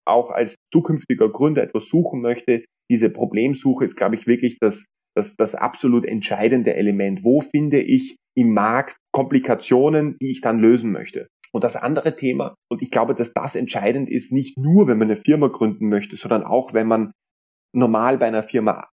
auch 0.05 0.31
als 0.31 0.55
zukünftiger 0.71 1.29
Gründer 1.29 1.63
etwas 1.63 1.87
suchen 1.87 2.21
möchte, 2.21 2.63
diese 2.89 3.09
Problemsuche 3.09 3.85
ist, 3.85 3.95
glaube 3.95 4.15
ich, 4.15 4.27
wirklich 4.27 4.57
das, 4.59 4.85
das, 5.15 5.35
das 5.35 5.55
absolut 5.55 6.05
entscheidende 6.05 6.75
Element. 6.75 7.23
Wo 7.23 7.41
finde 7.41 7.81
ich 7.81 8.17
im 8.35 8.53
Markt 8.53 8.97
Komplikationen, 9.11 10.17
die 10.21 10.31
ich 10.31 10.41
dann 10.41 10.59
lösen 10.59 10.91
möchte. 10.91 11.27
Und 11.51 11.63
das 11.63 11.75
andere 11.75 12.15
Thema, 12.15 12.55
und 12.69 12.81
ich 12.81 12.91
glaube, 12.91 13.13
dass 13.13 13.33
das 13.33 13.55
entscheidend 13.55 14.09
ist, 14.09 14.31
nicht 14.31 14.57
nur, 14.57 14.87
wenn 14.87 14.97
man 14.97 15.11
eine 15.11 15.19
Firma 15.19 15.47
gründen 15.47 15.89
möchte, 15.89 16.15
sondern 16.15 16.43
auch, 16.43 16.73
wenn 16.73 16.87
man 16.87 17.11
normal 17.73 18.17
bei 18.17 18.27
einer 18.27 18.43
Firma 18.43 18.87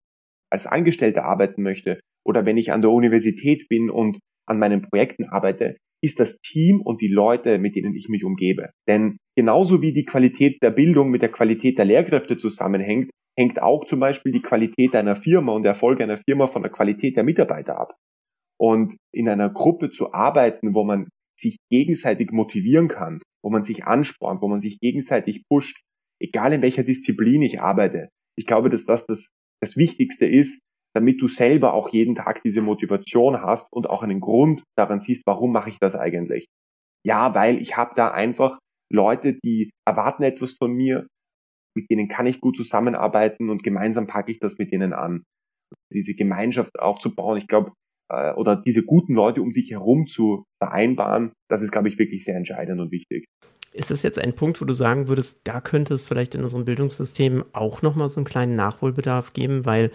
als 0.51 0.67
Angestellter 0.67 1.25
arbeiten 1.25 1.63
möchte 1.63 2.01
oder 2.25 2.47
wenn 2.47 2.57
ich 2.57 2.73
an 2.73 2.83
der 2.83 2.91
Universität 2.91 3.69
bin 3.69 3.91
und 3.91 4.19
an 4.47 4.59
meinen 4.59 4.83
Projekten 4.83 5.25
arbeite, 5.25 5.77
ist 6.03 6.21
das 6.21 6.39
Team 6.41 6.81
und 6.81 7.01
die 7.01 7.09
Leute, 7.09 7.59
mit 7.59 7.75
denen 7.75 7.95
ich 7.95 8.09
mich 8.09 8.25
umgebe. 8.25 8.71
Denn 8.87 9.19
genauso 9.37 9.83
wie 9.83 9.93
die 9.93 10.05
Qualität 10.05 10.63
der 10.63 10.71
Bildung 10.71 11.11
mit 11.11 11.23
der 11.23 11.31
Qualität 11.31 11.79
der 11.79 11.85
Lehrkräfte 11.85 12.37
zusammenhängt, 12.37 13.11
hängt 13.37 13.61
auch 13.63 13.85
zum 13.85 14.01
Beispiel 14.01 14.33
die 14.33 14.43
Qualität 14.43 14.95
einer 14.95 15.17
Firma 15.17 15.53
und 15.53 15.63
der 15.63 15.73
Erfolg 15.73 16.01
einer 16.01 16.19
Firma 16.19 16.47
von 16.47 16.63
der 16.63 16.73
Qualität 16.73 17.17
der 17.17 17.25
Mitarbeiter 17.25 17.79
ab. 17.79 17.95
Und 18.61 18.97
in 19.13 19.29
einer 19.29 19.51
Gruppe 19.51 19.91
zu 19.91 20.13
arbeiten, 20.13 20.75
wo 20.75 20.85
man 20.85 21.09
sich 21.39 21.57
gegenseitig 21.71 22.33
motivieren 22.33 22.89
kann, 22.89 23.21
wo 23.43 23.51
man 23.51 23.63
sich 23.63 23.85
anspornt, 23.85 24.43
wo 24.43 24.49
man 24.49 24.59
sich 24.59 24.81
gegenseitig 24.81 25.45
pusht, 25.49 25.81
egal 26.21 26.53
in 26.53 26.63
welcher 26.63 26.83
Disziplin 26.83 27.43
ich 27.43 27.61
arbeite. 27.61 28.09
Ich 28.39 28.47
glaube, 28.47 28.71
dass 28.71 28.87
das 28.87 29.05
das, 29.07 29.33
das 29.61 29.77
Wichtigste 29.77 30.25
ist, 30.25 30.61
damit 30.95 31.21
du 31.21 31.27
selber 31.27 31.75
auch 31.75 31.91
jeden 31.91 32.15
Tag 32.15 32.43
diese 32.45 32.63
Motivation 32.63 33.43
hast 33.43 33.73
und 33.73 33.91
auch 33.91 34.05
einen 34.05 34.21
Grund 34.21 34.63
daran 34.77 35.01
siehst, 35.01 35.25
warum 35.27 35.53
mache 35.53 35.71
ich 35.71 35.79
das 35.81 35.97
eigentlich. 35.97 36.47
Ja, 37.05 37.35
weil 37.35 37.61
ich 37.61 37.77
habe 37.77 37.93
da 37.97 38.11
einfach 38.11 38.59
Leute, 38.93 39.39
die 39.45 39.71
erwarten 39.85 40.23
etwas 40.23 40.55
von 40.55 40.73
mir, 40.73 41.07
mit 41.77 41.91
denen 41.91 42.09
kann 42.09 42.27
ich 42.27 42.41
gut 42.41 42.57
zusammenarbeiten 42.57 43.51
und 43.51 43.63
gemeinsam 43.63 44.07
packe 44.07 44.31
ich 44.31 44.39
das 44.39 44.59
mit 44.59 44.73
denen 44.73 44.93
an. 44.93 45.25
Diese 45.93 46.15
Gemeinschaft 46.15 46.79
aufzubauen, 46.79 47.39
ich 47.39 47.47
glaube, 47.47 47.73
äh, 48.09 48.33
oder 48.35 48.57
diese 48.57 48.85
guten 48.85 49.15
Leute 49.15 49.43
um 49.43 49.53
sich 49.53 49.71
herum 49.71 50.07
zu 50.07 50.45
vereinbaren, 50.63 51.33
das 51.51 51.63
ist, 51.63 51.73
glaube 51.73 51.89
ich, 51.89 51.99
wirklich 51.99 52.25
sehr 52.25 52.37
entscheidend 52.37 52.81
und 52.81 52.93
wichtig. 52.93 53.27
Ist 53.79 53.93
das 53.93 54.03
jetzt 54.03 54.19
ein 54.19 54.33
Punkt, 54.33 54.61
wo 54.61 54.65
du 54.65 54.73
sagen 54.73 55.07
würdest, 55.07 55.43
da 55.45 55.61
könnte 55.61 55.95
es 55.95 56.03
vielleicht 56.03 56.35
in 56.35 56.43
unserem 56.43 56.65
Bildungssystem 56.65 57.45
auch 57.53 57.81
nochmal 57.81 58.09
so 58.09 58.19
einen 58.19 58.27
kleinen 58.27 58.57
Nachholbedarf 58.57 59.35
geben, 59.35 59.67
weil 59.67 59.93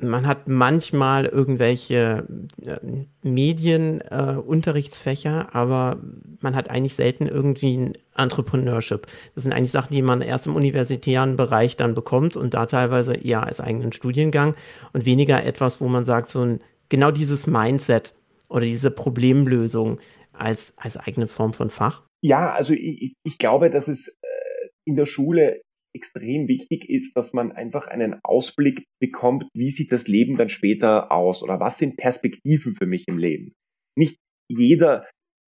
man 0.00 0.24
hat 0.24 0.46
manchmal 0.46 1.24
irgendwelche 1.24 2.28
äh, 2.64 2.76
Medienunterrichtsfächer, 3.22 5.40
äh, 5.40 5.46
aber 5.56 5.96
man 6.40 6.54
hat 6.54 6.70
eigentlich 6.70 6.94
selten 6.94 7.26
irgendwie 7.26 7.76
ein 7.76 7.94
Entrepreneurship. 8.16 9.08
Das 9.34 9.42
sind 9.42 9.52
eigentlich 9.52 9.72
Sachen, 9.72 9.92
die 9.92 10.02
man 10.02 10.20
erst 10.20 10.46
im 10.46 10.54
universitären 10.54 11.36
Bereich 11.36 11.76
dann 11.76 11.96
bekommt 11.96 12.36
und 12.36 12.54
da 12.54 12.66
teilweise 12.66 13.14
eher 13.14 13.42
als 13.42 13.58
eigenen 13.58 13.92
Studiengang 13.92 14.54
und 14.92 15.06
weniger 15.06 15.44
etwas, 15.44 15.80
wo 15.80 15.88
man 15.88 16.04
sagt, 16.04 16.30
so 16.30 16.42
ein, 16.42 16.60
genau 16.88 17.10
dieses 17.10 17.48
Mindset 17.48 18.14
oder 18.48 18.64
diese 18.64 18.92
Problemlösung 18.92 19.98
als, 20.32 20.72
als 20.76 20.96
eigene 20.96 21.26
Form 21.26 21.52
von 21.52 21.70
Fach. 21.70 22.02
Ja, 22.22 22.52
also 22.52 22.72
ich, 22.74 23.14
ich 23.24 23.38
glaube, 23.38 23.70
dass 23.70 23.88
es 23.88 24.18
äh, 24.22 24.68
in 24.86 24.96
der 24.96 25.06
Schule 25.06 25.62
extrem 25.94 26.48
wichtig 26.48 26.88
ist, 26.88 27.16
dass 27.16 27.32
man 27.32 27.52
einfach 27.52 27.86
einen 27.86 28.20
Ausblick 28.22 28.84
bekommt, 29.00 29.44
wie 29.54 29.70
sieht 29.70 29.90
das 29.92 30.06
Leben 30.06 30.36
dann 30.36 30.48
später 30.48 31.10
aus 31.10 31.42
oder 31.42 31.60
was 31.60 31.78
sind 31.78 31.96
Perspektiven 31.96 32.74
für 32.74 32.86
mich 32.86 33.04
im 33.08 33.18
Leben. 33.18 33.54
Nicht 33.96 34.18
jeder 34.50 35.06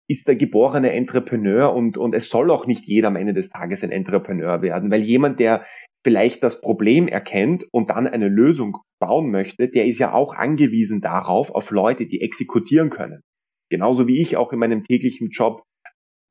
ist 0.09 0.29
der 0.29 0.37
geborene 0.37 0.93
Entrepreneur 0.93 1.73
und, 1.75 1.97
und 1.97 2.15
es 2.15 2.29
soll 2.29 2.51
auch 2.51 2.67
nicht 2.67 2.87
jeder 2.87 3.09
am 3.09 3.17
Ende 3.17 3.33
des 3.33 3.49
Tages 3.49 3.83
ein 3.85 3.91
Entrepreneur 3.91 4.61
werden, 4.61 4.91
weil 4.91 5.03
jemand, 5.03 5.41
der 5.41 5.65
vielleicht 6.05 6.43
das 6.43 6.61
Problem 6.61 7.09
erkennt 7.09 7.67
und 7.73 7.89
dann 7.89 8.07
eine 8.07 8.29
Lösung 8.29 8.77
bauen 9.01 9.31
möchte, 9.31 9.69
der 9.69 9.87
ist 9.87 9.99
ja 9.99 10.13
auch 10.13 10.35
angewiesen 10.35 11.01
darauf, 11.01 11.51
auf 11.51 11.71
Leute, 11.71 12.07
die 12.07 12.21
exekutieren 12.21 12.91
können. 12.91 13.23
Genauso 13.71 14.07
wie 14.07 14.21
ich 14.21 14.37
auch 14.37 14.53
in 14.53 14.59
meinem 14.59 14.85
täglichen 14.85 15.31
Job 15.31 15.63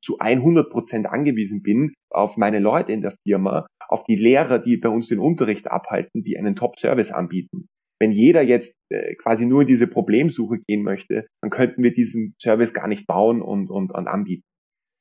zu 0.04 0.20
100 0.20 0.70
Prozent 0.70 1.08
angewiesen 1.08 1.64
bin 1.64 1.94
auf 2.10 2.38
meine 2.38 2.60
Leute 2.60 2.92
in 2.92 3.02
der 3.02 3.16
Firma, 3.26 3.66
auf 3.88 4.04
die 4.04 4.16
Lehrer, 4.16 4.60
die 4.60 4.78
bei 4.78 4.90
uns 4.90 5.08
den 5.08 5.20
Unterricht 5.20 5.72
abhalten, 5.72 6.24
die 6.24 6.38
einen 6.38 6.56
Top-Service 6.56 7.12
anbieten. 7.12 7.68
Wenn 8.00 8.12
jeder 8.12 8.42
jetzt 8.42 8.76
äh, 8.90 9.16
quasi 9.16 9.46
nur 9.46 9.62
in 9.62 9.68
diese 9.68 9.88
Problemsuche 9.88 10.60
gehen 10.68 10.84
möchte, 10.84 11.28
dann 11.42 11.50
könnten 11.50 11.84
wir 11.84 11.94
diesen 11.94 12.36
Service 12.42 12.74
gar 12.74 12.88
nicht 12.88 13.08
bauen 13.08 13.42
und, 13.42 13.70
und, 13.70 13.94
und 13.94 14.08
anbieten. 14.08 14.44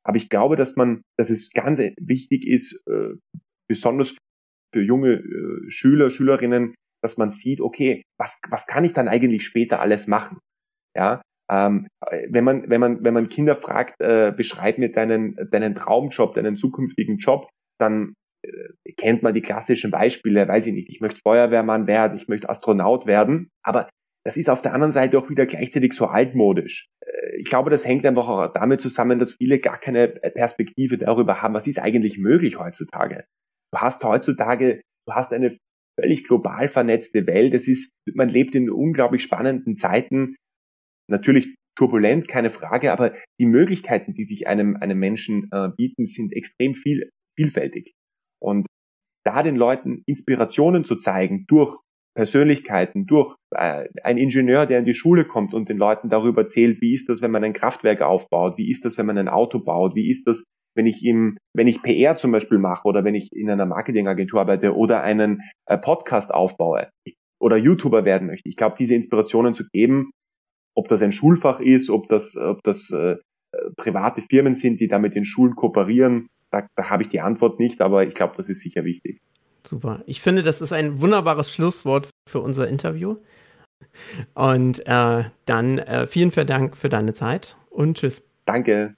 Aber 0.05 0.17
ich 0.17 0.29
glaube, 0.29 0.57
dass 0.57 0.77
man, 0.77 1.03
dass 1.19 1.31
es 1.31 1.51
ganz 1.51 1.81
wichtig 1.81 2.47
ist, 2.47 2.81
äh, 2.87 3.15
besonders 3.69 4.17
für 4.73 4.83
junge 4.83 5.15
äh, 5.15 5.71
Schüler, 5.71 6.11
Schülerinnen, 6.11 6.75
dass 7.03 7.17
man 7.17 7.31
sieht, 7.31 7.61
okay, 7.61 8.03
was, 8.19 8.39
was 8.49 8.67
kann 8.67 8.85
ich 8.85 8.93
dann 8.93 9.09
eigentlich 9.09 9.45
später 9.45 9.81
alles 9.81 10.07
machen? 10.07 10.39
Ja, 10.97 11.23
ähm, 11.53 11.89
wenn 12.31 12.45
man, 12.45 12.71
wenn 12.71 12.81
man, 12.81 13.05
wenn 13.05 13.15
man 13.15 13.29
Kinder 13.29 13.57
fragt, 13.57 14.01
äh, 14.01 14.33
beschreib 14.35 14.79
mir 14.79 14.91
deinen, 14.91 15.37
deinen 15.51 15.75
Traumjob, 15.75 16.35
deinen 16.35 16.57
zukünftigen 16.57 17.19
Job, 17.19 17.49
dann 17.79 18.15
äh, 18.43 18.93
kennt 18.97 19.23
man 19.23 19.35
die 19.35 19.43
klassischen 19.43 19.91
Beispiele, 19.91 20.49
weiß 20.49 20.67
ich 20.69 20.75
nicht, 20.75 20.89
ich 20.89 21.01
möchte 21.01 21.21
Feuerwehrmann 21.21 21.87
werden, 21.87 22.17
ich 22.17 22.29
möchte 22.29 22.49
Astronaut 22.49 23.07
werden, 23.07 23.51
aber 23.63 23.89
das 24.25 24.37
ist 24.37 24.49
auf 24.49 24.63
der 24.63 24.73
anderen 24.73 24.93
Seite 24.93 25.19
auch 25.19 25.29
wieder 25.31 25.47
gleichzeitig 25.47 25.93
so 25.93 26.07
altmodisch. 26.07 26.89
Äh, 27.01 27.37
ich 27.41 27.45
glaube, 27.45 27.71
das 27.71 27.87
hängt 27.87 28.07
einfach 28.07 28.29
auch 28.29 28.53
damit 28.53 28.81
zusammen, 28.81 29.19
dass 29.19 29.33
viele 29.33 29.59
gar 29.59 29.79
keine 29.79 30.09
Perspektive 30.09 30.97
darüber 30.97 31.43
haben, 31.43 31.55
was 31.55 31.67
ist 31.67 31.81
eigentlich 31.81 32.19
möglich 32.19 32.59
heutzutage. 32.59 33.25
Du 33.73 33.79
hast 33.79 34.03
heutzutage, 34.05 34.81
du 35.07 35.13
hast 35.13 35.33
eine 35.33 35.59
völlig 36.01 36.25
global 36.25 36.69
vernetzte 36.69 37.27
Welt. 37.27 37.53
Es 37.53 37.69
ist, 37.69 37.93
man 38.15 38.29
lebt 38.29 38.55
in 38.55 38.71
unglaublich 38.71 39.23
spannenden 39.23 39.77
Zeiten. 39.77 40.37
Natürlich 41.09 41.55
turbulent, 41.77 42.29
keine 42.29 42.51
Frage, 42.51 42.93
aber 42.93 43.15
die 43.41 43.47
Möglichkeiten, 43.47 44.15
die 44.15 44.25
sich 44.25 44.47
einem, 44.47 44.77
einem 44.77 44.99
Menschen 44.99 45.49
äh, 45.53 45.69
bieten, 45.77 46.07
sind 46.07 46.33
extrem 46.33 46.75
viel, 46.75 47.11
vielfältig. 47.37 47.95
Und 48.41 48.67
da 49.25 49.43
den 49.43 49.57
Leuten 49.57 50.03
Inspirationen 50.07 50.85
zu 50.85 50.97
zeigen 50.97 51.45
durch 51.49 51.79
Persönlichkeiten, 52.15 53.07
durch 53.07 53.35
äh, 53.53 53.89
ein 54.03 54.19
Ingenieur, 54.19 54.67
der 54.67 54.81
in 54.81 54.85
die 54.85 54.95
Schule 54.95 55.25
kommt 55.25 55.55
und 55.55 55.69
den 55.69 55.79
Leuten 55.79 56.11
darüber 56.11 56.43
erzählt, 56.43 56.81
wie 56.83 56.93
ist 56.93 57.09
das, 57.09 57.23
wenn 57.23 57.31
man 57.31 57.45
ein 57.45 57.55
Kraftwerk 57.55 58.03
aufbaut, 58.03 58.59
wie 58.59 58.71
ist 58.71 58.85
das, 58.85 58.99
wenn 58.99 59.07
man 59.07 59.17
ein 59.17 59.29
Auto 59.29 59.61
baut, 59.61 59.95
wie 59.95 60.11
ist 60.11 60.27
das, 60.27 60.45
wenn 60.75 60.87
ich 60.87 61.05
im, 61.05 61.39
wenn 61.55 61.69
ich 61.69 61.83
PR 61.83 62.17
zum 62.17 62.33
Beispiel 62.33 62.59
mache 62.59 62.87
oder 62.87 63.05
wenn 63.05 63.15
ich 63.15 63.31
in 63.33 63.51
einer 63.51 63.67
Marketingagentur 63.67 64.41
arbeite 64.41 64.77
oder 64.77 65.03
einen 65.03 65.41
äh, 65.67 65.79
Podcast 65.79 66.35
aufbaue 66.35 66.91
oder 67.41 67.57
YouTuber 67.57 68.05
werden 68.05 68.27
möchte. 68.27 68.49
Ich 68.49 68.57
glaube, 68.57 68.77
diese 68.79 68.95
Inspirationen 68.95 69.55
zu 69.55 69.65
geben, 69.73 70.11
ob 70.75 70.89
das 70.89 71.03
ein 71.03 71.13
Schulfach 71.13 71.61
ist, 71.61 71.91
ob 71.91 72.09
das, 72.09 72.37
ob 72.37 72.63
das 72.63 72.91
äh, 72.91 73.17
private 73.77 74.23
Firmen 74.23 74.55
sind, 74.55 74.81
die 74.81 74.89
da 74.89 74.99
mit 74.99 75.15
den 75.15 75.25
Schulen 75.25 75.55
kooperieren, 75.55 76.29
da, 76.51 76.67
da 76.77 76.91
habe 76.91 77.03
ich 77.03 77.09
die 77.09 77.21
Antwort 77.21 77.59
nicht, 77.59 77.81
aber 77.81 78.05
ich 78.07 78.15
glaube, 78.15 78.35
das 78.37 78.49
ist 78.49 78.61
sicher 78.61 78.85
wichtig. 78.85 79.21
Super. 79.65 80.03
Ich 80.07 80.21
finde, 80.21 80.43
das 80.43 80.61
ist 80.61 80.73
ein 80.73 81.01
wunderbares 81.01 81.53
Schlusswort 81.53 82.09
für 82.29 82.41
unser 82.41 82.69
Interview. 82.69 83.17
Und 84.35 84.87
äh, 84.87 85.25
dann 85.45 85.79
äh, 85.79 86.07
vielen, 86.07 86.31
vielen 86.31 86.47
Dank 86.47 86.77
für 86.77 86.89
deine 86.89 87.15
Zeit 87.15 87.57
und 87.71 87.99
tschüss. 87.99 88.23
Danke. 88.45 88.95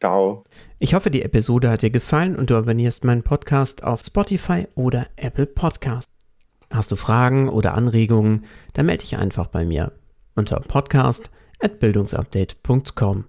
Ciao. 0.00 0.44
Ich 0.78 0.94
hoffe, 0.94 1.10
die 1.10 1.22
Episode 1.22 1.70
hat 1.70 1.82
dir 1.82 1.90
gefallen 1.90 2.36
und 2.36 2.50
du 2.50 2.56
abonnierst 2.56 3.04
meinen 3.04 3.22
Podcast 3.22 3.82
auf 3.82 4.02
Spotify 4.02 4.66
oder 4.74 5.06
Apple 5.16 5.46
Podcast. 5.46 6.06
Hast 6.70 6.90
du 6.90 6.96
Fragen 6.96 7.48
oder 7.48 7.74
Anregungen, 7.74 8.44
dann 8.74 8.86
melde 8.86 9.02
dich 9.02 9.16
einfach 9.16 9.46
bei 9.46 9.64
mir 9.64 9.92
unter 10.36 10.60
podcast@bildungsupdate.com. 10.60 13.24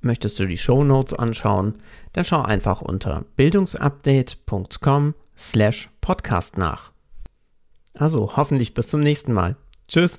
Möchtest 0.00 0.40
du 0.40 0.46
die 0.46 0.56
Show 0.56 0.82
Notes 0.82 1.12
anschauen, 1.14 1.76
dann 2.12 2.24
schau 2.24 2.42
einfach 2.42 2.82
unter 2.82 3.24
bildungsupdate.com 3.36 5.14
slash 5.36 5.90
podcast 6.00 6.58
nach. 6.58 6.90
Also 7.94 8.36
hoffentlich 8.36 8.74
bis 8.74 8.88
zum 8.88 8.98
nächsten 9.00 9.32
Mal. 9.32 9.54
Tschüss. 9.86 10.18